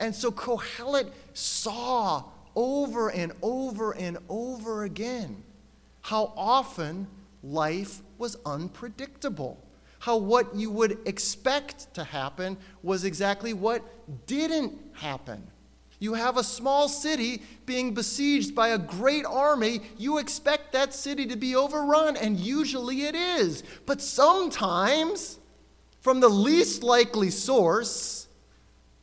And 0.00 0.14
so 0.14 0.30
Kohelet 0.30 1.10
saw 1.34 2.24
over 2.54 3.10
and 3.10 3.32
over 3.42 3.92
and 3.92 4.18
over 4.28 4.84
again 4.84 5.42
how 6.02 6.32
often 6.36 7.06
life 7.42 8.00
was 8.18 8.36
unpredictable. 8.46 9.62
How 10.00 10.16
what 10.16 10.54
you 10.54 10.70
would 10.70 10.98
expect 11.06 11.92
to 11.94 12.04
happen 12.04 12.56
was 12.82 13.04
exactly 13.04 13.52
what 13.52 13.82
didn't 14.26 14.78
happen. 14.94 15.42
You 16.00 16.14
have 16.14 16.36
a 16.36 16.44
small 16.44 16.88
city 16.88 17.42
being 17.66 17.92
besieged 17.92 18.54
by 18.54 18.68
a 18.68 18.78
great 18.78 19.26
army. 19.26 19.80
You 19.96 20.18
expect 20.18 20.72
that 20.72 20.94
city 20.94 21.26
to 21.26 21.36
be 21.36 21.56
overrun, 21.56 22.16
and 22.16 22.38
usually 22.38 23.02
it 23.02 23.16
is. 23.16 23.64
But 23.84 24.00
sometimes, 24.00 25.38
from 26.00 26.20
the 26.20 26.28
least 26.28 26.84
likely 26.84 27.30
source, 27.30 28.27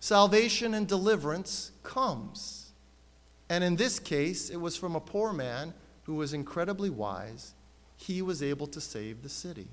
salvation 0.05 0.75
and 0.75 0.87
deliverance 0.87 1.71
comes. 1.81 2.69
And 3.49 3.63
in 3.63 3.75
this 3.75 3.97
case, 3.97 4.51
it 4.51 4.57
was 4.57 4.77
from 4.77 4.95
a 4.95 4.99
poor 4.99 5.33
man 5.33 5.73
who 6.03 6.13
was 6.13 6.31
incredibly 6.31 6.91
wise, 6.91 7.55
he 7.97 8.21
was 8.21 8.43
able 8.43 8.67
to 8.67 8.79
save 8.79 9.23
the 9.23 9.29
city. 9.29 9.67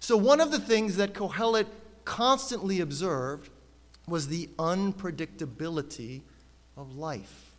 So, 0.00 0.16
one 0.16 0.40
of 0.40 0.50
the 0.50 0.58
things 0.58 0.96
that 0.96 1.12
Kohelet 1.12 1.68
constantly 2.04 2.80
observed 2.80 3.48
was 4.08 4.26
the 4.26 4.48
unpredictability 4.58 6.22
of 6.76 6.96
life. 6.96 7.52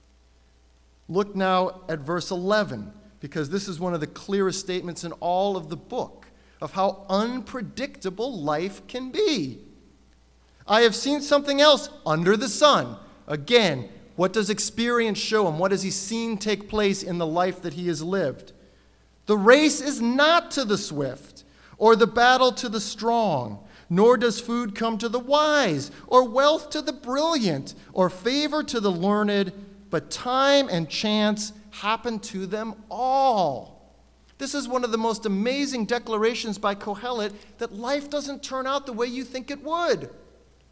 Look 1.08 1.34
now 1.34 1.82
at 1.88 2.00
verse 2.00 2.30
11, 2.30 2.92
because 3.22 3.50
this 3.50 3.70
is 3.70 3.80
one 3.80 3.94
of 3.94 4.02
the 4.02 4.08
clearest 4.08 4.60
statements 4.60 5.06
in 5.06 5.14
all 5.14 5.56
of 5.56 5.70
the 5.70 5.78
book 5.78 6.28
of 6.60 6.74
how 6.74 7.06
unpredictable 7.08 8.42
life 8.42 8.86
can 8.88 9.12
be. 9.12 9.60
I 10.72 10.84
have 10.84 10.96
seen 10.96 11.20
something 11.20 11.60
else 11.60 11.90
under 12.06 12.38
the 12.38 12.48
sun. 12.48 12.96
Again, 13.28 13.90
what 14.16 14.32
does 14.32 14.50
experience 14.50 15.20
show 15.20 15.46
him? 15.50 15.60
What 15.60 15.72
has 15.72 15.84
he 15.84 15.92
seen 15.92 16.38
take 16.38 16.70
place 16.70 17.04
in 17.04 17.18
the 17.18 17.26
life 17.26 17.62
that 17.64 17.74
he 17.74 17.88
has 17.88 18.02
lived? 18.02 18.54
The 19.26 19.36
race 19.36 19.82
is 19.82 20.00
not 20.00 20.50
to 20.52 20.64
the 20.64 20.78
swift, 20.78 21.44
or 21.78 21.98
the 21.98 22.08
battle 22.08 22.54
to 22.54 22.70
the 22.70 22.80
strong, 22.80 23.68
nor 23.90 24.16
does 24.16 24.40
food 24.40 24.74
come 24.74 24.98
to 25.00 25.10
the 25.10 25.20
wise, 25.20 25.92
or 26.08 26.24
wealth 26.24 26.70
to 26.70 26.82
the 26.82 26.94
brilliant, 26.94 27.76
or 27.92 28.10
favor 28.10 28.64
to 28.64 28.80
the 28.80 28.92
learned, 28.92 29.52
but 29.90 30.10
time 30.10 30.70
and 30.70 30.88
chance 30.88 31.52
happen 31.72 32.18
to 32.20 32.46
them 32.46 32.76
all. 32.90 33.94
This 34.38 34.56
is 34.56 34.70
one 34.70 34.86
of 34.86 34.94
the 34.94 34.98
most 34.98 35.26
amazing 35.26 35.84
declarations 35.84 36.58
by 36.58 36.76
Kohelet 36.76 37.34
that 37.58 37.74
life 37.74 38.10
doesn't 38.10 38.42
turn 38.42 38.66
out 38.66 38.86
the 38.86 38.94
way 38.94 39.08
you 39.08 39.26
think 39.26 39.52
it 39.52 39.62
would. 39.66 40.10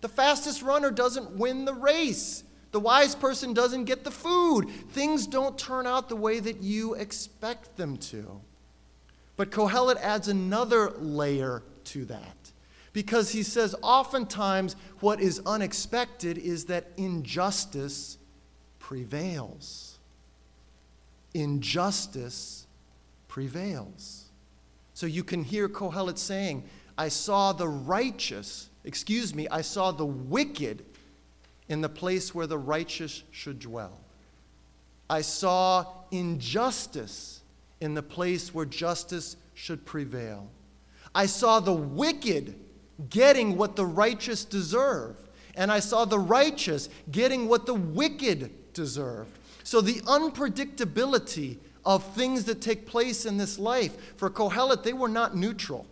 The 0.02 0.10
fastest 0.10 0.62
runner 0.62 0.92
doesn't 0.92 1.32
win 1.32 1.66
the 1.66 1.74
race. 1.74 2.44
The 2.72 2.80
wise 2.80 3.16
person 3.16 3.54
doesn't 3.54 3.86
get 3.86 4.04
the 4.04 4.12
food. 4.12 4.70
Things 4.92 5.28
don't 5.28 5.58
turn 5.58 5.88
out 5.88 6.08
the 6.08 6.16
way 6.16 6.40
that 6.40 6.62
you 6.62 6.94
expect 6.94 7.76
them 7.78 7.98
to. 7.98 8.40
But 9.36 9.52
Kohelet 9.52 9.98
adds 9.98 10.28
another 10.28 10.92
layer 11.00 11.64
to 11.86 12.06
that. 12.06 12.52
Because 12.94 13.32
he 13.32 13.44
says, 13.44 13.76
oftentimes, 13.82 14.76
what 15.00 15.22
is 15.22 15.42
unexpected 15.46 16.38
is 16.38 16.66
that 16.66 16.88
injustice 16.98 18.18
prevails. 18.80 19.98
Injustice 21.34 22.68
prevails. 23.28 24.26
So 24.94 25.06
you 25.06 25.24
can 25.24 25.44
hear 25.44 25.70
Kohelet 25.70 26.18
saying, 26.18 26.64
I 26.98 27.08
saw 27.08 27.54
the 27.54 27.68
righteous, 27.68 28.69
excuse 28.84 29.34
me, 29.36 29.48
I 29.50 29.62
saw 29.62 29.92
the 29.92 30.06
wicked 30.06 30.86
in 31.68 31.82
the 31.82 31.90
place 31.90 32.34
where 32.34 32.48
the 32.48 32.58
righteous 32.58 33.24
should 33.32 33.60
dwell. 33.60 34.00
I 35.10 35.22
saw 35.22 35.86
injustice 36.12 37.42
in 37.82 37.94
the 37.94 38.04
place 38.04 38.54
where 38.54 38.66
justice 38.66 39.38
should 39.54 39.86
prevail. 39.86 40.50
I 41.14 41.26
saw 41.26 41.60
the 41.60 41.74
wicked 41.74 42.56
getting 43.10 43.58
what 43.58 43.76
the 43.76 43.86
righteous 43.86 44.46
deserve, 44.46 45.16
and 45.56 45.72
I 45.72 45.80
saw 45.80 46.06
the 46.06 46.20
righteous 46.20 46.90
getting 47.12 47.48
what 47.48 47.66
the 47.66 47.74
wicked 47.74 48.74
deserved. 48.74 49.38
So 49.64 49.82
the 49.82 50.02
unpredictability 50.02 51.58
of 51.86 52.04
things 52.14 52.44
that 52.46 52.62
take 52.62 52.86
place 52.86 53.26
in 53.26 53.38
this 53.38 53.58
life, 53.58 54.16
for 54.18 54.30
Kohelet, 54.30 54.84
they 54.84 54.94
were 54.94 55.10
not 55.10 55.36
neutral. 55.36 55.86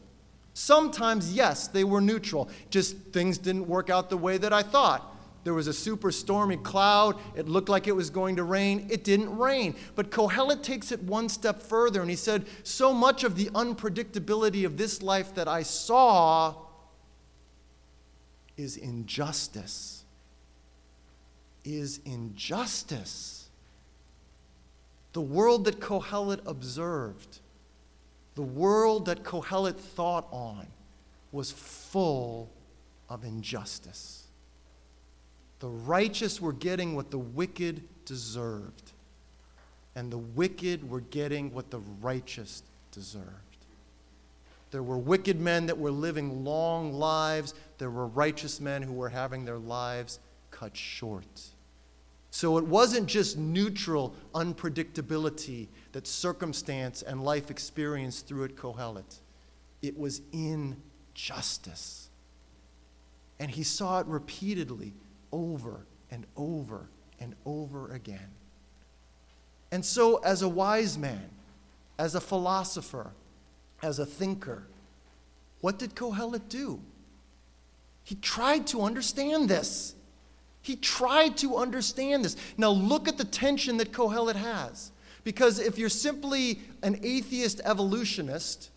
Sometimes, 0.58 1.36
yes, 1.36 1.68
they 1.68 1.84
were 1.84 2.01
neutral. 2.01 2.49
Just 2.72 2.97
things 3.14 3.38
didn't 3.38 3.68
work 3.68 3.91
out 3.91 4.10
the 4.10 4.18
way 4.18 4.39
that 4.39 4.51
I 4.51 4.64
thought. 4.64 5.16
There 5.43 5.53
was 5.53 5.68
a 5.68 5.74
super 5.74 6.12
stormy 6.12 6.58
cloud. 6.58 7.16
It 7.36 7.47
looked 7.47 7.70
like 7.70 7.88
it 7.88 7.91
was 7.91 8.10
going 8.10 8.38
to 8.38 8.43
rain. 8.43 8.88
It 8.89 9.03
didn't 9.03 9.38
rain. 9.38 9.76
But 9.93 10.10
Kohelet 10.10 10.64
takes 10.64 10.91
it 10.91 11.03
one 11.03 11.30
step 11.30 11.62
further 11.62 12.01
and 12.01 12.10
he 12.10 12.16
said, 12.16 12.47
So 12.64 12.91
much 12.91 13.24
of 13.24 13.36
the 13.36 13.51
unpredictability 13.51 14.66
of 14.66 14.78
this 14.78 15.03
life 15.03 15.36
that 15.36 15.47
I 15.47 15.62
saw 15.62 16.55
is 18.58 18.78
injustice. 18.78 20.05
Is 21.64 21.99
injustice. 22.03 23.47
The 25.14 25.22
world 25.22 25.66
that 25.66 25.80
Kohelet 25.80 26.39
observed, 26.47 27.41
the 28.38 28.43
world 28.43 29.07
that 29.07 29.23
Kohelet 29.23 29.77
thought 29.77 30.27
on, 30.31 30.67
was 31.31 31.51
full 31.51 32.51
of 33.09 33.23
injustice. 33.23 34.25
The 35.57 35.67
righteous 35.67 36.39
were 36.39 36.53
getting 36.53 36.95
what 36.95 37.09
the 37.09 37.17
wicked 37.17 37.81
deserved, 38.05 38.91
and 39.95 40.11
the 40.11 40.19
wicked 40.19 40.88
were 40.88 41.01
getting 41.01 41.51
what 41.51 41.71
the 41.71 41.79
righteous 41.99 42.61
deserved. 42.91 43.25
There 44.69 44.83
were 44.83 44.99
wicked 44.99 45.39
men 45.41 45.65
that 45.65 45.79
were 45.79 45.89
living 45.89 46.43
long 46.45 46.93
lives, 46.93 47.55
there 47.79 47.89
were 47.89 48.05
righteous 48.05 48.61
men 48.61 48.83
who 48.83 48.93
were 48.93 49.09
having 49.09 49.45
their 49.45 49.57
lives 49.57 50.19
cut 50.51 50.77
short. 50.77 51.25
So 52.29 52.59
it 52.59 52.65
wasn't 52.65 53.07
just 53.07 53.35
neutral 53.35 54.13
unpredictability 54.35 55.69
that 55.91 56.07
circumstance 56.07 57.01
and 57.01 57.23
life 57.23 57.49
experience 57.49 58.21
threw 58.21 58.43
at 58.43 58.55
Kohelet. 58.55 59.19
It 59.81 59.97
was 59.97 60.21
injustice. 60.31 62.09
And 63.39 63.51
he 63.51 63.63
saw 63.63 63.99
it 63.99 64.07
repeatedly 64.07 64.93
over 65.31 65.85
and 66.09 66.25
over 66.35 66.89
and 67.19 67.35
over 67.45 67.91
again. 67.91 68.31
And 69.71 69.85
so, 69.85 70.17
as 70.17 70.41
a 70.41 70.47
wise 70.49 70.97
man, 70.97 71.29
as 71.99 72.15
a 72.15 72.21
philosopher, 72.21 73.11
as 73.81 73.99
a 73.99 74.05
thinker, 74.05 74.63
What 75.61 75.79
did 75.79 75.95
Kohelet 75.95 76.49
do? 76.49 76.79
He 78.03 78.15
tried 78.15 78.67
to 78.67 78.83
understand 78.83 79.49
this. 79.49 79.95
He 80.61 80.75
tried 80.75 81.38
to 81.38 81.57
understand 81.57 82.23
this. 82.23 82.35
Now, 82.57 82.69
look 82.69 83.07
at 83.07 83.17
the 83.17 83.25
tension 83.25 83.77
that 83.77 83.91
Kohelet 83.91 84.35
has. 84.35 84.91
Because 85.28 85.59
if 85.59 85.78
you're 85.78 85.89
simply 85.89 86.61
an 86.84 87.01
atheist 87.03 87.59
evolutionist, 87.65 88.69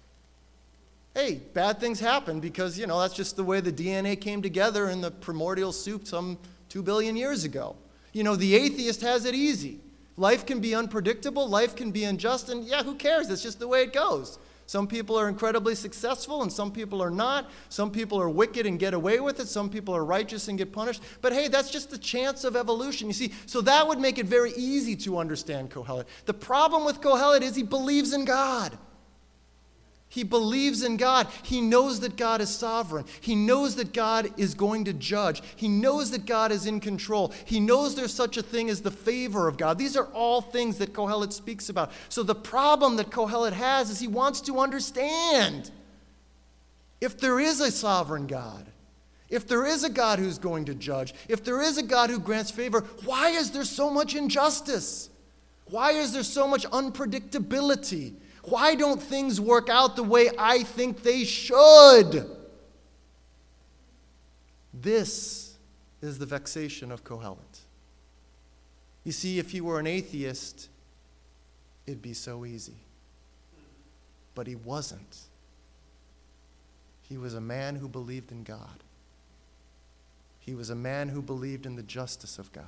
hey, 1.15 1.41
bad 1.55 1.79
things 1.79 2.01
happen 2.01 2.41
because, 2.41 2.77
you 2.77 2.89
know, 2.89 2.99
that's 2.99 3.15
just 3.15 3.37
the 3.37 3.45
way 3.45 3.61
the 3.61 3.71
DNA 3.71 4.21
came 4.21 4.43
together 4.43 4.91
in 4.91 5.01
the 5.01 5.13
primordial 5.13 5.71
soup 5.71 6.09
some 6.09 6.37
two 6.69 6.83
billion 6.83 7.15
years 7.15 7.45
ago. 7.45 7.77
You 8.13 8.25
know, 8.25 8.35
the 8.35 8.57
atheist 8.57 9.01
has 9.03 9.27
it 9.27 9.37
easy. 9.37 9.79
Life 10.17 10.45
can 10.45 10.59
be 10.59 10.75
unpredictable, 10.75 11.49
life 11.49 11.77
can 11.77 11.93
be 11.93 12.03
unjust, 12.03 12.49
and 12.49 12.65
yeah, 12.65 12.83
who 12.83 12.97
cares? 12.97 13.29
That's 13.29 13.45
just 13.45 13.61
the 13.61 13.69
way 13.69 13.85
it 13.85 13.93
goes. 13.93 14.41
Some 14.71 14.87
people 14.87 15.19
are 15.19 15.29
incredibly 15.29 15.75
successful 15.75 16.43
and 16.43 16.53
some 16.53 16.71
people 16.71 17.03
are 17.03 17.11
not. 17.11 17.51
Some 17.71 17.91
people 17.91 18.23
are 18.23 18.29
wicked 18.29 18.67
and 18.67 18.79
get 18.79 18.95
away 18.95 19.19
with 19.19 19.41
it. 19.41 19.49
Some 19.49 19.69
people 19.69 19.97
are 19.97 20.05
righteous 20.05 20.47
and 20.47 20.57
get 20.57 20.71
punished. 20.71 21.03
But 21.21 21.33
hey, 21.33 21.49
that's 21.49 21.73
just 21.73 21.91
the 21.91 21.99
chance 21.99 22.45
of 22.45 22.55
evolution. 22.55 23.09
You 23.09 23.13
see, 23.13 23.33
so 23.47 23.63
that 23.63 23.89
would 23.89 23.99
make 23.99 24.19
it 24.21 24.27
very 24.27 24.53
easy 24.53 24.95
to 24.95 25.19
understand 25.19 25.73
Kohelet. 25.73 26.05
The 26.25 26.35
problem 26.35 26.85
with 26.85 27.01
Kohelet 27.01 27.43
is 27.43 27.57
he 27.57 27.65
believes 27.65 28.13
in 28.13 28.25
God. 28.25 28.79
He 30.11 30.25
believes 30.25 30.83
in 30.83 30.97
God. 30.97 31.29
He 31.45 31.61
knows 31.61 32.01
that 32.01 32.17
God 32.17 32.41
is 32.41 32.51
sovereign. 32.51 33.05
He 33.21 33.37
knows 33.37 33.77
that 33.77 33.93
God 33.93 34.29
is 34.37 34.55
going 34.55 34.85
to 34.87 34.93
judge. 34.93 35.41
He 35.55 35.69
knows 35.69 36.11
that 36.11 36.27
God 36.27 36.51
is 36.51 36.67
in 36.67 36.81
control. 36.81 37.33
He 37.45 37.61
knows 37.61 37.95
there's 37.95 38.13
such 38.13 38.37
a 38.37 38.43
thing 38.43 38.69
as 38.69 38.83
the 38.83 38.91
favor 38.91 39.47
of 39.47 39.57
God. 39.57 39.79
These 39.79 39.97
are 39.97 40.07
all 40.07 40.41
things 40.41 40.79
that 40.79 40.93
Kohelet 40.93 41.33
speaks 41.33 41.69
about. 41.69 41.93
So 42.09 42.25
the 42.25 42.35
problem 42.35 42.97
that 42.97 43.11
Kohelet 43.11 43.53
has 43.53 43.89
is 43.89 44.01
he 44.01 44.09
wants 44.09 44.41
to 44.43 44.59
understand 44.59 45.71
if 47.01 47.17
there 47.21 47.39
is 47.39 47.61
a 47.61 47.71
sovereign 47.71 48.27
God, 48.27 48.67
if 49.29 49.47
there 49.47 49.65
is 49.65 49.85
a 49.85 49.91
God 49.91 50.19
who's 50.19 50.41
going 50.41 50.65
to 50.65 50.75
judge, 50.75 51.15
if 51.29 51.45
there 51.45 51.63
is 51.63 51.79
a 51.79 51.85
God 51.85 52.11
who 52.11 52.19
grants 52.19 52.51
favor, 52.51 52.81
why 53.05 53.31
is 53.31 53.53
there 53.53 53.65
so 53.65 53.89
much 53.89 54.17
injustice? 54.17 55.09
Why 55.67 55.93
is 55.93 56.13
there 56.13 56.25
so 56.25 56.49
much 56.49 56.67
unpredictability? 56.67 58.15
Why 58.45 58.75
don't 58.75 59.03
things 59.03 59.41
work 59.41 59.69
out 59.69 59.97
the 59.97 60.03
way 60.03 60.31
I 60.39 60.63
think 60.63 61.03
they 61.03 61.25
should? 61.25 62.27
This 64.73 65.55
is 66.01 66.19
the 66.19 66.27
vexation 66.27 66.91
of 66.91 67.05
Kohelet. 67.05 67.61
You 69.05 69.13
see, 69.13 69.39
if 69.39 69.51
he 69.51 69.61
were 69.61 69.79
an 69.79 69.87
atheist, 69.87 70.69
it'd 71.87 72.03
be 72.03 72.15
so 72.15 72.45
easy. 72.45 72.77
But 74.35 74.47
he 74.47 74.55
wasn't. 74.55 75.19
He 77.03 77.19
was 77.19 77.35
a 77.35 77.41
man 77.41 77.77
who 77.77 77.89
believed 77.89 78.31
in 78.31 78.45
God. 78.45 78.85
He 80.39 80.55
was 80.55 80.71
a 80.71 80.75
man 80.75 81.09
who 81.09 81.21
believed 81.21 81.67
in 81.67 81.77
the 81.77 81.83
justice 81.83 82.39
of 82.39 82.53
God. 82.53 82.65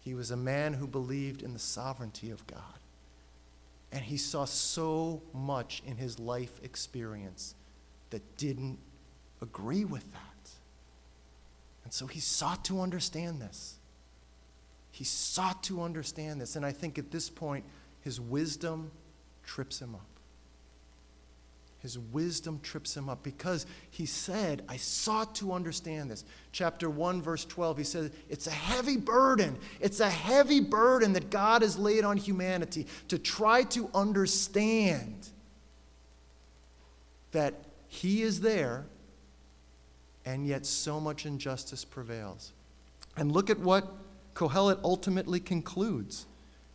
He 0.00 0.14
was 0.14 0.30
a 0.30 0.36
man 0.36 0.74
who 0.74 0.86
believed 0.86 1.42
in 1.42 1.54
the 1.54 1.58
sovereignty 1.58 2.30
of 2.30 2.46
God. 2.46 2.60
And 3.94 4.02
he 4.02 4.16
saw 4.16 4.44
so 4.44 5.22
much 5.32 5.82
in 5.86 5.96
his 5.96 6.18
life 6.18 6.60
experience 6.64 7.54
that 8.10 8.36
didn't 8.36 8.78
agree 9.40 9.84
with 9.84 10.12
that. 10.12 10.50
And 11.84 11.92
so 11.92 12.06
he 12.06 12.18
sought 12.18 12.64
to 12.64 12.80
understand 12.80 13.40
this. 13.40 13.76
He 14.90 15.04
sought 15.04 15.62
to 15.64 15.80
understand 15.80 16.40
this. 16.40 16.56
And 16.56 16.66
I 16.66 16.72
think 16.72 16.98
at 16.98 17.12
this 17.12 17.30
point, 17.30 17.64
his 18.00 18.20
wisdom 18.20 18.90
trips 19.44 19.80
him 19.80 19.94
up. 19.94 20.13
His 21.84 21.98
wisdom 21.98 22.60
trips 22.62 22.96
him 22.96 23.10
up 23.10 23.22
because 23.22 23.66
he 23.90 24.06
said, 24.06 24.64
I 24.70 24.78
sought 24.78 25.34
to 25.34 25.52
understand 25.52 26.10
this. 26.10 26.24
Chapter 26.50 26.88
1, 26.88 27.20
verse 27.20 27.44
12, 27.44 27.76
he 27.76 27.84
says, 27.84 28.10
It's 28.30 28.46
a 28.46 28.50
heavy 28.50 28.96
burden. 28.96 29.58
It's 29.80 30.00
a 30.00 30.08
heavy 30.08 30.60
burden 30.60 31.12
that 31.12 31.28
God 31.28 31.60
has 31.60 31.78
laid 31.78 32.02
on 32.02 32.16
humanity 32.16 32.86
to 33.08 33.18
try 33.18 33.64
to 33.64 33.90
understand 33.94 35.28
that 37.32 37.52
he 37.88 38.22
is 38.22 38.40
there 38.40 38.86
and 40.24 40.46
yet 40.46 40.64
so 40.64 40.98
much 40.98 41.26
injustice 41.26 41.84
prevails. 41.84 42.54
And 43.14 43.30
look 43.30 43.50
at 43.50 43.58
what 43.58 43.92
Kohelet 44.32 44.78
ultimately 44.82 45.38
concludes 45.38 46.24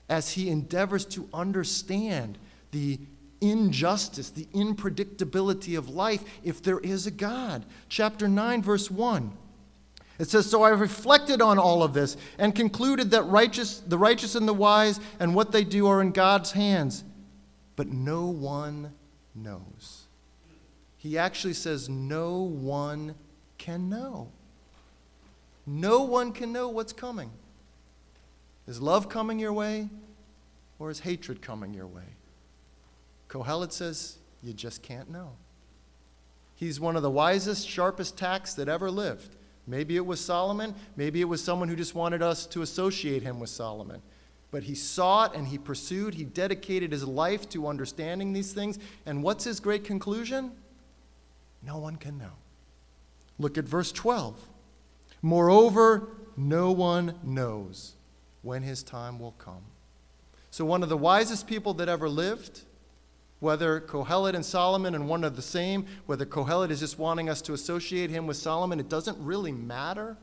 as 0.08 0.34
he 0.34 0.52
endeavors 0.52 1.04
to 1.06 1.28
understand 1.34 2.38
the 2.70 3.00
injustice, 3.42 4.30
the 4.30 4.46
unpredictability 4.54 5.78
of 5.78 5.90
life 5.90 6.24
if 6.44 6.62
there 6.62 6.80
is 6.80 7.08
a 7.08 7.12
God. 7.12 7.66
Chapter 7.88 8.28
9, 8.28 8.62
verse 8.62 8.92
1. 8.92 9.32
It 10.20 10.30
says, 10.30 10.50
So 10.50 10.64
I 10.64 10.70
reflected 10.70 11.42
on 11.42 11.58
all 11.58 11.82
of 11.82 11.94
this 11.94 12.18
and 12.38 12.54
concluded 12.54 13.12
that 13.12 13.24
righteous, 13.24 13.80
the 13.80 13.98
righteous 13.98 14.36
and 14.36 14.48
the 14.48 14.54
wise 14.54 15.00
and 15.20 15.34
what 15.34 15.52
they 15.52 15.64
do 15.64 15.88
are 15.88 16.02
in 16.02 16.12
God's 16.12 16.52
hands, 16.52 17.04
but 17.76 17.88
no 17.88 18.28
one 18.28 18.94
knows. 19.34 20.04
He 20.98 21.18
actually 21.18 21.54
says, 21.54 21.88
No 21.88 22.40
one 22.40 23.16
can 23.58 23.90
know. 23.90 24.30
No 25.66 26.02
one 26.04 26.34
can 26.34 26.52
know 26.52 26.68
what's 26.68 26.94
coming. 26.94 27.32
Is 28.68 28.82
love 28.82 29.08
coming 29.08 29.40
your 29.40 29.54
way 29.54 29.90
or 30.78 30.90
is 30.90 31.00
hatred 31.00 31.42
coming 31.42 31.74
your 31.74 31.88
way? 31.88 32.04
Kohelet 33.30 33.72
says, 33.72 34.18
You 34.44 34.54
just 34.54 34.82
can't 34.82 35.10
know. 35.10 35.32
He's 36.56 36.80
one 36.80 36.98
of 36.98 37.04
the 37.04 37.10
wisest, 37.10 37.70
sharpest 37.70 38.18
tacks 38.18 38.54
that 38.56 38.68
ever 38.68 38.92
lived. 38.92 39.36
Maybe 39.66 39.96
it 39.96 40.06
was 40.06 40.20
Solomon. 40.20 40.76
Maybe 40.98 41.22
it 41.22 41.26
was 41.26 41.44
someone 41.44 41.70
who 41.70 41.76
just 41.76 41.96
wanted 41.96 42.22
us 42.22 42.46
to 42.48 42.64
associate 42.64 43.24
him 43.24 43.40
with 43.40 43.50
Solomon. 43.50 44.02
But 44.52 44.64
he 44.64 44.74
sought 44.74 45.36
and 45.36 45.48
he 45.48 45.58
pursued. 45.58 46.16
He 46.16 46.26
dedicated 46.26 46.92
his 46.92 47.06
life 47.06 47.48
to 47.50 47.68
understanding 47.68 48.34
these 48.34 48.52
things. 48.52 48.80
And 49.06 49.24
what's 49.24 49.44
his 49.44 49.60
great 49.60 49.84
conclusion? 49.84 50.52
No 51.62 51.78
one 51.78 51.98
can 51.98 52.18
know. 52.18 52.34
Look 53.38 53.58
at 53.58 53.66
verse 53.66 53.92
12. 53.92 54.38
Moreover, 55.22 56.08
no 56.36 56.72
one 56.72 57.20
knows 57.24 57.94
when 58.42 58.64
his 58.64 58.82
time 58.82 59.20
will 59.20 59.34
come. 59.34 59.64
So, 60.52 60.66
one 60.66 60.82
of 60.82 60.90
the 60.90 60.98
wisest 60.98 61.48
people 61.48 61.74
that 61.76 61.88
ever 61.88 62.10
lived 62.10 62.62
whether 63.40 63.80
Kohelet 63.80 64.34
and 64.34 64.46
Solomon 64.46 64.96
and 64.96 65.08
one 65.08 65.24
are 65.24 65.30
the 65.30 65.42
same, 65.42 65.86
whether 66.06 66.26
Kohelet 66.26 66.72
is 66.72 66.80
just 66.80 67.00
wanting 67.00 67.30
us 67.30 67.42
to 67.44 67.54
associate 67.54 68.10
him 68.10 68.28
with 68.28 68.38
Solomon, 68.38 68.80
it 68.80 68.90
doesn't 68.90 69.18
really 69.20 69.52
matter 69.52 70.18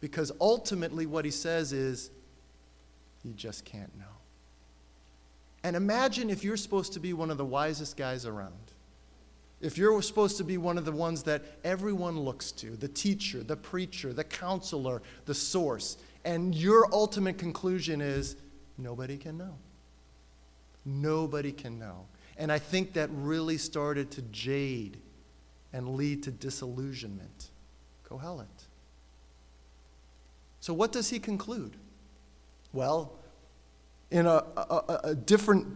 because 0.00 0.32
ultimately 0.40 1.06
what 1.06 1.24
he 1.24 1.30
says 1.30 1.72
is, 1.72 2.10
you 3.24 3.32
just 3.32 3.64
can't 3.64 3.96
know. 3.98 4.04
And 5.64 5.76
imagine 5.76 6.30
if 6.30 6.44
you're 6.44 6.56
supposed 6.56 6.92
to 6.94 7.00
be 7.00 7.12
one 7.12 7.30
of 7.30 7.38
the 7.38 7.44
wisest 7.44 7.96
guys 7.96 8.26
around. 8.26 8.52
If 9.60 9.76
you're 9.76 10.00
supposed 10.02 10.36
to 10.36 10.44
be 10.44 10.56
one 10.56 10.78
of 10.78 10.84
the 10.84 10.92
ones 10.92 11.24
that 11.24 11.42
everyone 11.64 12.20
looks 12.20 12.52
to, 12.52 12.76
the 12.76 12.86
teacher, 12.86 13.42
the 13.42 13.56
preacher, 13.56 14.12
the 14.12 14.22
counselor, 14.22 15.02
the 15.24 15.34
source, 15.34 15.98
and 16.24 16.54
your 16.54 16.92
ultimate 16.94 17.38
conclusion 17.38 18.00
is 18.00 18.36
nobody 18.76 19.16
can 19.16 19.36
know. 19.36 19.56
Nobody 20.88 21.52
can 21.52 21.78
know. 21.78 22.06
And 22.38 22.50
I 22.50 22.58
think 22.58 22.94
that 22.94 23.10
really 23.12 23.58
started 23.58 24.10
to 24.12 24.22
jade 24.22 24.96
and 25.72 25.96
lead 25.96 26.22
to 26.22 26.30
disillusionment. 26.30 27.50
Kohelet. 28.08 28.46
So, 30.60 30.72
what 30.72 30.92
does 30.92 31.10
he 31.10 31.18
conclude? 31.18 31.76
Well, 32.72 33.12
in 34.10 34.26
a, 34.26 34.42
a, 34.56 35.00
a 35.04 35.14
different, 35.14 35.66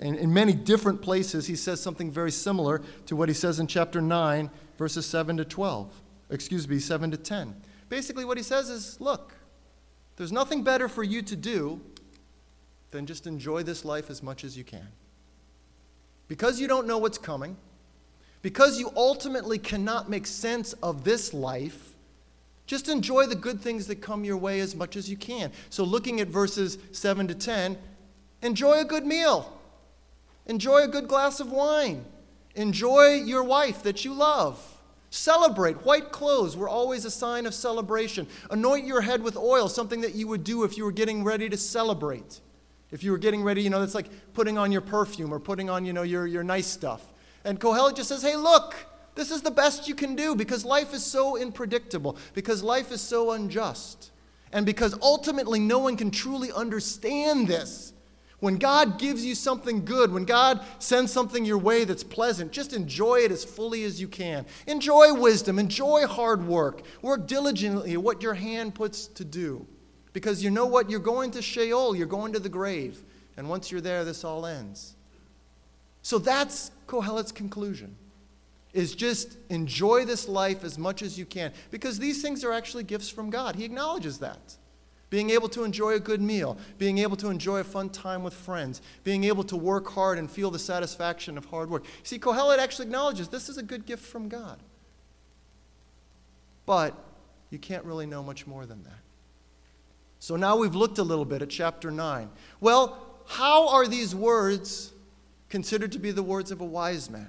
in, 0.00 0.16
in 0.16 0.32
many 0.32 0.52
different 0.52 1.00
places, 1.00 1.46
he 1.46 1.56
says 1.56 1.80
something 1.80 2.10
very 2.10 2.30
similar 2.30 2.82
to 3.06 3.16
what 3.16 3.28
he 3.28 3.34
says 3.34 3.58
in 3.58 3.66
chapter 3.66 4.02
9, 4.02 4.50
verses 4.76 5.06
7 5.06 5.38
to 5.38 5.44
12. 5.44 5.92
Excuse 6.30 6.68
me, 6.68 6.78
7 6.78 7.10
to 7.10 7.16
10. 7.16 7.56
Basically, 7.88 8.24
what 8.24 8.36
he 8.36 8.42
says 8.42 8.68
is 8.68 9.00
look, 9.00 9.34
there's 10.16 10.32
nothing 10.32 10.62
better 10.62 10.88
for 10.88 11.02
you 11.02 11.22
to 11.22 11.36
do 11.36 11.80
then 12.90 13.06
just 13.06 13.26
enjoy 13.26 13.62
this 13.62 13.84
life 13.84 14.10
as 14.10 14.22
much 14.22 14.44
as 14.44 14.56
you 14.56 14.64
can. 14.64 14.88
Because 16.28 16.60
you 16.60 16.68
don't 16.68 16.86
know 16.86 16.98
what's 16.98 17.18
coming, 17.18 17.56
because 18.42 18.78
you 18.78 18.92
ultimately 18.96 19.58
cannot 19.58 20.08
make 20.08 20.26
sense 20.26 20.72
of 20.74 21.04
this 21.04 21.34
life, 21.34 21.94
just 22.66 22.88
enjoy 22.88 23.26
the 23.26 23.34
good 23.34 23.60
things 23.60 23.88
that 23.88 23.96
come 23.96 24.24
your 24.24 24.36
way 24.36 24.60
as 24.60 24.76
much 24.76 24.96
as 24.96 25.10
you 25.10 25.16
can. 25.16 25.50
So, 25.70 25.82
looking 25.82 26.20
at 26.20 26.28
verses 26.28 26.78
7 26.92 27.26
to 27.28 27.34
10, 27.34 27.76
enjoy 28.42 28.80
a 28.80 28.84
good 28.84 29.04
meal, 29.04 29.58
enjoy 30.46 30.84
a 30.84 30.88
good 30.88 31.08
glass 31.08 31.40
of 31.40 31.50
wine, 31.50 32.04
enjoy 32.54 33.14
your 33.24 33.42
wife 33.42 33.82
that 33.82 34.04
you 34.04 34.14
love. 34.14 34.64
Celebrate. 35.12 35.84
White 35.84 36.12
clothes 36.12 36.56
were 36.56 36.68
always 36.68 37.04
a 37.04 37.10
sign 37.10 37.44
of 37.44 37.52
celebration. 37.52 38.28
Anoint 38.48 38.86
your 38.86 39.00
head 39.00 39.24
with 39.24 39.36
oil, 39.36 39.68
something 39.68 40.02
that 40.02 40.14
you 40.14 40.28
would 40.28 40.44
do 40.44 40.62
if 40.62 40.78
you 40.78 40.84
were 40.84 40.92
getting 40.92 41.24
ready 41.24 41.48
to 41.48 41.56
celebrate. 41.56 42.40
If 42.92 43.04
you 43.04 43.12
were 43.12 43.18
getting 43.18 43.42
ready, 43.42 43.62
you 43.62 43.70
know, 43.70 43.80
that's 43.80 43.94
like 43.94 44.34
putting 44.34 44.58
on 44.58 44.72
your 44.72 44.80
perfume 44.80 45.32
or 45.32 45.38
putting 45.38 45.70
on, 45.70 45.84
you 45.84 45.92
know, 45.92 46.02
your, 46.02 46.26
your 46.26 46.42
nice 46.42 46.66
stuff. 46.66 47.02
And 47.44 47.60
Kohelet 47.60 47.96
just 47.96 48.08
says, 48.08 48.22
hey, 48.22 48.36
look, 48.36 48.74
this 49.14 49.30
is 49.30 49.42
the 49.42 49.50
best 49.50 49.88
you 49.88 49.94
can 49.94 50.16
do 50.16 50.34
because 50.34 50.64
life 50.64 50.92
is 50.92 51.04
so 51.04 51.40
unpredictable, 51.40 52.16
because 52.34 52.62
life 52.62 52.90
is 52.92 53.00
so 53.00 53.32
unjust, 53.32 54.10
and 54.52 54.66
because 54.66 54.96
ultimately 55.02 55.60
no 55.60 55.78
one 55.78 55.96
can 55.96 56.10
truly 56.10 56.52
understand 56.52 57.48
this. 57.48 57.92
When 58.40 58.56
God 58.56 58.98
gives 58.98 59.24
you 59.24 59.34
something 59.34 59.84
good, 59.84 60.10
when 60.10 60.24
God 60.24 60.64
sends 60.78 61.12
something 61.12 61.44
your 61.44 61.58
way 61.58 61.84
that's 61.84 62.02
pleasant, 62.02 62.52
just 62.52 62.72
enjoy 62.72 63.16
it 63.16 63.30
as 63.30 63.44
fully 63.44 63.84
as 63.84 64.00
you 64.00 64.08
can. 64.08 64.46
Enjoy 64.66 65.12
wisdom, 65.12 65.58
enjoy 65.58 66.06
hard 66.06 66.46
work, 66.46 66.82
work 67.02 67.26
diligently 67.26 67.92
at 67.92 68.02
what 68.02 68.22
your 68.22 68.32
hand 68.34 68.74
puts 68.74 69.06
to 69.08 69.24
do. 69.24 69.66
Because 70.12 70.42
you 70.42 70.50
know 70.50 70.66
what? 70.66 70.90
You're 70.90 71.00
going 71.00 71.30
to 71.32 71.42
Sheol, 71.42 71.94
you're 71.94 72.06
going 72.06 72.32
to 72.32 72.38
the 72.38 72.48
grave. 72.48 73.02
And 73.36 73.48
once 73.48 73.70
you're 73.70 73.80
there, 73.80 74.04
this 74.04 74.24
all 74.24 74.44
ends. 74.44 74.94
So 76.02 76.18
that's 76.18 76.70
Kohelet's 76.86 77.32
conclusion. 77.32 77.96
Is 78.72 78.94
just 78.94 79.36
enjoy 79.48 80.04
this 80.04 80.28
life 80.28 80.62
as 80.62 80.78
much 80.78 81.02
as 81.02 81.18
you 81.18 81.26
can. 81.26 81.52
Because 81.70 81.98
these 81.98 82.22
things 82.22 82.44
are 82.44 82.52
actually 82.52 82.84
gifts 82.84 83.08
from 83.08 83.30
God. 83.30 83.56
He 83.56 83.64
acknowledges 83.64 84.18
that 84.18 84.56
being 85.10 85.30
able 85.30 85.48
to 85.48 85.64
enjoy 85.64 85.94
a 85.94 86.00
good 86.00 86.22
meal, 86.22 86.56
being 86.78 86.98
able 86.98 87.16
to 87.16 87.28
enjoy 87.28 87.58
a 87.58 87.64
fun 87.64 87.90
time 87.90 88.22
with 88.22 88.32
friends, 88.32 88.80
being 89.02 89.24
able 89.24 89.42
to 89.42 89.56
work 89.56 89.88
hard 89.88 90.18
and 90.18 90.30
feel 90.30 90.52
the 90.52 90.58
satisfaction 90.58 91.36
of 91.36 91.44
hard 91.46 91.68
work. 91.68 91.84
See, 92.04 92.18
Kohelet 92.18 92.58
actually 92.58 92.86
acknowledges 92.86 93.28
this 93.28 93.48
is 93.48 93.58
a 93.58 93.62
good 93.62 93.84
gift 93.84 94.06
from 94.06 94.28
God. 94.28 94.62
But 96.64 96.94
you 97.50 97.58
can't 97.58 97.84
really 97.84 98.06
know 98.06 98.22
much 98.22 98.46
more 98.46 98.64
than 98.64 98.84
that. 98.84 98.99
So 100.20 100.36
now 100.36 100.56
we've 100.56 100.74
looked 100.74 100.98
a 100.98 101.02
little 101.02 101.24
bit 101.24 101.42
at 101.42 101.50
chapter 101.50 101.90
9. 101.90 102.30
Well, 102.60 102.98
how 103.26 103.68
are 103.68 103.88
these 103.88 104.14
words 104.14 104.92
considered 105.48 105.90
to 105.92 105.98
be 105.98 106.12
the 106.12 106.22
words 106.22 106.52
of 106.52 106.60
a 106.60 106.64
wise 106.64 107.10
man? 107.10 107.28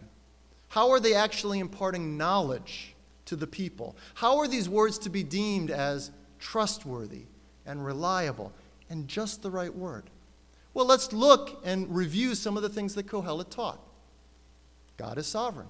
How 0.69 0.91
are 0.91 0.99
they 0.99 1.15
actually 1.15 1.59
imparting 1.59 2.17
knowledge 2.17 2.93
to 3.25 3.35
the 3.35 3.47
people? 3.47 3.95
How 4.13 4.37
are 4.37 4.47
these 4.47 4.69
words 4.69 4.99
to 4.99 5.09
be 5.09 5.23
deemed 5.23 5.71
as 5.71 6.11
trustworthy, 6.41 7.23
and 7.65 7.85
reliable 7.85 8.51
and 8.89 9.07
just 9.07 9.41
the 9.41 9.51
right 9.51 9.73
word. 9.73 10.03
Well, 10.73 10.85
let's 10.85 11.13
look 11.13 11.61
and 11.63 11.95
review 11.95 12.35
some 12.35 12.57
of 12.57 12.63
the 12.63 12.69
things 12.69 12.95
that 12.95 13.07
Kohelet 13.07 13.49
taught. 13.49 13.79
God 14.97 15.17
is 15.17 15.27
sovereign. 15.27 15.67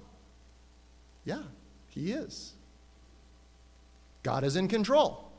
Yeah, 1.25 1.43
he 1.89 2.11
is. 2.11 2.53
God 4.23 4.43
is 4.43 4.55
in 4.55 4.67
control. 4.67 5.31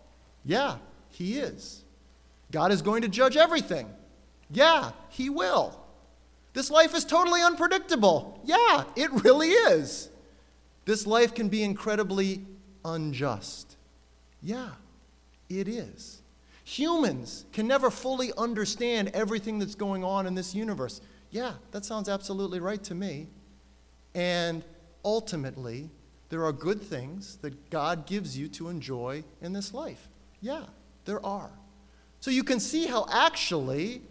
Yeah, 0.44 0.76
he 1.12 1.38
is. 1.38 1.84
God 2.50 2.72
is 2.72 2.82
going 2.82 3.02
to 3.02 3.08
judge 3.08 3.36
everything. 3.36 3.88
Yeah, 4.50 4.90
he 5.08 5.30
will. 5.30 5.78
This 6.52 6.70
life 6.70 6.94
is 6.94 7.04
totally 7.04 7.40
unpredictable. 7.40 8.40
Yeah, 8.44 8.84
it 8.96 9.10
really 9.24 9.48
is. 9.48 10.10
This 10.84 11.06
life 11.06 11.34
can 11.34 11.48
be 11.48 11.62
incredibly 11.62 12.44
unjust. 12.84 13.76
Yeah, 14.42 14.70
it 15.48 15.68
is. 15.68 16.20
Humans 16.64 17.46
can 17.52 17.66
never 17.66 17.90
fully 17.90 18.32
understand 18.36 19.10
everything 19.14 19.58
that's 19.58 19.74
going 19.74 20.04
on 20.04 20.26
in 20.26 20.34
this 20.34 20.54
universe. 20.54 21.00
Yeah, 21.30 21.52
that 21.70 21.84
sounds 21.84 22.08
absolutely 22.08 22.60
right 22.60 22.82
to 22.84 22.94
me. 22.94 23.28
And 24.14 24.62
ultimately, 25.04 25.90
there 26.28 26.44
are 26.44 26.52
good 26.52 26.80
things 26.80 27.36
that 27.42 27.70
God 27.70 28.06
gives 28.06 28.36
you 28.36 28.48
to 28.48 28.68
enjoy 28.68 29.24
in 29.40 29.52
this 29.52 29.72
life. 29.72 30.08
Yeah, 30.40 30.64
there 31.04 31.24
are. 31.24 31.50
So 32.20 32.30
you 32.30 32.44
can 32.44 32.60
see 32.60 32.86
how 32.86 33.06
actually 33.10 34.02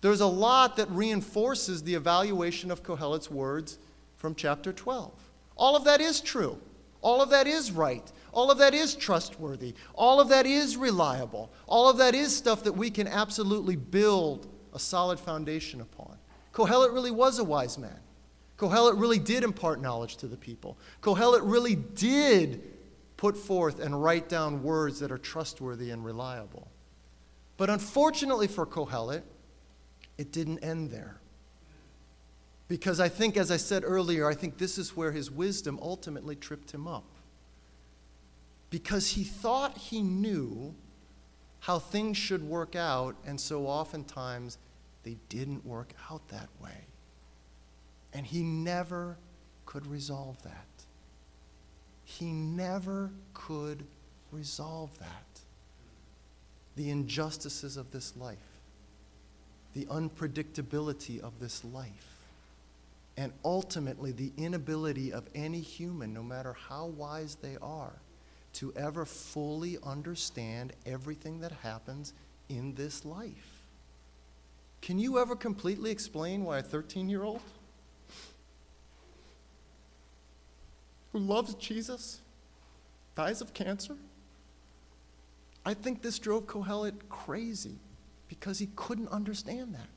there's 0.00 0.20
a 0.20 0.26
lot 0.26 0.76
that 0.76 0.90
reinforces 0.90 1.82
the 1.82 1.94
evaluation 1.94 2.70
of 2.70 2.82
Kohelet's 2.82 3.30
words 3.30 3.78
from 4.16 4.34
chapter 4.34 4.72
12. 4.72 5.12
All 5.56 5.76
of 5.76 5.84
that 5.84 6.00
is 6.00 6.20
true. 6.20 6.58
All 7.02 7.20
of 7.20 7.30
that 7.30 7.46
is 7.46 7.72
right. 7.72 8.10
All 8.32 8.50
of 8.50 8.58
that 8.58 8.74
is 8.74 8.94
trustworthy. 8.94 9.74
All 9.94 10.20
of 10.20 10.28
that 10.28 10.46
is 10.46 10.76
reliable. 10.76 11.52
All 11.66 11.88
of 11.88 11.98
that 11.98 12.14
is 12.14 12.34
stuff 12.34 12.64
that 12.64 12.72
we 12.72 12.90
can 12.90 13.06
absolutely 13.06 13.76
build 13.76 14.46
a 14.72 14.78
solid 14.78 15.20
foundation 15.20 15.80
upon. 15.80 16.16
Kohelet 16.52 16.92
really 16.92 17.10
was 17.10 17.38
a 17.38 17.44
wise 17.44 17.78
man. 17.78 17.98
Kohelet 18.56 18.98
really 18.98 19.18
did 19.18 19.42
impart 19.42 19.80
knowledge 19.80 20.16
to 20.18 20.28
the 20.28 20.36
people. 20.36 20.78
Kohelet 21.00 21.40
really 21.42 21.74
did 21.74 22.62
put 23.22 23.36
forth 23.36 23.78
and 23.78 24.02
write 24.02 24.28
down 24.28 24.64
words 24.64 24.98
that 24.98 25.12
are 25.12 25.16
trustworthy 25.16 25.90
and 25.90 26.04
reliable. 26.04 26.66
But 27.56 27.70
unfortunately 27.70 28.48
for 28.48 28.66
Kohelet, 28.66 29.22
it 30.18 30.32
didn't 30.32 30.58
end 30.58 30.90
there. 30.90 31.20
Because 32.66 32.98
I 32.98 33.08
think, 33.08 33.36
as 33.36 33.52
I 33.52 33.58
said 33.58 33.84
earlier, 33.86 34.26
I 34.26 34.34
think 34.34 34.58
this 34.58 34.76
is 34.76 34.96
where 34.96 35.12
his 35.12 35.30
wisdom 35.30 35.78
ultimately 35.80 36.34
tripped 36.34 36.72
him 36.72 36.88
up 36.88 37.04
because 38.70 39.06
he 39.10 39.22
thought 39.22 39.78
he 39.78 40.02
knew 40.02 40.74
how 41.60 41.78
things 41.78 42.16
should 42.16 42.42
work 42.42 42.74
out, 42.74 43.14
and 43.24 43.40
so 43.40 43.68
oftentimes 43.68 44.58
they 45.04 45.16
didn't 45.28 45.64
work 45.64 45.92
out 46.10 46.26
that 46.30 46.48
way. 46.60 46.86
And 48.12 48.26
he 48.26 48.42
never 48.42 49.16
could 49.64 49.86
resolve 49.86 50.42
that. 50.42 50.66
He 52.18 52.32
never 52.32 53.10
could 53.32 53.84
resolve 54.30 54.96
that. 54.98 55.40
The 56.76 56.90
injustices 56.90 57.76
of 57.76 57.90
this 57.90 58.16
life, 58.16 58.38
the 59.74 59.84
unpredictability 59.86 61.20
of 61.20 61.38
this 61.38 61.64
life, 61.64 62.18
and 63.16 63.32
ultimately 63.44 64.12
the 64.12 64.32
inability 64.36 65.12
of 65.12 65.28
any 65.34 65.60
human, 65.60 66.14
no 66.14 66.22
matter 66.22 66.54
how 66.68 66.86
wise 66.86 67.36
they 67.36 67.56
are, 67.60 67.92
to 68.54 68.72
ever 68.76 69.04
fully 69.04 69.78
understand 69.82 70.72
everything 70.86 71.40
that 71.40 71.52
happens 71.62 72.12
in 72.48 72.74
this 72.74 73.04
life. 73.04 73.62
Can 74.80 74.98
you 74.98 75.18
ever 75.18 75.36
completely 75.36 75.90
explain 75.90 76.44
why 76.44 76.58
a 76.58 76.62
13 76.62 77.08
year 77.08 77.22
old 77.22 77.40
who 81.12 81.18
loves 81.18 81.54
Jesus 81.54 82.20
dies 83.14 83.40
of 83.40 83.54
cancer? 83.54 83.96
I 85.64 85.74
think 85.74 86.02
this 86.02 86.18
drove 86.18 86.46
Kohelet 86.46 86.94
crazy 87.08 87.76
because 88.28 88.58
he 88.58 88.68
couldn't 88.74 89.08
understand 89.08 89.74
that. 89.74 89.88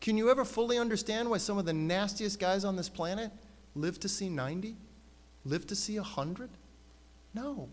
Can 0.00 0.18
you 0.18 0.30
ever 0.30 0.44
fully 0.44 0.78
understand 0.78 1.30
why 1.30 1.38
some 1.38 1.58
of 1.58 1.64
the 1.64 1.72
nastiest 1.72 2.38
guys 2.38 2.64
on 2.64 2.76
this 2.76 2.88
planet 2.88 3.30
live 3.74 3.98
to 4.00 4.08
see 4.08 4.28
90, 4.28 4.76
live 5.44 5.66
to 5.68 5.74
see 5.74 5.96
100? 5.96 6.50
No, 7.34 7.68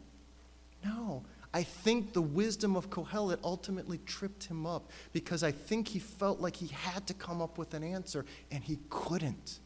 no. 0.84 1.24
I 1.54 1.62
think 1.62 2.14
the 2.14 2.22
wisdom 2.22 2.76
of 2.76 2.90
Kohelet 2.90 3.38
ultimately 3.44 4.00
tripped 4.06 4.46
him 4.46 4.66
up 4.66 4.90
because 5.12 5.44
I 5.44 5.52
think 5.52 5.88
he 5.88 6.00
felt 6.00 6.40
like 6.40 6.56
he 6.56 6.68
had 6.68 7.06
to 7.08 7.14
come 7.14 7.42
up 7.42 7.58
with 7.58 7.74
an 7.76 7.84
answer 7.84 8.26
and 8.52 8.64
he 8.64 8.80
couldn't. 8.90 9.60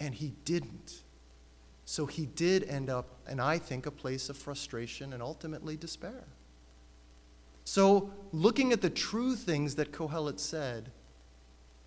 And 0.00 0.12
he 0.12 0.32
didn't. 0.44 1.03
So 1.84 2.06
he 2.06 2.26
did 2.26 2.64
end 2.64 2.88
up, 2.88 3.06
and 3.26 3.40
I 3.40 3.58
think, 3.58 3.86
a 3.86 3.90
place 3.90 4.28
of 4.28 4.36
frustration 4.36 5.12
and 5.12 5.22
ultimately 5.22 5.76
despair. 5.76 6.24
So, 7.64 8.12
looking 8.32 8.72
at 8.72 8.82
the 8.82 8.90
true 8.90 9.36
things 9.36 9.74
that 9.76 9.92
Kohelet 9.92 10.38
said, 10.38 10.90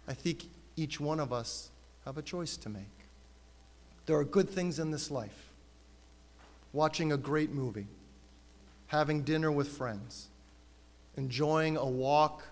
I 0.08 0.14
think 0.14 0.46
each 0.76 1.00
one 1.00 1.20
of 1.20 1.32
us 1.32 1.70
have 2.06 2.18
a 2.18 2.22
choice 2.22 2.58
to 2.58 2.70
make. 2.70 2.84
There 4.06 4.18
are 4.18 4.24
good 4.24 4.50
things 4.50 4.80
in 4.80 4.92
this 4.92 5.12
life 5.12 5.50
watching 6.74 7.12
a 7.12 7.18
great 7.18 7.52
movie, 7.52 7.88
having 8.88 9.24
dinner 9.24 9.52
with 9.52 9.68
friends, 9.68 10.28
enjoying 11.16 11.78
a 11.78 11.86
walk 11.86 12.44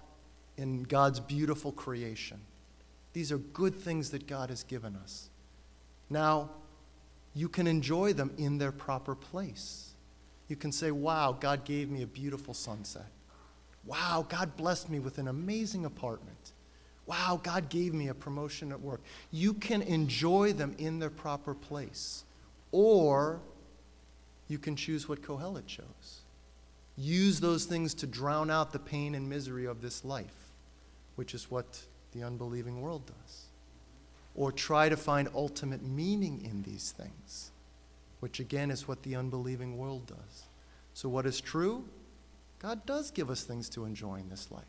in 0.57 0.83
God's 0.83 1.19
beautiful 1.19 1.71
creation. 1.71 2.39
These 3.13 3.31
are 3.31 3.37
good 3.37 3.75
things 3.75 4.11
that 4.11 4.27
God 4.27 4.49
has 4.49 4.63
given 4.63 4.95
us. 4.95 5.29
Now, 6.09 6.49
you 7.35 7.49
can 7.49 7.67
enjoy 7.67 8.13
them 8.13 8.33
in 8.37 8.57
their 8.57 8.71
proper 8.71 9.13
place. 9.13 9.91
You 10.47 10.55
can 10.55 10.71
say, 10.71 10.89
Wow, 10.89 11.37
God 11.39 11.65
gave 11.65 11.91
me 11.91 12.01
a 12.01 12.07
beautiful 12.07 12.53
sunset. 12.53 13.07
Wow, 13.85 14.25
God 14.27 14.57
blessed 14.57 14.89
me 14.89 14.99
with 14.99 15.19
an 15.19 15.27
amazing 15.27 15.85
apartment. 15.85 16.53
Wow, 17.05 17.39
God 17.43 17.69
gave 17.69 17.93
me 17.93 18.07
a 18.07 18.15
promotion 18.15 18.71
at 18.71 18.81
work. 18.81 19.01
You 19.31 19.53
can 19.53 19.83
enjoy 19.83 20.53
them 20.53 20.73
in 20.79 20.97
their 20.97 21.11
proper 21.11 21.53
place. 21.53 22.23
Or 22.71 23.41
you 24.47 24.57
can 24.57 24.75
choose 24.75 25.07
what 25.07 25.21
Kohelet 25.21 25.67
chose. 25.67 26.21
Use 26.97 27.39
those 27.39 27.65
things 27.65 27.93
to 27.95 28.07
drown 28.07 28.49
out 28.49 28.71
the 28.71 28.79
pain 28.79 29.13
and 29.13 29.29
misery 29.29 29.65
of 29.65 29.81
this 29.81 30.03
life, 30.03 30.51
which 31.15 31.33
is 31.33 31.51
what 31.51 31.79
the 32.13 32.23
unbelieving 32.23 32.81
world 32.81 33.05
does. 33.05 33.44
Or 34.35 34.51
try 34.51 34.89
to 34.89 34.97
find 34.97 35.29
ultimate 35.33 35.83
meaning 35.83 36.43
in 36.43 36.63
these 36.63 36.91
things, 36.91 37.51
which 38.19 38.39
again 38.39 38.69
is 38.69 38.87
what 38.87 39.03
the 39.03 39.15
unbelieving 39.15 39.77
world 39.77 40.07
does. 40.07 40.43
So, 40.93 41.07
what 41.09 41.25
is 41.25 41.39
true? 41.39 41.85
God 42.59 42.85
does 42.85 43.11
give 43.11 43.29
us 43.29 43.43
things 43.43 43.69
to 43.69 43.85
enjoy 43.85 44.15
in 44.15 44.29
this 44.29 44.51
life. 44.51 44.63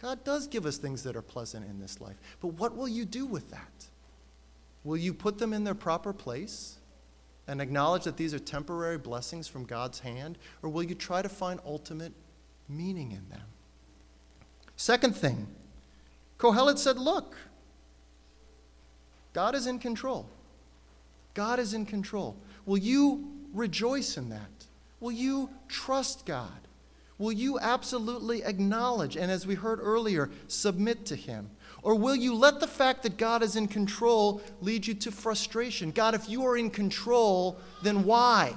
God 0.00 0.24
does 0.24 0.48
give 0.48 0.66
us 0.66 0.78
things 0.78 1.04
that 1.04 1.14
are 1.14 1.22
pleasant 1.22 1.64
in 1.68 1.78
this 1.78 2.00
life. 2.00 2.16
But 2.40 2.54
what 2.54 2.76
will 2.76 2.88
you 2.88 3.04
do 3.04 3.24
with 3.24 3.50
that? 3.50 3.86
Will 4.84 4.96
you 4.96 5.14
put 5.14 5.38
them 5.38 5.52
in 5.52 5.62
their 5.62 5.74
proper 5.74 6.12
place 6.12 6.78
and 7.46 7.60
acknowledge 7.60 8.04
that 8.04 8.16
these 8.16 8.34
are 8.34 8.38
temporary 8.38 8.98
blessings 8.98 9.46
from 9.46 9.64
God's 9.64 10.00
hand? 10.00 10.38
Or 10.62 10.70
will 10.70 10.82
you 10.82 10.96
try 10.96 11.22
to 11.22 11.28
find 11.28 11.60
ultimate 11.64 12.12
meaning 12.68 13.12
in 13.12 13.28
them? 13.28 13.46
Second 14.76 15.14
thing, 15.14 15.46
Kohelet 16.38 16.78
said, 16.78 16.98
Look, 16.98 17.36
God 19.32 19.54
is 19.54 19.66
in 19.66 19.78
control. 19.78 20.26
God 21.34 21.58
is 21.58 21.74
in 21.74 21.86
control. 21.86 22.36
Will 22.66 22.78
you 22.78 23.30
rejoice 23.52 24.16
in 24.16 24.28
that? 24.30 24.50
Will 25.00 25.12
you 25.12 25.50
trust 25.68 26.26
God? 26.26 26.50
Will 27.18 27.32
you 27.32 27.58
absolutely 27.60 28.42
acknowledge 28.44 29.16
and, 29.16 29.30
as 29.30 29.46
we 29.46 29.54
heard 29.54 29.78
earlier, 29.80 30.30
submit 30.48 31.06
to 31.06 31.16
Him? 31.16 31.50
Or 31.82 31.94
will 31.94 32.14
you 32.14 32.34
let 32.34 32.60
the 32.60 32.66
fact 32.66 33.02
that 33.02 33.16
God 33.16 33.42
is 33.42 33.56
in 33.56 33.68
control 33.68 34.40
lead 34.60 34.86
you 34.86 34.94
to 34.94 35.10
frustration? 35.10 35.90
God, 35.90 36.14
if 36.14 36.28
you 36.28 36.44
are 36.44 36.56
in 36.56 36.70
control, 36.70 37.58
then 37.82 38.04
why? 38.04 38.54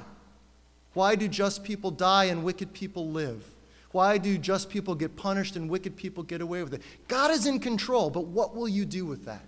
Why 0.94 1.16
do 1.16 1.28
just 1.28 1.64
people 1.64 1.92
die 1.92 2.26
and 2.26 2.44
wicked 2.44 2.74
people 2.74 3.10
live? 3.10 3.44
Why 3.92 4.18
do 4.18 4.38
just 4.38 4.70
people 4.70 4.94
get 4.94 5.16
punished 5.16 5.56
and 5.56 5.70
wicked 5.70 5.96
people 5.96 6.24
get 6.24 6.42
away 6.42 6.62
with 6.64 6.74
it? 6.74 6.82
God 7.08 7.32
is 7.32 7.46
in 7.46 7.60
control, 7.60 8.10
but 8.10 8.26
what 8.26 8.56
will 8.56 8.68
you 8.68 8.86
do 8.86 9.06
with 9.06 9.26
that? 9.26 9.46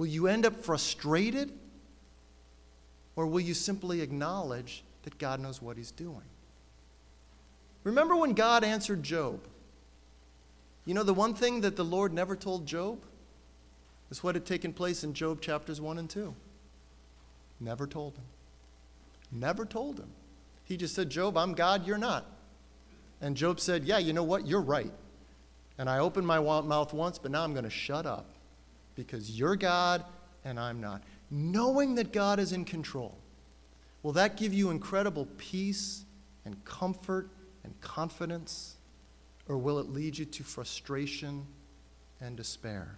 Will 0.00 0.06
you 0.06 0.28
end 0.28 0.46
up 0.46 0.56
frustrated? 0.64 1.52
Or 3.16 3.26
will 3.26 3.40
you 3.40 3.52
simply 3.52 4.00
acknowledge 4.00 4.82
that 5.02 5.18
God 5.18 5.40
knows 5.40 5.60
what 5.60 5.76
He's 5.76 5.90
doing? 5.90 6.22
Remember 7.84 8.16
when 8.16 8.32
God 8.32 8.64
answered 8.64 9.02
Job? 9.02 9.40
You 10.86 10.94
know, 10.94 11.02
the 11.02 11.12
one 11.12 11.34
thing 11.34 11.60
that 11.60 11.76
the 11.76 11.84
Lord 11.84 12.14
never 12.14 12.34
told 12.34 12.64
Job 12.64 12.98
is 14.10 14.24
what 14.24 14.36
had 14.36 14.46
taken 14.46 14.72
place 14.72 15.04
in 15.04 15.12
Job 15.12 15.42
chapters 15.42 15.82
1 15.82 15.98
and 15.98 16.08
2. 16.08 16.34
Never 17.60 17.86
told 17.86 18.14
him. 18.16 18.24
Never 19.30 19.66
told 19.66 19.98
him. 19.98 20.08
He 20.64 20.78
just 20.78 20.94
said, 20.94 21.10
Job, 21.10 21.36
I'm 21.36 21.52
God, 21.52 21.86
you're 21.86 21.98
not. 21.98 22.24
And 23.20 23.36
Job 23.36 23.60
said, 23.60 23.84
Yeah, 23.84 23.98
you 23.98 24.14
know 24.14 24.24
what? 24.24 24.46
You're 24.46 24.62
right. 24.62 24.94
And 25.76 25.90
I 25.90 25.98
opened 25.98 26.26
my 26.26 26.40
mouth 26.40 26.94
once, 26.94 27.18
but 27.18 27.30
now 27.30 27.44
I'm 27.44 27.52
going 27.52 27.64
to 27.64 27.70
shut 27.70 28.06
up 28.06 28.24
because 28.94 29.38
you're 29.38 29.56
God 29.56 30.04
and 30.44 30.58
I'm 30.58 30.80
not. 30.80 31.02
Knowing 31.30 31.94
that 31.96 32.12
God 32.12 32.38
is 32.38 32.52
in 32.52 32.64
control, 32.64 33.16
will 34.02 34.12
that 34.12 34.36
give 34.36 34.52
you 34.52 34.70
incredible 34.70 35.28
peace 35.38 36.04
and 36.44 36.62
comfort 36.64 37.30
and 37.64 37.78
confidence? 37.80 38.76
Or 39.48 39.58
will 39.58 39.78
it 39.78 39.90
lead 39.90 40.18
you 40.18 40.24
to 40.24 40.42
frustration 40.42 41.46
and 42.20 42.36
despair? 42.36 42.96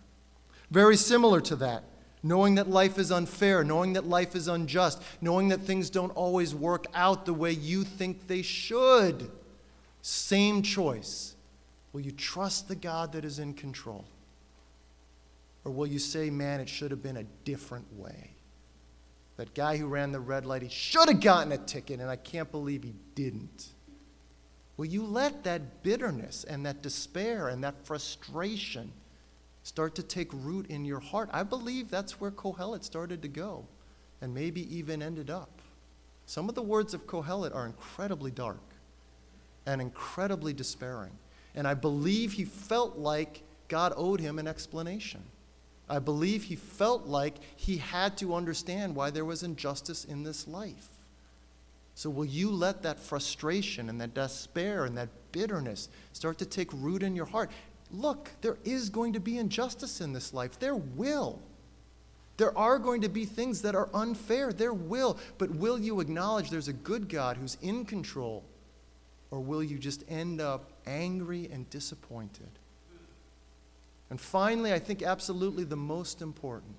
Very 0.70 0.96
similar 0.96 1.40
to 1.42 1.56
that, 1.56 1.84
knowing 2.22 2.54
that 2.54 2.68
life 2.68 2.98
is 2.98 3.10
unfair, 3.10 3.64
knowing 3.64 3.92
that 3.94 4.06
life 4.06 4.34
is 4.34 4.48
unjust, 4.48 5.02
knowing 5.20 5.48
that 5.48 5.60
things 5.60 5.90
don't 5.90 6.10
always 6.10 6.54
work 6.54 6.86
out 6.94 7.26
the 7.26 7.34
way 7.34 7.52
you 7.52 7.84
think 7.84 8.26
they 8.26 8.42
should. 8.42 9.30
Same 10.00 10.62
choice. 10.62 11.34
Will 11.92 12.00
you 12.00 12.12
trust 12.12 12.68
the 12.68 12.74
God 12.74 13.12
that 13.12 13.24
is 13.24 13.38
in 13.38 13.54
control? 13.54 14.04
Or 15.64 15.72
will 15.72 15.86
you 15.86 15.98
say, 15.98 16.30
man, 16.30 16.60
it 16.60 16.68
should 16.68 16.90
have 16.90 17.02
been 17.02 17.18
a 17.18 17.24
different 17.44 17.86
way? 17.96 18.30
That 19.36 19.54
guy 19.54 19.76
who 19.76 19.86
ran 19.86 20.12
the 20.12 20.20
red 20.20 20.44
light, 20.44 20.62
he 20.62 20.68
should 20.68 21.08
have 21.08 21.20
gotten 21.20 21.52
a 21.52 21.58
ticket, 21.58 22.00
and 22.00 22.10
I 22.10 22.16
can't 22.16 22.50
believe 22.50 22.82
he 22.82 22.94
didn't. 23.14 23.68
Will 24.76 24.86
you 24.86 25.04
let 25.04 25.44
that 25.44 25.82
bitterness 25.82 26.44
and 26.44 26.66
that 26.66 26.82
despair 26.82 27.48
and 27.48 27.62
that 27.62 27.86
frustration 27.86 28.92
start 29.62 29.94
to 29.94 30.02
take 30.02 30.28
root 30.32 30.66
in 30.66 30.84
your 30.84 31.00
heart? 31.00 31.30
I 31.32 31.44
believe 31.44 31.90
that's 31.90 32.20
where 32.20 32.30
Kohelet 32.30 32.82
started 32.82 33.22
to 33.22 33.28
go 33.28 33.64
and 34.20 34.34
maybe 34.34 34.74
even 34.74 35.02
ended 35.02 35.30
up. 35.30 35.60
Some 36.26 36.48
of 36.48 36.54
the 36.54 36.62
words 36.62 36.94
of 36.94 37.06
Kohelet 37.06 37.54
are 37.54 37.66
incredibly 37.66 38.30
dark 38.30 38.60
and 39.66 39.80
incredibly 39.80 40.52
despairing. 40.52 41.12
And 41.54 41.68
I 41.68 41.74
believe 41.74 42.32
he 42.32 42.44
felt 42.44 42.96
like 42.96 43.42
God 43.68 43.92
owed 43.96 44.20
him 44.20 44.38
an 44.38 44.48
explanation. 44.48 45.22
I 45.88 45.98
believe 45.98 46.44
he 46.44 46.56
felt 46.56 47.06
like 47.06 47.34
he 47.56 47.76
had 47.76 48.16
to 48.18 48.34
understand 48.34 48.94
why 48.94 49.10
there 49.10 49.24
was 49.24 49.42
injustice 49.42 50.04
in 50.04 50.22
this 50.22 50.46
life. 50.48 50.88
So, 51.94 52.08
will 52.08 52.24
you 52.24 52.50
let 52.50 52.82
that 52.82 52.98
frustration 52.98 53.88
and 53.88 54.00
that 54.00 54.14
despair 54.14 54.86
and 54.86 54.96
that 54.96 55.10
bitterness 55.32 55.88
start 56.12 56.38
to 56.38 56.46
take 56.46 56.72
root 56.72 57.02
in 57.02 57.14
your 57.14 57.26
heart? 57.26 57.50
Look, 57.90 58.30
there 58.40 58.56
is 58.64 58.88
going 58.88 59.12
to 59.12 59.20
be 59.20 59.36
injustice 59.36 60.00
in 60.00 60.12
this 60.12 60.32
life. 60.32 60.58
There 60.58 60.76
will. 60.76 61.38
There 62.38 62.56
are 62.56 62.78
going 62.78 63.02
to 63.02 63.10
be 63.10 63.26
things 63.26 63.60
that 63.62 63.74
are 63.74 63.90
unfair. 63.92 64.52
There 64.52 64.72
will. 64.72 65.18
But 65.36 65.50
will 65.50 65.78
you 65.78 66.00
acknowledge 66.00 66.48
there's 66.48 66.68
a 66.68 66.72
good 66.72 67.08
God 67.08 67.36
who's 67.36 67.58
in 67.60 67.84
control? 67.84 68.42
Or 69.30 69.40
will 69.40 69.62
you 69.62 69.78
just 69.78 70.04
end 70.08 70.40
up 70.40 70.72
angry 70.86 71.50
and 71.52 71.68
disappointed? 71.68 72.48
And 74.12 74.20
finally, 74.20 74.74
I 74.74 74.78
think 74.78 75.02
absolutely 75.02 75.64
the 75.64 75.74
most 75.74 76.20
important 76.20 76.74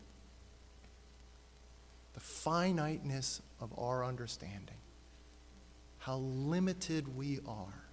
the 2.14 2.20
finiteness 2.20 3.42
of 3.60 3.74
our 3.76 4.06
understanding 4.06 4.78
how 5.98 6.18
limited 6.18 7.18
we 7.18 7.40
are. 7.48 7.84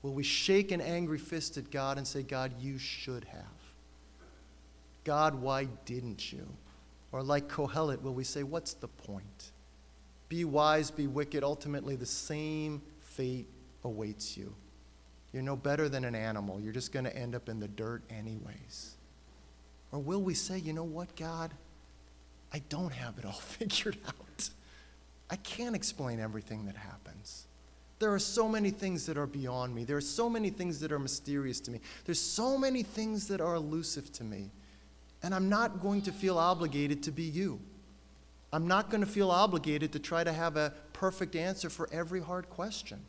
Will 0.00 0.14
we 0.14 0.22
shake 0.22 0.72
an 0.72 0.80
angry 0.80 1.18
fist 1.18 1.58
at 1.58 1.70
God 1.70 1.98
and 1.98 2.06
say, 2.06 2.22
God, 2.22 2.54
you 2.58 2.78
should 2.78 3.24
have? 3.24 3.42
God, 5.04 5.34
why 5.34 5.64
didn't 5.84 6.32
you? 6.32 6.46
Or 7.12 7.22
like 7.22 7.48
Kohelet, 7.48 8.00
will 8.00 8.14
we 8.14 8.24
say, 8.24 8.44
what's 8.44 8.72
the 8.72 8.88
point? 8.88 9.52
Be 10.30 10.46
wise, 10.46 10.90
be 10.90 11.06
wicked. 11.06 11.44
Ultimately, 11.44 11.96
the 11.96 12.06
same 12.06 12.80
fate 13.00 13.46
awaits 13.84 14.38
you. 14.38 14.54
You're 15.34 15.42
no 15.42 15.56
better 15.56 15.88
than 15.88 16.04
an 16.04 16.14
animal. 16.14 16.60
You're 16.60 16.72
just 16.72 16.92
going 16.92 17.06
to 17.06 17.16
end 17.16 17.34
up 17.34 17.48
in 17.48 17.58
the 17.58 17.66
dirt, 17.66 18.04
anyways. 18.08 18.94
Or 19.90 19.98
will 19.98 20.22
we 20.22 20.32
say, 20.32 20.58
you 20.58 20.72
know 20.72 20.84
what, 20.84 21.16
God? 21.16 21.50
I 22.52 22.62
don't 22.68 22.92
have 22.92 23.18
it 23.18 23.24
all 23.24 23.32
figured 23.32 23.98
out. 24.06 24.48
I 25.28 25.34
can't 25.34 25.74
explain 25.74 26.20
everything 26.20 26.66
that 26.66 26.76
happens. 26.76 27.48
There 27.98 28.14
are 28.14 28.20
so 28.20 28.48
many 28.48 28.70
things 28.70 29.06
that 29.06 29.18
are 29.18 29.26
beyond 29.26 29.74
me. 29.74 29.82
There 29.82 29.96
are 29.96 30.00
so 30.00 30.30
many 30.30 30.50
things 30.50 30.78
that 30.78 30.92
are 30.92 31.00
mysterious 31.00 31.58
to 31.62 31.72
me. 31.72 31.80
There's 32.04 32.20
so 32.20 32.56
many 32.56 32.84
things 32.84 33.26
that 33.26 33.40
are 33.40 33.56
elusive 33.56 34.12
to 34.12 34.22
me. 34.22 34.52
And 35.24 35.34
I'm 35.34 35.48
not 35.48 35.82
going 35.82 36.02
to 36.02 36.12
feel 36.12 36.38
obligated 36.38 37.02
to 37.04 37.10
be 37.10 37.24
you. 37.24 37.58
I'm 38.52 38.68
not 38.68 38.88
going 38.88 39.00
to 39.00 39.06
feel 39.06 39.32
obligated 39.32 39.90
to 39.94 39.98
try 39.98 40.22
to 40.22 40.32
have 40.32 40.56
a 40.56 40.72
perfect 40.92 41.34
answer 41.34 41.68
for 41.70 41.88
every 41.90 42.20
hard 42.20 42.48
question. 42.50 43.00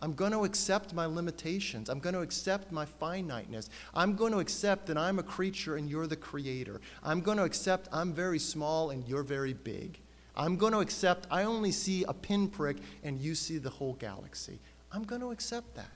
I'm 0.00 0.14
going 0.14 0.30
to 0.32 0.44
accept 0.44 0.94
my 0.94 1.06
limitations. 1.06 1.88
I'm 1.88 1.98
going 1.98 2.14
to 2.14 2.20
accept 2.20 2.70
my 2.70 2.84
finiteness. 2.84 3.68
I'm 3.94 4.14
going 4.14 4.32
to 4.32 4.38
accept 4.38 4.86
that 4.86 4.96
I'm 4.96 5.18
a 5.18 5.24
creature 5.24 5.76
and 5.76 5.90
you're 5.90 6.06
the 6.06 6.16
creator. 6.16 6.80
I'm 7.02 7.20
going 7.20 7.38
to 7.38 7.44
accept 7.44 7.88
I'm 7.92 8.12
very 8.12 8.38
small 8.38 8.90
and 8.90 9.06
you're 9.08 9.24
very 9.24 9.54
big. 9.54 9.98
I'm 10.36 10.56
going 10.56 10.72
to 10.72 10.78
accept 10.78 11.26
I 11.32 11.42
only 11.42 11.72
see 11.72 12.04
a 12.04 12.14
pinprick 12.14 12.76
and 13.02 13.20
you 13.20 13.34
see 13.34 13.58
the 13.58 13.70
whole 13.70 13.94
galaxy. 13.94 14.60
I'm 14.92 15.02
going 15.02 15.20
to 15.20 15.32
accept 15.32 15.74
that. 15.74 15.90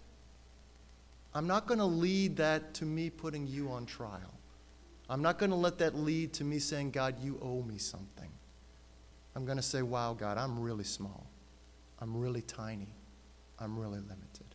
I'm 1.34 1.46
not 1.46 1.66
going 1.66 1.78
to 1.78 1.86
lead 1.86 2.36
that 2.36 2.74
to 2.74 2.84
me 2.84 3.09
putting 3.09 3.46
you 3.46 3.70
on 3.70 3.86
trial. 3.86 4.34
I'm 5.09 5.22
not 5.22 5.38
going 5.38 5.50
to 5.50 5.57
let 5.57 5.78
that 5.78 5.94
lead 5.94 6.32
to 6.34 6.44
me 6.44 6.59
saying, 6.59 6.90
God, 6.90 7.22
you 7.22 7.38
owe 7.40 7.62
me 7.62 7.78
something. 7.78 8.30
I'm 9.34 9.44
going 9.44 9.57
to 9.57 9.62
say, 9.62 9.82
wow, 9.82 10.12
God, 10.12 10.38
I'm 10.38 10.59
really 10.59 10.84
small. 10.84 11.26
I'm 12.00 12.16
really 12.16 12.42
tiny. 12.42 12.88
I'm 13.62 13.78
really 13.78 14.00
limited. 14.00 14.46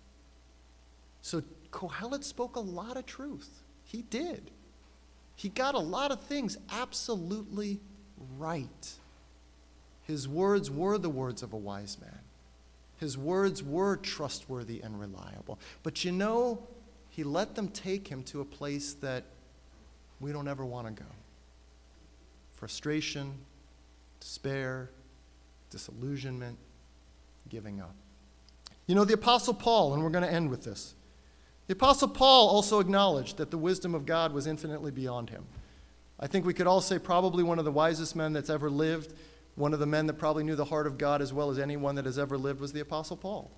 So 1.21 1.41
Kohelet 1.71 2.23
spoke 2.23 2.55
a 2.55 2.61
lot 2.61 2.97
of 2.97 3.05
truth. 3.05 3.63
He 3.83 4.01
did. 4.01 4.51
He 5.35 5.49
got 5.49 5.75
a 5.75 5.79
lot 5.79 6.11
of 6.11 6.21
things 6.21 6.57
absolutely 6.71 7.79
right. 8.37 8.91
His 10.03 10.27
words 10.27 10.71
were 10.71 10.97
the 10.97 11.09
words 11.09 11.43
of 11.43 11.53
a 11.53 11.57
wise 11.57 11.97
man. 12.01 12.19
His 12.97 13.17
words 13.17 13.61
were 13.61 13.97
trustworthy 13.97 14.81
and 14.81 14.99
reliable. 14.99 15.59
But 15.83 16.03
you 16.03 16.11
know, 16.11 16.65
he 17.09 17.23
let 17.23 17.55
them 17.55 17.69
take 17.69 18.07
him 18.07 18.23
to 18.23 18.41
a 18.41 18.45
place 18.45 18.93
that 18.95 19.23
we 20.19 20.31
don't 20.31 20.47
ever 20.47 20.65
want 20.65 20.87
to 20.87 21.03
go 21.03 21.09
frustration, 22.53 23.33
despair, 24.19 24.89
disillusionment, 25.69 26.57
giving 27.49 27.79
up. 27.79 27.93
You 28.87 28.95
know, 28.95 29.05
the 29.05 29.13
Apostle 29.13 29.53
Paul, 29.53 29.93
and 29.93 30.03
we're 30.03 30.09
going 30.09 30.23
to 30.23 30.31
end 30.31 30.49
with 30.49 30.63
this. 30.63 30.95
The 31.67 31.73
Apostle 31.73 32.07
Paul 32.07 32.49
also 32.49 32.79
acknowledged 32.79 33.37
that 33.37 33.51
the 33.51 33.57
wisdom 33.57 33.93
of 33.93 34.05
God 34.05 34.33
was 34.33 34.47
infinitely 34.47 34.91
beyond 34.91 35.29
him. 35.29 35.45
I 36.19 36.27
think 36.27 36.45
we 36.45 36.53
could 36.53 36.67
all 36.67 36.81
say, 36.81 36.97
probably 36.97 37.43
one 37.43 37.59
of 37.59 37.65
the 37.65 37.71
wisest 37.71 38.15
men 38.15 38.33
that's 38.33 38.49
ever 38.49 38.69
lived 38.69 39.13
one 39.57 39.73
of 39.73 39.79
the 39.79 39.87
men 39.87 40.05
that 40.05 40.13
probably 40.13 40.43
knew 40.43 40.55
the 40.55 40.65
heart 40.65 40.85
of 40.85 40.99
God 40.99 41.19
as 41.19 41.33
well 41.33 41.49
as 41.49 41.57
anyone 41.57 41.95
that 41.95 42.05
has 42.05 42.19
ever 42.19 42.37
lived 42.37 42.61
was 42.61 42.73
the 42.73 42.79
Apostle 42.79 43.17
Paul. 43.17 43.49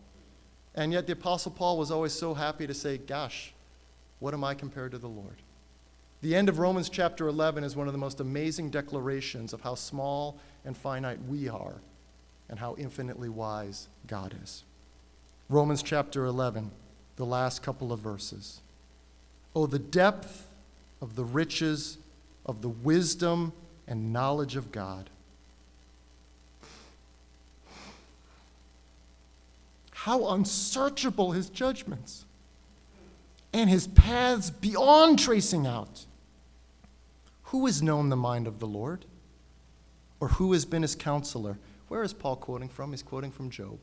And 0.74 0.94
yet, 0.94 1.08
the 1.08 1.14
Apostle 1.14 1.52
Paul 1.52 1.78
was 1.78 1.92
always 1.92 2.14
so 2.14 2.34
happy 2.34 2.66
to 2.66 2.74
say, 2.74 2.98
Gosh, 2.98 3.54
what 4.20 4.34
am 4.34 4.44
I 4.44 4.54
compared 4.54 4.92
to 4.94 4.98
the 4.98 5.10
Lord? 5.10 5.36
The 6.22 6.36
end 6.36 6.48
of 6.48 6.58
Romans 6.58 6.90
chapter 6.90 7.28
11 7.28 7.66
is 7.66 7.76
one 7.76 7.88
of 7.88 7.94
the 7.94 8.00
most 8.00 8.22
amazing 8.22 8.70
declarations 8.70 9.52
of 9.52 9.62
how 9.62 9.76
small 9.76 10.40
and 10.64 10.76
finite 10.76 11.22
we 11.26 11.50
are 11.50 11.82
and 12.50 12.60
how 12.60 12.76
infinitely 12.78 13.30
wise 13.30 13.90
God 14.08 14.36
is. 14.42 14.64
Romans 15.50 15.82
chapter 15.82 16.26
11, 16.26 16.70
the 17.16 17.26
last 17.26 17.64
couple 17.64 17.92
of 17.92 18.00
verses. 18.00 18.62
Oh, 19.56 19.66
the 19.66 19.80
depth 19.80 20.48
of 21.02 21.16
the 21.16 21.24
riches 21.24 21.98
of 22.46 22.62
the 22.62 22.70
wisdom 22.70 23.52
and 23.88 24.14
knowledge 24.14 24.56
of 24.56 24.72
God. 24.72 25.10
How 29.92 30.30
unsearchable 30.30 31.32
his 31.32 31.50
judgments 31.50 32.26
and 33.52 33.70
his 33.70 33.88
paths 33.88 34.52
beyond 34.52 35.18
tracing 35.18 35.66
out. 35.66 36.06
Who 37.46 37.66
has 37.66 37.82
known 37.82 38.10
the 38.10 38.16
mind 38.16 38.46
of 38.46 38.60
the 38.60 38.68
Lord? 38.68 39.06
Or 40.20 40.28
who 40.28 40.54
has 40.54 40.66
been 40.66 40.84
his 40.84 40.96
counselor? 40.96 41.58
Where 41.88 42.04
is 42.04 42.14
Paul 42.14 42.36
quoting 42.36 42.70
from? 42.70 42.92
He's 42.92 43.02
quoting 43.02 43.32
from 43.32 43.50
Job. 43.50 43.80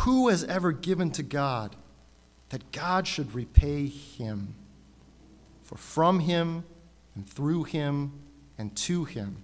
Who 0.00 0.28
has 0.28 0.44
ever 0.44 0.72
given 0.72 1.10
to 1.12 1.22
God 1.22 1.74
that 2.50 2.70
God 2.72 3.06
should 3.06 3.34
repay 3.34 3.86
him? 3.86 4.54
For 5.64 5.76
from 5.76 6.20
him 6.20 6.64
and 7.14 7.28
through 7.28 7.64
him 7.64 8.12
and 8.56 8.74
to 8.76 9.04
him 9.04 9.36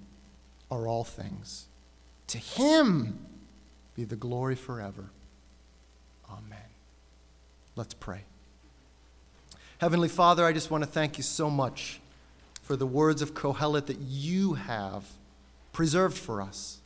are 0.70 0.86
all 0.86 1.04
things. 1.04 1.66
To 2.28 2.38
him 2.38 3.18
be 3.96 4.04
the 4.04 4.16
glory 4.16 4.54
forever. 4.54 5.04
Amen. 6.30 6.58
Let's 7.76 7.94
pray. 7.94 8.22
Heavenly 9.78 10.08
Father, 10.08 10.44
I 10.44 10.52
just 10.52 10.70
want 10.70 10.84
to 10.84 10.90
thank 10.90 11.18
you 11.18 11.24
so 11.24 11.50
much 11.50 12.00
for 12.62 12.76
the 12.76 12.86
words 12.86 13.22
of 13.22 13.34
Kohelet 13.34 13.86
that 13.86 13.98
you 13.98 14.54
have 14.54 15.04
preserved 15.72 16.16
for 16.16 16.40
us. 16.40 16.78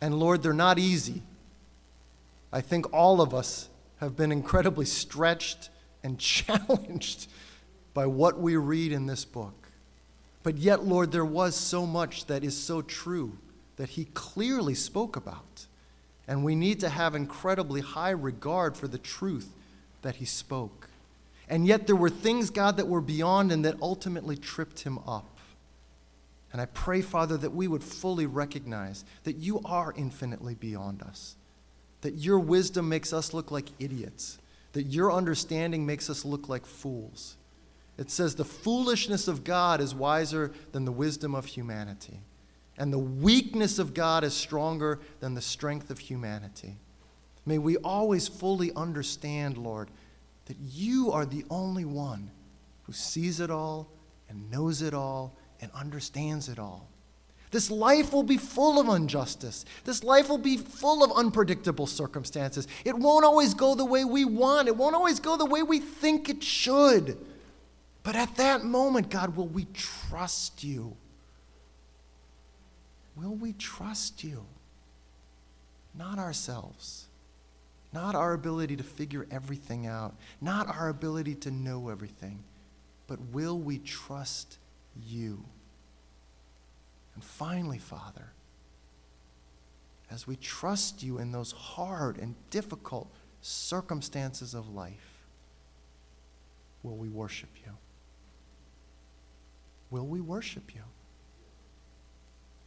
And 0.00 0.18
Lord, 0.18 0.42
they're 0.42 0.52
not 0.52 0.78
easy. 0.80 1.22
I 2.54 2.60
think 2.60 2.92
all 2.92 3.20
of 3.20 3.34
us 3.34 3.68
have 3.96 4.16
been 4.16 4.30
incredibly 4.30 4.86
stretched 4.86 5.70
and 6.02 6.18
challenged 6.20 7.26
by 7.92 8.06
what 8.06 8.38
we 8.38 8.56
read 8.56 8.92
in 8.92 9.06
this 9.06 9.24
book. 9.24 9.68
But 10.44 10.58
yet, 10.58 10.84
Lord, 10.84 11.10
there 11.10 11.24
was 11.24 11.56
so 11.56 11.84
much 11.84 12.26
that 12.26 12.44
is 12.44 12.56
so 12.56 12.80
true 12.80 13.38
that 13.76 13.90
He 13.90 14.06
clearly 14.14 14.74
spoke 14.74 15.16
about. 15.16 15.66
And 16.28 16.44
we 16.44 16.54
need 16.54 16.80
to 16.80 16.88
have 16.88 17.14
incredibly 17.14 17.80
high 17.80 18.10
regard 18.10 18.76
for 18.76 18.86
the 18.86 18.98
truth 18.98 19.50
that 20.02 20.16
He 20.16 20.24
spoke. 20.24 20.88
And 21.48 21.66
yet 21.66 21.86
there 21.86 21.96
were 21.96 22.10
things, 22.10 22.50
God, 22.50 22.76
that 22.76 22.88
were 22.88 23.00
beyond 23.00 23.50
and 23.50 23.64
that 23.64 23.76
ultimately 23.82 24.36
tripped 24.36 24.80
him 24.80 24.98
up. 25.00 25.38
And 26.52 26.60
I 26.60 26.66
pray, 26.66 27.02
Father, 27.02 27.36
that 27.36 27.52
we 27.52 27.66
would 27.66 27.82
fully 27.82 28.26
recognize 28.26 29.04
that 29.24 29.36
you 29.36 29.60
are 29.64 29.92
infinitely 29.96 30.54
beyond 30.54 31.02
us, 31.02 31.34
that 32.04 32.18
your 32.18 32.38
wisdom 32.38 32.86
makes 32.86 33.14
us 33.14 33.32
look 33.32 33.50
like 33.50 33.70
idiots, 33.78 34.36
that 34.74 34.82
your 34.82 35.10
understanding 35.10 35.86
makes 35.86 36.10
us 36.10 36.22
look 36.22 36.50
like 36.50 36.66
fools. 36.66 37.38
It 37.96 38.10
says, 38.10 38.34
the 38.34 38.44
foolishness 38.44 39.26
of 39.26 39.42
God 39.42 39.80
is 39.80 39.94
wiser 39.94 40.52
than 40.72 40.84
the 40.84 40.92
wisdom 40.92 41.34
of 41.34 41.46
humanity, 41.46 42.20
and 42.76 42.92
the 42.92 42.98
weakness 42.98 43.78
of 43.78 43.94
God 43.94 44.22
is 44.22 44.34
stronger 44.34 45.00
than 45.20 45.32
the 45.32 45.40
strength 45.40 45.88
of 45.88 45.98
humanity. 45.98 46.76
May 47.46 47.56
we 47.56 47.78
always 47.78 48.28
fully 48.28 48.70
understand, 48.76 49.56
Lord, 49.56 49.90
that 50.44 50.58
you 50.60 51.10
are 51.10 51.24
the 51.24 51.46
only 51.48 51.86
one 51.86 52.30
who 52.82 52.92
sees 52.92 53.40
it 53.40 53.50
all 53.50 53.88
and 54.28 54.50
knows 54.50 54.82
it 54.82 54.92
all 54.92 55.38
and 55.58 55.70
understands 55.72 56.50
it 56.50 56.58
all. 56.58 56.90
This 57.54 57.70
life 57.70 58.12
will 58.12 58.24
be 58.24 58.36
full 58.36 58.80
of 58.80 58.88
injustice. 58.88 59.64
This 59.84 60.02
life 60.02 60.28
will 60.28 60.38
be 60.38 60.56
full 60.56 61.04
of 61.04 61.12
unpredictable 61.12 61.86
circumstances. 61.86 62.66
It 62.84 62.98
won't 62.98 63.24
always 63.24 63.54
go 63.54 63.76
the 63.76 63.84
way 63.84 64.04
we 64.04 64.24
want, 64.24 64.66
it 64.66 64.76
won't 64.76 64.96
always 64.96 65.20
go 65.20 65.36
the 65.36 65.44
way 65.44 65.62
we 65.62 65.78
think 65.78 66.28
it 66.28 66.42
should. 66.42 67.16
But 68.02 68.16
at 68.16 68.34
that 68.38 68.64
moment, 68.64 69.08
God, 69.08 69.36
will 69.36 69.46
we 69.46 69.68
trust 69.72 70.64
you? 70.64 70.96
Will 73.14 73.36
we 73.36 73.52
trust 73.52 74.24
you? 74.24 74.44
Not 75.96 76.18
ourselves. 76.18 77.06
Not 77.92 78.16
our 78.16 78.32
ability 78.32 78.74
to 78.78 78.82
figure 78.82 79.28
everything 79.30 79.86
out, 79.86 80.16
not 80.40 80.66
our 80.66 80.88
ability 80.88 81.36
to 81.36 81.52
know 81.52 81.88
everything, 81.88 82.42
but 83.06 83.20
will 83.30 83.60
we 83.60 83.78
trust 83.78 84.58
you? 85.06 85.44
And 87.14 87.22
finally, 87.22 87.78
Father, 87.78 88.32
as 90.10 90.26
we 90.26 90.36
trust 90.36 91.02
you 91.02 91.18
in 91.18 91.32
those 91.32 91.52
hard 91.52 92.18
and 92.18 92.34
difficult 92.50 93.12
circumstances 93.40 94.54
of 94.54 94.68
life, 94.68 95.24
will 96.82 96.96
we 96.96 97.08
worship 97.08 97.50
you? 97.64 97.72
Will 99.90 100.06
we 100.06 100.20
worship 100.20 100.74
you? 100.74 100.82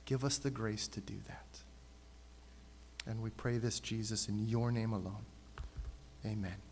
Give 0.06 0.24
us 0.24 0.38
the 0.38 0.52
grace 0.52 0.88
to 0.90 1.02
do 1.02 1.16
that. 1.28 1.60
And 3.06 3.22
we 3.22 3.30
pray 3.30 3.58
this, 3.58 3.80
Jesus, 3.80 4.28
in 4.30 4.48
your 4.48 4.72
name 4.72 4.94
alone. 4.94 5.26
Amen. 6.26 6.67